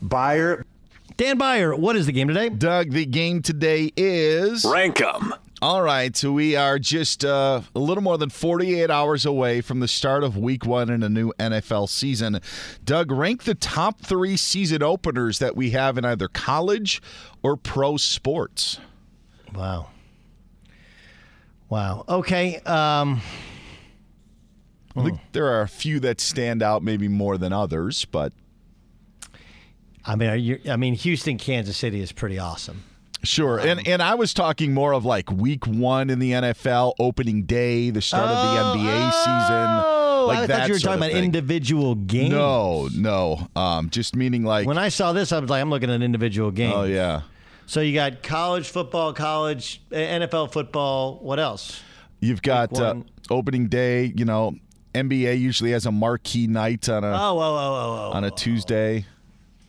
Buyer. 0.00 0.64
Dan 1.16 1.36
Byer, 1.36 1.76
what 1.76 1.96
is 1.96 2.06
the 2.06 2.12
game 2.12 2.28
today? 2.28 2.48
Doug, 2.48 2.92
the 2.92 3.04
game 3.04 3.42
today 3.42 3.90
is. 3.96 4.64
Rank 4.64 5.00
'em. 5.00 5.34
All 5.60 5.82
right, 5.82 6.16
so 6.16 6.30
we 6.30 6.54
are 6.54 6.78
just 6.78 7.24
uh, 7.24 7.62
a 7.74 7.78
little 7.80 8.02
more 8.02 8.16
than 8.16 8.30
48 8.30 8.90
hours 8.90 9.26
away 9.26 9.60
from 9.60 9.80
the 9.80 9.88
start 9.88 10.22
of 10.22 10.36
week 10.36 10.64
one 10.64 10.88
in 10.88 11.02
a 11.02 11.08
new 11.08 11.32
NFL 11.40 11.88
season. 11.88 12.40
Doug, 12.84 13.10
rank 13.10 13.42
the 13.42 13.56
top 13.56 14.00
three 14.00 14.36
season 14.36 14.84
openers 14.84 15.40
that 15.40 15.56
we 15.56 15.70
have 15.70 15.98
in 15.98 16.04
either 16.04 16.28
college 16.28 17.02
or 17.42 17.56
pro 17.56 17.96
sports. 17.96 18.78
Wow. 19.52 19.88
Wow. 21.68 22.04
Okay. 22.08 22.60
Um, 22.60 23.20
I 24.94 25.02
think 25.02 25.18
there 25.32 25.46
are 25.46 25.62
a 25.62 25.68
few 25.68 25.98
that 26.00 26.20
stand 26.20 26.62
out 26.62 26.84
maybe 26.84 27.08
more 27.08 27.36
than 27.36 27.52
others, 27.52 28.04
but 28.04 28.32
I 30.04 30.14
mean, 30.14 30.30
are 30.30 30.36
you, 30.36 30.60
I 30.68 30.76
mean, 30.76 30.94
Houston, 30.94 31.36
Kansas 31.36 31.76
City 31.76 32.00
is 32.00 32.12
pretty 32.12 32.38
awesome. 32.38 32.84
Sure, 33.24 33.58
and 33.58 33.86
and 33.86 34.00
I 34.00 34.14
was 34.14 34.32
talking 34.32 34.72
more 34.72 34.92
of 34.92 35.04
like 35.04 35.30
week 35.30 35.66
one 35.66 36.08
in 36.08 36.18
the 36.20 36.32
NFL, 36.32 36.94
opening 37.00 37.42
day, 37.42 37.90
the 37.90 38.00
start 38.00 38.28
of 38.28 38.36
the 38.36 38.80
NBA 38.80 39.12
season. 39.12 39.84
Oh, 39.84 40.24
like 40.28 40.38
I 40.38 40.46
thought 40.46 40.68
you 40.68 40.74
were 40.74 40.78
talking 40.78 40.98
about 40.98 41.12
thing. 41.12 41.24
individual 41.24 41.94
games. 41.96 42.30
No, 42.30 42.88
no, 42.94 43.48
um, 43.56 43.90
just 43.90 44.14
meaning 44.14 44.44
like 44.44 44.66
When 44.66 44.78
I 44.78 44.88
saw 44.88 45.12
this, 45.12 45.32
I 45.32 45.40
was 45.40 45.50
like, 45.50 45.60
I'm 45.60 45.70
looking 45.70 45.90
at 45.90 46.00
individual 46.00 46.50
games. 46.52 46.74
oh 46.76 46.84
yeah, 46.84 47.22
So 47.66 47.80
you 47.80 47.92
got 47.92 48.22
college 48.22 48.68
football, 48.68 49.12
college 49.12 49.82
uh, 49.90 49.96
NFL 49.96 50.52
football. 50.52 51.18
What 51.20 51.40
else? 51.40 51.82
you've 52.20 52.42
got 52.42 52.78
uh, 52.78 52.96
opening 53.30 53.68
day. 53.68 54.12
You 54.16 54.24
know, 54.24 54.54
NBA 54.94 55.40
usually 55.40 55.72
has 55.72 55.86
a 55.86 55.92
marquee 55.92 56.46
night 56.46 56.88
on 56.88 57.04
a 57.04 57.08
Oh, 57.08 57.12
oh, 57.12 57.40
oh, 57.40 57.40
oh, 57.40 58.10
oh. 58.12 58.16
on 58.16 58.24
a 58.24 58.30
Tuesday. 58.30 59.06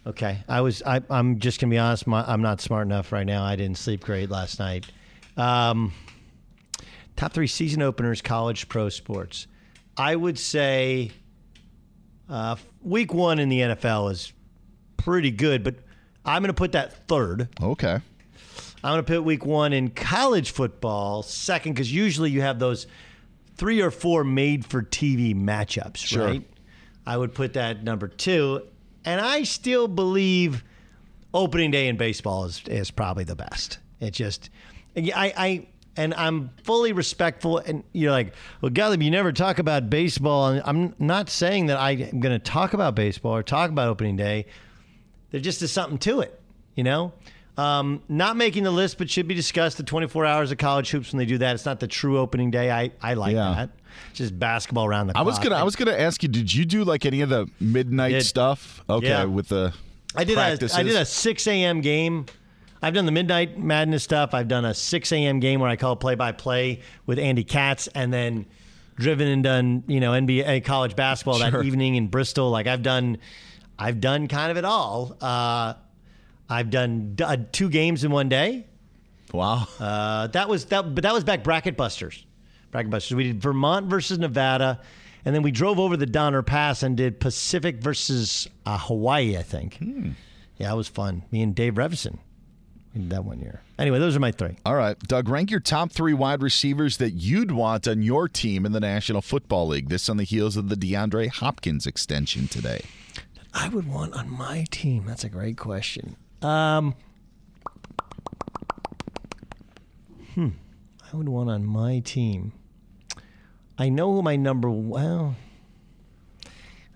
Okay, 0.10 0.40
I 0.48 0.62
was. 0.62 0.82
I, 0.84 1.02
I'm 1.10 1.40
just 1.40 1.60
gonna 1.62 1.70
be 1.72 1.78
honest. 1.78 2.08
My, 2.08 2.24
I'm 2.26 2.42
not 2.42 2.62
smart 2.62 2.88
enough 2.88 3.12
right 3.12 3.26
now. 3.28 3.44
I 3.44 3.56
didn't 3.56 3.78
sleep 3.78 4.04
great 4.04 4.30
last 4.30 4.58
night. 4.60 4.86
Um, 5.38 5.94
top 7.16 7.32
three 7.34 7.48
season 7.48 7.82
openers, 7.84 8.22
college 8.22 8.68
pro 8.70 8.90
sports. 8.90 9.46
I 9.98 10.16
would 10.16 10.40
say 10.40 11.12
uh, 12.28 12.56
week 12.82 13.14
one 13.14 13.38
in 13.40 13.50
the 13.50 13.60
NFL 13.60 14.12
is 14.12 14.34
pretty 14.98 15.30
good, 15.32 15.64
but 15.64 15.76
I'm 16.26 16.42
gonna 16.42 16.54
put 16.54 16.72
that 16.72 17.08
third. 17.08 17.48
Okay. 17.62 18.00
I'm 18.82 18.94
going 18.94 19.04
to 19.04 19.12
put 19.12 19.26
week 19.26 19.46
one 19.46 19.74
in 19.74 19.90
college 19.90 20.52
football 20.52 21.22
second 21.22 21.74
because 21.74 21.92
usually 21.94 22.32
you 22.32 22.40
have 22.40 22.60
those 22.60 22.88
three 23.58 23.82
or 23.82 23.92
four 23.92 24.24
made 24.24 24.66
for 24.66 24.82
TV 24.82 25.36
matchups, 25.36 25.98
Sure. 25.98 26.26
right? 26.26 26.44
I 27.06 27.18
would 27.18 27.36
put 27.36 27.54
that 27.56 27.84
number 27.84 28.08
two. 28.08 28.62
And 29.10 29.20
I 29.20 29.42
still 29.42 29.88
believe 29.88 30.64
opening 31.34 31.72
day 31.72 31.88
in 31.88 31.98
baseball 31.98 32.46
is, 32.46 32.62
is 32.68 32.92
probably 32.92 33.24
the 33.24 33.36
best. 33.36 33.80
It 34.00 34.12
just, 34.12 34.52
I, 34.96 35.34
I, 35.36 35.68
and 35.98 36.14
I'm 36.14 36.52
fully 36.64 36.94
respectful. 36.94 37.58
And 37.58 37.84
you're 37.92 38.12
like, 38.12 38.36
well, 38.62 38.70
Gottlieb, 38.70 39.02
you 39.02 39.10
never 39.10 39.32
talk 39.32 39.58
about 39.58 39.90
baseball. 39.90 40.50
And 40.50 40.62
I'm 40.64 40.94
not 41.00 41.28
saying 41.32 41.66
that 41.66 41.80
I'm 41.80 42.20
going 42.20 42.34
to 42.34 42.40
talk 42.40 42.74
about 42.74 42.94
baseball 42.94 43.36
or 43.36 43.42
talk 43.42 43.72
about 43.72 43.88
opening 43.88 44.16
day. 44.16 44.46
There 45.32 45.42
just 45.42 45.64
is 45.64 45.72
something 45.72 45.98
to 46.00 46.20
it, 46.20 46.40
you 46.76 46.84
know? 46.84 47.12
Um, 47.60 48.02
not 48.08 48.38
making 48.38 48.64
the 48.64 48.72
list, 48.72 48.98
but 48.98 49.10
should 49.10 49.28
be 49.28 49.36
discussed. 49.36 49.78
The 49.78 49.84
24 49.84 50.26
hours 50.26 50.52
of 50.52 50.58
college 50.58 50.90
hoops 50.92 51.12
when 51.12 51.18
they 51.20 51.26
do 51.26 51.38
that. 51.40 51.56
It's 51.56 51.66
not 51.66 51.80
the 51.80 51.88
true 51.88 52.18
opening 52.18 52.52
day. 52.52 52.72
I, 52.72 52.92
I 53.02 53.16
like 53.16 53.34
Yeah. 53.36 53.54
that. 53.56 53.70
It's 54.12 54.20
just 54.20 54.40
basketball 54.40 54.86
around 54.86 55.08
the 55.08 55.12
I 55.12 55.22
clock. 55.24 55.26
was 55.26 55.40
gonna 55.40 55.56
I 55.56 55.64
was 55.64 55.76
gonna 55.76 55.92
ask 55.92 56.24
you, 56.24 56.30
did 56.30 56.54
you 56.54 56.64
do 56.64 56.84
like 56.84 57.06
any 57.06 57.22
of 57.22 57.30
the 57.30 57.48
midnight 57.60 58.12
Did. 58.14 58.26
stuff? 58.26 58.82
Okay, 58.90 59.08
Yeah. 59.10 59.26
with 59.26 59.50
the 59.50 59.74
I 60.16 60.24
did 60.24 60.36
practices? 60.36 60.78
I 60.78 60.84
did 60.84 60.96
a 60.96 61.06
6 61.06 61.48
a.m. 61.48 61.82
game. 61.82 62.26
I've 62.82 62.94
done 62.94 63.06
the 63.06 63.12
Midnight 63.12 63.60
Madness 63.60 64.04
stuff. 64.04 64.34
I've 64.34 64.48
done 64.48 64.64
a 64.64 64.74
6 64.74 65.12
a.m. 65.12 65.40
game 65.42 65.60
where 65.60 65.70
I 65.70 65.76
call 65.76 65.98
play 65.98 66.16
by 66.16 66.32
play 66.32 66.80
with 67.06 67.20
Andy 67.20 67.44
Katz 67.44 67.88
and 67.88 68.14
then 68.14 68.46
driven 68.96 69.28
and 69.28 69.44
done, 69.44 69.84
you 69.88 70.00
know, 70.00 70.12
NBA 70.14 70.64
college 70.64 70.96
basketball 70.96 71.40
Sure. 71.40 71.52
that 71.52 71.64
evening 71.66 71.96
in 71.96 72.08
Bristol. 72.08 72.50
Like 72.52 72.68
I've 72.68 72.84
done, 72.84 73.18
I've 73.78 74.00
done 74.00 74.28
kind 74.30 74.50
of 74.50 74.56
it 74.58 74.64
all. 74.66 75.18
Uh, 75.20 75.74
I've 76.50 76.70
done 76.70 77.16
uh, 77.24 77.38
two 77.52 77.70
games 77.70 78.04
in 78.04 78.12
one 78.12 78.28
day. 78.30 78.66
Wow. 79.32 79.68
Uh, 79.80 80.28
that 80.28 80.50
was 80.50 80.66
that, 80.66 80.96
but 80.96 81.04
that 81.04 81.14
was 81.14 81.24
back 81.24 81.44
bracket 81.44 81.78
busters. 81.78 82.26
Bracket 82.72 82.90
busters. 82.90 83.16
We 83.16 83.26
did 83.26 83.42
Vermont 83.42 83.88
versus 83.88 84.18
Nevada, 84.18 84.82
and 85.26 85.36
then 85.36 85.44
we 85.44 85.52
drove 85.52 85.80
over 85.80 85.96
the 85.96 86.06
Donner 86.06 86.42
Pass 86.42 86.82
and 86.82 86.98
did 86.98 87.20
Pacific 87.20 87.78
versus 87.78 88.48
uh, 88.66 88.78
Hawaii. 88.78 89.38
I 89.38 89.44
think. 89.44 89.78
Yeah, 90.58 90.74
it 90.74 90.76
was 90.76 90.88
fun. 90.88 91.24
Me 91.32 91.42
and 91.42 91.54
Dave 91.54 91.76
Revsine. 91.76 92.20
That 92.96 93.24
one 93.24 93.40
year. 93.40 93.62
Anyway, 93.78 94.00
those 94.00 94.16
are 94.16 94.20
my 94.20 94.32
three. 94.32 94.58
All 94.66 94.76
right, 94.76 94.98
Doug, 95.00 95.30
rank 95.30 95.52
your 95.52 95.60
top 95.60 95.92
three 95.92 96.14
wide 96.14 96.42
receivers 96.42 96.98
that 96.98 97.12
you'd 97.12 97.52
want 97.52 97.88
on 97.88 98.02
your 98.02 98.28
team 98.28 98.66
in 98.66 98.72
the 98.72 98.80
National 98.80 99.22
Football 99.22 99.68
League. 99.68 99.90
This 99.90 100.10
on 100.10 100.18
the 100.18 100.24
heels 100.24 100.58
of 100.58 100.70
the 100.70 100.76
DeAndre 100.76 101.30
Hopkins 101.30 101.86
extension 101.86 102.48
today. 102.48 102.82
I 103.54 103.70
would 103.70 103.88
want 103.88 104.16
on 104.16 104.30
my 104.30 104.66
team. 104.72 105.06
That's 105.06 105.24
a 105.24 105.30
great 105.30 105.56
question. 105.56 106.18
Um, 106.42 106.96
hmm. 110.34 110.50
I 111.12 111.16
would 111.16 111.30
want 111.30 111.50
on 111.50 111.66
my 111.66 112.00
team. 112.00 112.54
I 113.78 113.90
know 113.90 114.14
who 114.14 114.22
my 114.22 114.36
number 114.36 114.70
well. 114.70 115.36
I 116.46 116.50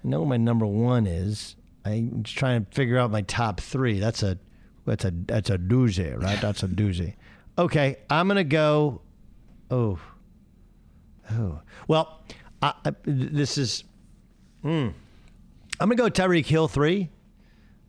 know 0.07 0.19
who 0.19 0.25
my 0.25 0.37
number 0.37 0.65
one 0.65 1.07
is. 1.07 1.55
I'm 1.85 2.23
just 2.23 2.37
trying 2.37 2.65
to 2.65 2.71
figure 2.71 2.97
out 2.97 3.11
my 3.11 3.21
top 3.21 3.59
three. 3.59 3.99
That's 3.99 4.23
a 4.23 4.37
that's 4.85 5.05
a 5.05 5.11
that's 5.11 5.49
a 5.49 5.57
doozy, 5.57 6.21
right? 6.21 6.39
That's 6.39 6.63
a 6.63 6.67
doozy. 6.67 7.15
Okay, 7.57 7.97
I'm 8.09 8.27
gonna 8.27 8.43
go. 8.43 9.01
Oh, 9.69 9.99
oh. 11.31 11.61
Well, 11.87 12.21
I, 12.61 12.73
I, 12.85 12.93
this 13.03 13.57
is. 13.57 13.83
Hmm. 14.61 14.89
I'm 15.79 15.89
gonna 15.89 15.95
go 15.95 16.09
Tyreek 16.09 16.45
Hill 16.45 16.67
three. 16.67 17.09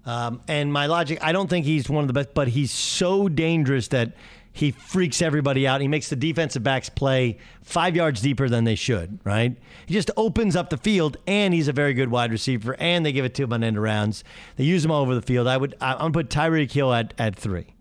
Um, 0.07 0.43
and 0.49 0.73
my 0.73 0.87
logic, 0.87 1.19
I 1.23 1.33
don't 1.33 1.49
think 1.49 1.65
he's 1.65 1.89
one 1.89 2.05
of 2.05 2.09
the 2.09 2.13
best, 2.13 2.35
but 2.35 2.49
he's 2.49 2.71
so 2.71 3.29
dangerous 3.29 3.89
that 3.89 4.13
he 4.53 4.71
freaks 4.71 5.21
everybody 5.21 5.67
out. 5.67 5.81
He 5.81 5.89
makes 5.89 6.11
the 6.11 6.17
defensive 6.17 6.63
backs 6.63 6.89
play 6.89 7.39
five 7.63 7.97
yards 7.97 8.21
deeper 8.21 8.49
than 8.49 8.65
they 8.65 8.77
should, 8.77 9.19
right? 9.25 9.57
He 9.87 9.95
just 9.95 10.11
opens 10.17 10.55
up 10.55 10.71
the 10.71 10.77
field, 10.77 11.17
and 11.27 11.53
he's 11.53 11.67
a 11.67 11.73
very 11.73 11.93
good 11.93 12.09
wide 12.09 12.31
receiver, 12.31 12.77
and 12.79 13.05
they 13.05 13.13
give 13.13 13.25
it 13.25 13.35
to 13.35 13.43
him 13.43 13.53
on 13.53 13.65
end-arounds. 13.65 14.23
They 14.57 14.65
use 14.65 14.85
him 14.85 14.93
all 14.93 15.03
over 15.03 15.15
the 15.15 15.23
field. 15.23 15.49
I 15.49 15.57
would, 15.57 15.75
I'm 15.81 15.99
going 15.99 16.13
to 16.13 16.19
put 16.19 16.29
Tyreek 16.29 16.71
Hill 16.71 16.93
at, 16.93 17.15
at 17.19 17.35
three. 17.35 17.75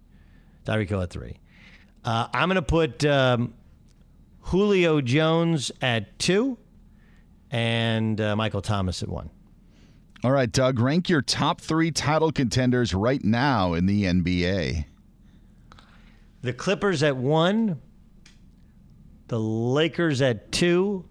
Tyreek 0.65 0.89
Hill 0.89 1.01
at 1.01 1.11
three. 1.11 1.37
Uh, 2.03 2.27
I'm 2.33 2.49
going 2.49 2.55
to 2.55 2.61
put 2.63 3.05
um, 3.05 3.53
Julio 4.41 4.99
Jones 5.01 5.71
at 5.81 6.17
two 6.17 6.57
and 7.51 8.19
uh, 8.19 8.35
Michael 8.35 8.61
Thomas 8.61 9.03
at 9.03 9.09
one. 9.09 9.29
All 10.23 10.31
right, 10.31 10.49
Doug, 10.49 10.79
rank 10.79 11.09
your 11.09 11.21
top 11.21 11.59
three 11.59 11.91
title 11.91 12.31
contenders 12.31 12.93
right 12.93 13.21
now 13.21 13.73
in 13.73 13.87
the 13.87 14.05
NBA. 14.05 14.85
The 16.41 16.53
Clippers 16.53 17.03
at 17.03 17.17
one, 17.17 17.81
the 19.27 19.39
Lakers 19.39 20.21
at 20.21 20.51
two, 20.51 21.03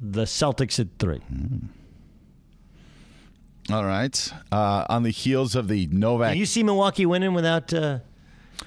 the 0.00 0.24
Celtics 0.24 0.78
at 0.78 0.88
three. 0.98 1.22
Mm. 1.32 1.68
All 3.70 3.84
right. 3.84 4.32
Uh, 4.50 4.84
on 4.90 5.02
the 5.02 5.10
heels 5.10 5.54
of 5.54 5.68
the 5.68 5.86
Novak. 5.86 6.32
Do 6.32 6.38
you 6.38 6.46
see 6.46 6.62
Milwaukee 6.62 7.06
winning 7.06 7.32
without, 7.32 7.72
uh, 7.72 8.00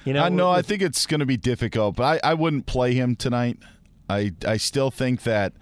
you 0.04 0.14
know? 0.14 0.24
I 0.24 0.30
know. 0.30 0.50
I 0.50 0.62
think 0.62 0.82
it's 0.82 1.06
going 1.06 1.20
to 1.20 1.26
be 1.26 1.36
difficult, 1.36 1.94
but 1.94 2.24
I, 2.24 2.30
I 2.30 2.34
wouldn't 2.34 2.66
play 2.66 2.94
him 2.94 3.14
tonight. 3.14 3.58
I 4.08 4.32
I 4.44 4.56
still 4.56 4.90
think 4.90 5.22
that. 5.22 5.52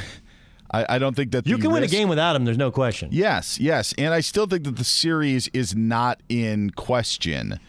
I, 0.70 0.96
I 0.96 0.98
don't 0.98 1.14
think 1.14 1.32
that 1.32 1.46
you 1.46 1.58
can 1.58 1.70
win 1.70 1.82
a 1.82 1.88
game 1.88 2.08
without 2.08 2.36
him. 2.36 2.44
There's 2.44 2.58
no 2.58 2.70
question. 2.70 3.08
Yes, 3.12 3.58
yes, 3.58 3.94
and 3.98 4.12
I 4.12 4.20
still 4.20 4.46
think 4.46 4.64
that 4.64 4.76
the 4.76 4.84
series 4.84 5.48
is 5.48 5.74
not 5.74 6.20
in 6.28 6.70
question, 6.70 7.60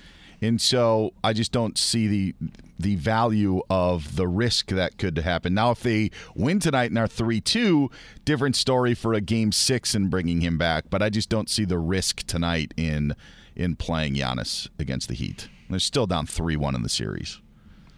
and 0.41 0.59
so 0.61 1.13
I 1.23 1.33
just 1.33 1.51
don't 1.51 1.77
see 1.77 2.07
the 2.07 2.35
the 2.79 2.95
value 2.95 3.61
of 3.69 4.15
the 4.15 4.27
risk 4.27 4.67
that 4.67 4.97
could 4.97 5.17
happen. 5.17 5.53
Now, 5.53 5.71
if 5.71 5.81
they 5.81 6.11
win 6.35 6.59
tonight 6.59 6.91
and 6.91 6.97
are 6.97 7.07
three 7.07 7.41
two, 7.41 7.89
different 8.25 8.55
story 8.55 8.93
for 8.93 9.13
a 9.13 9.21
game 9.21 9.51
six 9.51 9.95
and 9.95 10.09
bringing 10.09 10.41
him 10.41 10.57
back. 10.57 10.85
But 10.89 11.01
I 11.01 11.09
just 11.09 11.29
don't 11.29 11.49
see 11.49 11.65
the 11.65 11.79
risk 11.79 12.23
tonight 12.27 12.73
in 12.77 13.15
in 13.55 13.75
playing 13.75 14.15
Giannis 14.15 14.69
against 14.79 15.07
the 15.07 15.15
Heat. 15.15 15.49
They're 15.69 15.79
still 15.79 16.07
down 16.07 16.27
three 16.27 16.55
one 16.55 16.75
in 16.75 16.83
the 16.83 16.89
series. 16.89 17.39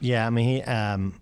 Yeah, 0.01 0.25
I 0.25 0.29
mean, 0.29 0.47
he, 0.47 0.61
um, 0.63 1.19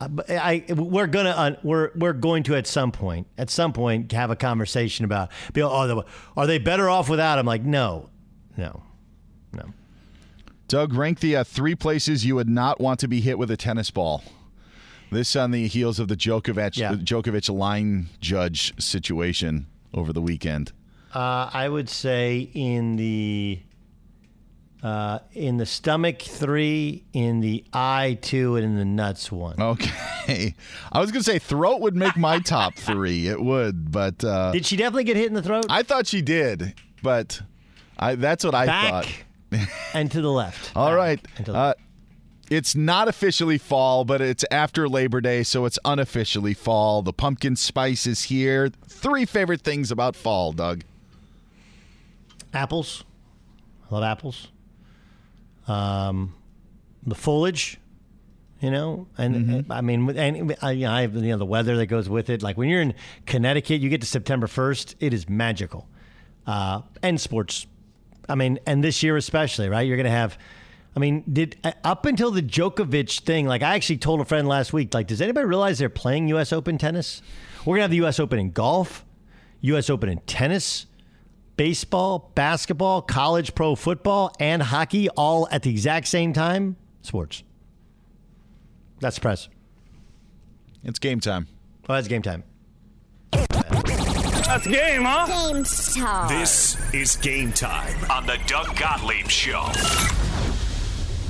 I, 0.00 0.64
I 0.68 0.72
we're 0.72 1.06
gonna 1.06 1.30
uh, 1.30 1.56
we're 1.62 1.90
we're 1.94 2.14
going 2.14 2.42
to 2.44 2.56
at 2.56 2.66
some 2.66 2.90
point 2.90 3.26
at 3.36 3.50
some 3.50 3.72
point 3.72 4.10
have 4.12 4.30
a 4.30 4.36
conversation 4.36 5.04
about 5.04 5.30
be 5.52 5.62
oh 5.62 5.86
the, 5.86 6.04
are 6.36 6.46
they 6.46 6.58
better 6.58 6.88
off 6.88 7.08
without 7.08 7.38
him? 7.38 7.46
Like 7.46 7.62
no, 7.62 8.08
no, 8.56 8.82
no. 9.52 9.64
Doug, 10.68 10.94
rank 10.94 11.20
the 11.20 11.36
uh, 11.36 11.44
three 11.44 11.74
places 11.74 12.24
you 12.24 12.34
would 12.36 12.48
not 12.48 12.80
want 12.80 13.00
to 13.00 13.08
be 13.08 13.20
hit 13.20 13.38
with 13.38 13.50
a 13.50 13.56
tennis 13.56 13.90
ball. 13.90 14.22
This 15.10 15.34
on 15.34 15.50
the 15.50 15.66
heels 15.66 15.98
of 15.98 16.08
the 16.08 16.16
Djokovic 16.16 16.76
Yeah. 16.76 16.94
Djokovic 16.94 17.52
line 17.52 18.08
judge 18.20 18.72
situation 18.82 19.66
over 19.92 20.12
the 20.12 20.22
weekend. 20.22 20.72
Uh, 21.12 21.50
I 21.52 21.68
would 21.68 21.88
say 21.88 22.48
in 22.54 22.94
the 22.94 23.58
uh, 24.82 25.18
in 25.32 25.56
the 25.58 25.66
stomach 25.66 26.22
three, 26.22 27.04
in 27.12 27.40
the 27.40 27.64
eye 27.72 28.18
two, 28.22 28.56
and 28.56 28.64
in 28.64 28.76
the 28.76 28.84
nuts 28.84 29.30
one. 29.30 29.60
Okay, 29.60 30.54
I 30.92 31.00
was 31.00 31.10
gonna 31.12 31.22
say 31.22 31.38
throat 31.38 31.80
would 31.80 31.94
make 31.96 32.16
my 32.16 32.38
top 32.44 32.74
three. 32.74 33.28
It 33.28 33.40
would, 33.40 33.90
but 33.92 34.22
uh, 34.24 34.52
Did 34.52 34.64
she 34.66 34.76
definitely 34.76 35.04
get 35.04 35.16
hit 35.16 35.26
in 35.26 35.34
the 35.34 35.42
throat? 35.42 35.66
I 35.68 35.82
thought 35.82 36.06
she 36.06 36.22
did, 36.22 36.74
but 37.02 37.40
I, 37.98 38.14
that's 38.14 38.44
what 38.44 38.54
I 38.54 38.66
Back 38.66 39.04
thought. 39.52 39.68
and 39.94 40.10
to 40.12 40.20
the 40.22 40.30
left. 40.30 40.72
All 40.76 40.94
right. 40.94 41.20
and 41.36 41.46
to 41.46 41.52
the 41.52 41.58
Uh, 41.58 41.74
it's 42.50 42.74
not 42.74 43.06
officially 43.06 43.58
fall, 43.58 44.04
but 44.04 44.20
it's 44.20 44.44
after 44.50 44.88
Labor 44.88 45.20
Day, 45.20 45.44
so 45.44 45.66
it's 45.66 45.78
unofficially 45.84 46.52
fall. 46.54 47.00
The 47.02 47.12
pumpkin 47.12 47.54
spice 47.54 48.06
is 48.06 48.24
here. 48.24 48.70
Three 48.88 49.24
favorite 49.24 49.60
things 49.60 49.92
about 49.92 50.16
fall, 50.16 50.50
Doug. 50.52 50.82
Apples. 52.52 53.04
I 53.90 53.94
love 53.94 54.04
apples. 54.04 54.48
Um, 55.70 56.34
the 57.06 57.14
foliage, 57.14 57.78
you 58.60 58.70
know, 58.70 59.06
and 59.16 59.64
I 59.70 59.80
mean, 59.80 60.10
and 60.10 60.56
I, 60.60 60.72
you 60.72 60.86
know, 60.86 60.92
I 60.92 61.02
have 61.02 61.14
you 61.14 61.30
know 61.30 61.38
the 61.38 61.46
weather 61.46 61.76
that 61.76 61.86
goes 61.86 62.08
with 62.08 62.28
it. 62.28 62.42
Like 62.42 62.58
when 62.58 62.68
you're 62.68 62.82
in 62.82 62.94
Connecticut, 63.24 63.80
you 63.80 63.88
get 63.88 64.00
to 64.00 64.06
September 64.06 64.48
first, 64.48 64.96
it 64.98 65.14
is 65.14 65.28
magical. 65.28 65.88
Uh, 66.44 66.82
and 67.02 67.20
sports, 67.20 67.66
I 68.28 68.34
mean, 68.34 68.58
and 68.66 68.82
this 68.82 69.02
year 69.04 69.16
especially, 69.16 69.68
right? 69.68 69.82
You're 69.82 69.96
gonna 69.96 70.10
have. 70.10 70.36
I 70.96 70.98
mean, 70.98 71.22
did 71.32 71.56
uh, 71.62 71.70
up 71.84 72.04
until 72.04 72.32
the 72.32 72.42
Djokovic 72.42 73.20
thing, 73.20 73.46
like 73.46 73.62
I 73.62 73.76
actually 73.76 73.98
told 73.98 74.20
a 74.20 74.24
friend 74.24 74.48
last 74.48 74.72
week, 74.72 74.92
like, 74.92 75.06
does 75.06 75.20
anybody 75.20 75.46
realize 75.46 75.78
they're 75.78 75.88
playing 75.88 76.26
U.S. 76.28 76.52
Open 76.52 76.78
tennis? 76.78 77.22
We're 77.64 77.76
gonna 77.76 77.82
have 77.82 77.90
the 77.92 77.98
U.S. 77.98 78.18
Open 78.18 78.40
in 78.40 78.50
golf, 78.50 79.06
U.S. 79.60 79.88
Open 79.88 80.08
in 80.08 80.18
tennis, 80.22 80.86
baseball, 81.60 82.32
basketball, 82.34 83.02
college 83.02 83.54
pro 83.54 83.74
football, 83.74 84.32
and 84.40 84.62
hockey 84.62 85.10
all 85.10 85.46
at 85.50 85.62
the 85.62 85.68
exact 85.68 86.08
same 86.08 86.32
time. 86.32 86.74
Sports. 87.02 87.42
That's 89.00 89.16
the 89.16 89.20
press. 89.20 89.50
It's 90.84 90.98
game 90.98 91.20
time. 91.20 91.48
Oh, 91.86 91.96
that's 91.96 92.08
game 92.08 92.22
time. 92.22 92.44
That's 93.30 94.66
game, 94.66 95.02
huh? 95.04 95.26
Game 95.52 95.64
time. 95.64 96.28
This 96.28 96.78
is 96.94 97.16
game 97.16 97.52
time 97.52 98.10
on 98.10 98.24
the 98.24 98.38
Doug 98.46 98.74
Gottlieb 98.78 99.28
Show. 99.28 99.70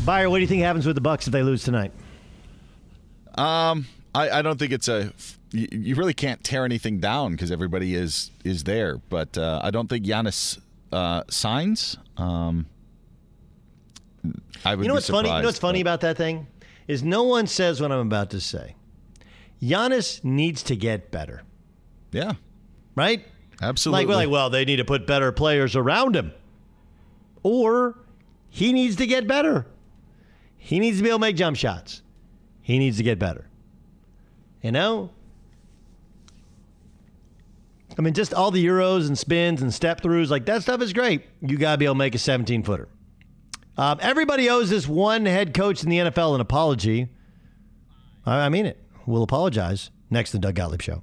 Buyer, 0.05 0.31
what 0.31 0.37
do 0.37 0.43
you 0.43 0.47
think 0.47 0.63
happens 0.63 0.87
with 0.87 0.95
the 0.95 1.01
Bucks 1.01 1.27
if 1.27 1.33
they 1.33 1.43
lose 1.43 1.65
tonight? 1.65 1.91
Um, 3.35 3.85
I, 4.15 4.31
I 4.31 4.43
don't 4.43 4.59
think 4.59 4.73
it's 4.73 4.89
a. 4.89 5.13
You, 5.53 5.69
you 5.71 5.95
really 5.95 6.15
can't 6.15 6.43
tear 6.45 6.65
anything 6.65 7.01
down 7.01 7.33
because 7.33 7.51
everybody 7.51 7.95
is 7.95 8.31
is 8.45 8.65
there. 8.65 8.99
But 9.09 9.37
uh, 9.39 9.61
I 9.63 9.71
don't 9.71 9.89
think 9.89 10.05
Giannis 10.05 10.59
uh, 10.93 11.23
signs. 11.29 11.97
Um, 12.17 12.67
I 14.65 14.75
would. 14.75 14.85
You 14.85 14.89
know 14.89 14.95
what's 14.95 15.09
funny? 15.09 15.29
You 15.29 15.41
know 15.41 15.47
what's 15.47 15.59
funny 15.59 15.81
about 15.81 16.01
that 16.03 16.17
thing 16.17 16.47
is 16.89 17.03
no 17.03 17.23
one 17.23 17.47
says 17.47 17.81
what 17.81 17.93
I'm 17.93 18.01
about 18.01 18.31
to 18.31 18.41
say. 18.41 18.75
Giannis 19.63 20.25
needs 20.25 20.63
to 20.65 20.77
get 20.77 21.11
better. 21.11 21.43
Yeah. 22.13 22.33
Right. 22.97 23.25
Absolutely. 23.63 24.05
Like 24.05 24.09
we're 24.09 24.15
like, 24.17 24.31
well, 24.31 24.51
they 24.51 24.65
need 24.65 24.77
to 24.77 24.85
put 24.85 25.07
better 25.07 25.33
players 25.33 25.77
around 25.77 26.17
him, 26.17 26.33
or 27.43 27.99
he 28.49 28.73
needs 28.73 28.97
to 28.97 29.07
get 29.07 29.27
better. 29.27 29.67
He 30.57 30.79
needs 30.79 30.97
to 30.97 31.03
be 31.03 31.11
able 31.11 31.19
to 31.19 31.23
make 31.23 31.37
jump 31.37 31.57
shots. 31.57 32.03
He 32.63 32.79
needs 32.79 32.97
to 32.97 33.03
get 33.03 33.19
better. 33.19 33.50
You 34.63 34.73
know. 34.73 35.11
I 37.99 38.03
mean, 38.03 38.15
just 38.15 38.33
all 38.33 38.51
the 38.51 38.65
euros 38.65 39.09
and 39.09 39.19
spins 39.19 39.63
and 39.63 39.75
step 39.75 40.01
throughs, 40.01 40.31
like 40.31 40.47
that 40.47 40.63
stuff 40.63 40.81
is 40.81 40.93
great. 40.93 41.23
You 41.43 41.59
got 41.59 41.73
to 41.73 41.79
be 41.79 41.85
able 41.85 41.95
to 41.95 41.99
make 41.99 42.15
a 42.15 42.19
17 42.19 42.63
footer. 42.63 42.89
Um, 43.77 43.99
everybody 44.01 44.49
owes 44.49 44.71
this 44.71 44.87
one 44.87 45.27
head 45.27 45.55
coach 45.55 45.83
in 45.83 45.91
the 45.91 45.99
NFL 45.99 46.35
an 46.35 46.41
apology. 46.41 47.09
I, 48.25 48.47
I 48.47 48.49
mean 48.49 48.67
it. 48.67 48.79
We'll 49.07 49.23
apologize 49.23 49.91
next 50.09 50.31
to 50.31 50.37
the 50.37 50.43
Doug 50.43 50.55
Gottlieb 50.55 50.83
Show. 50.83 51.03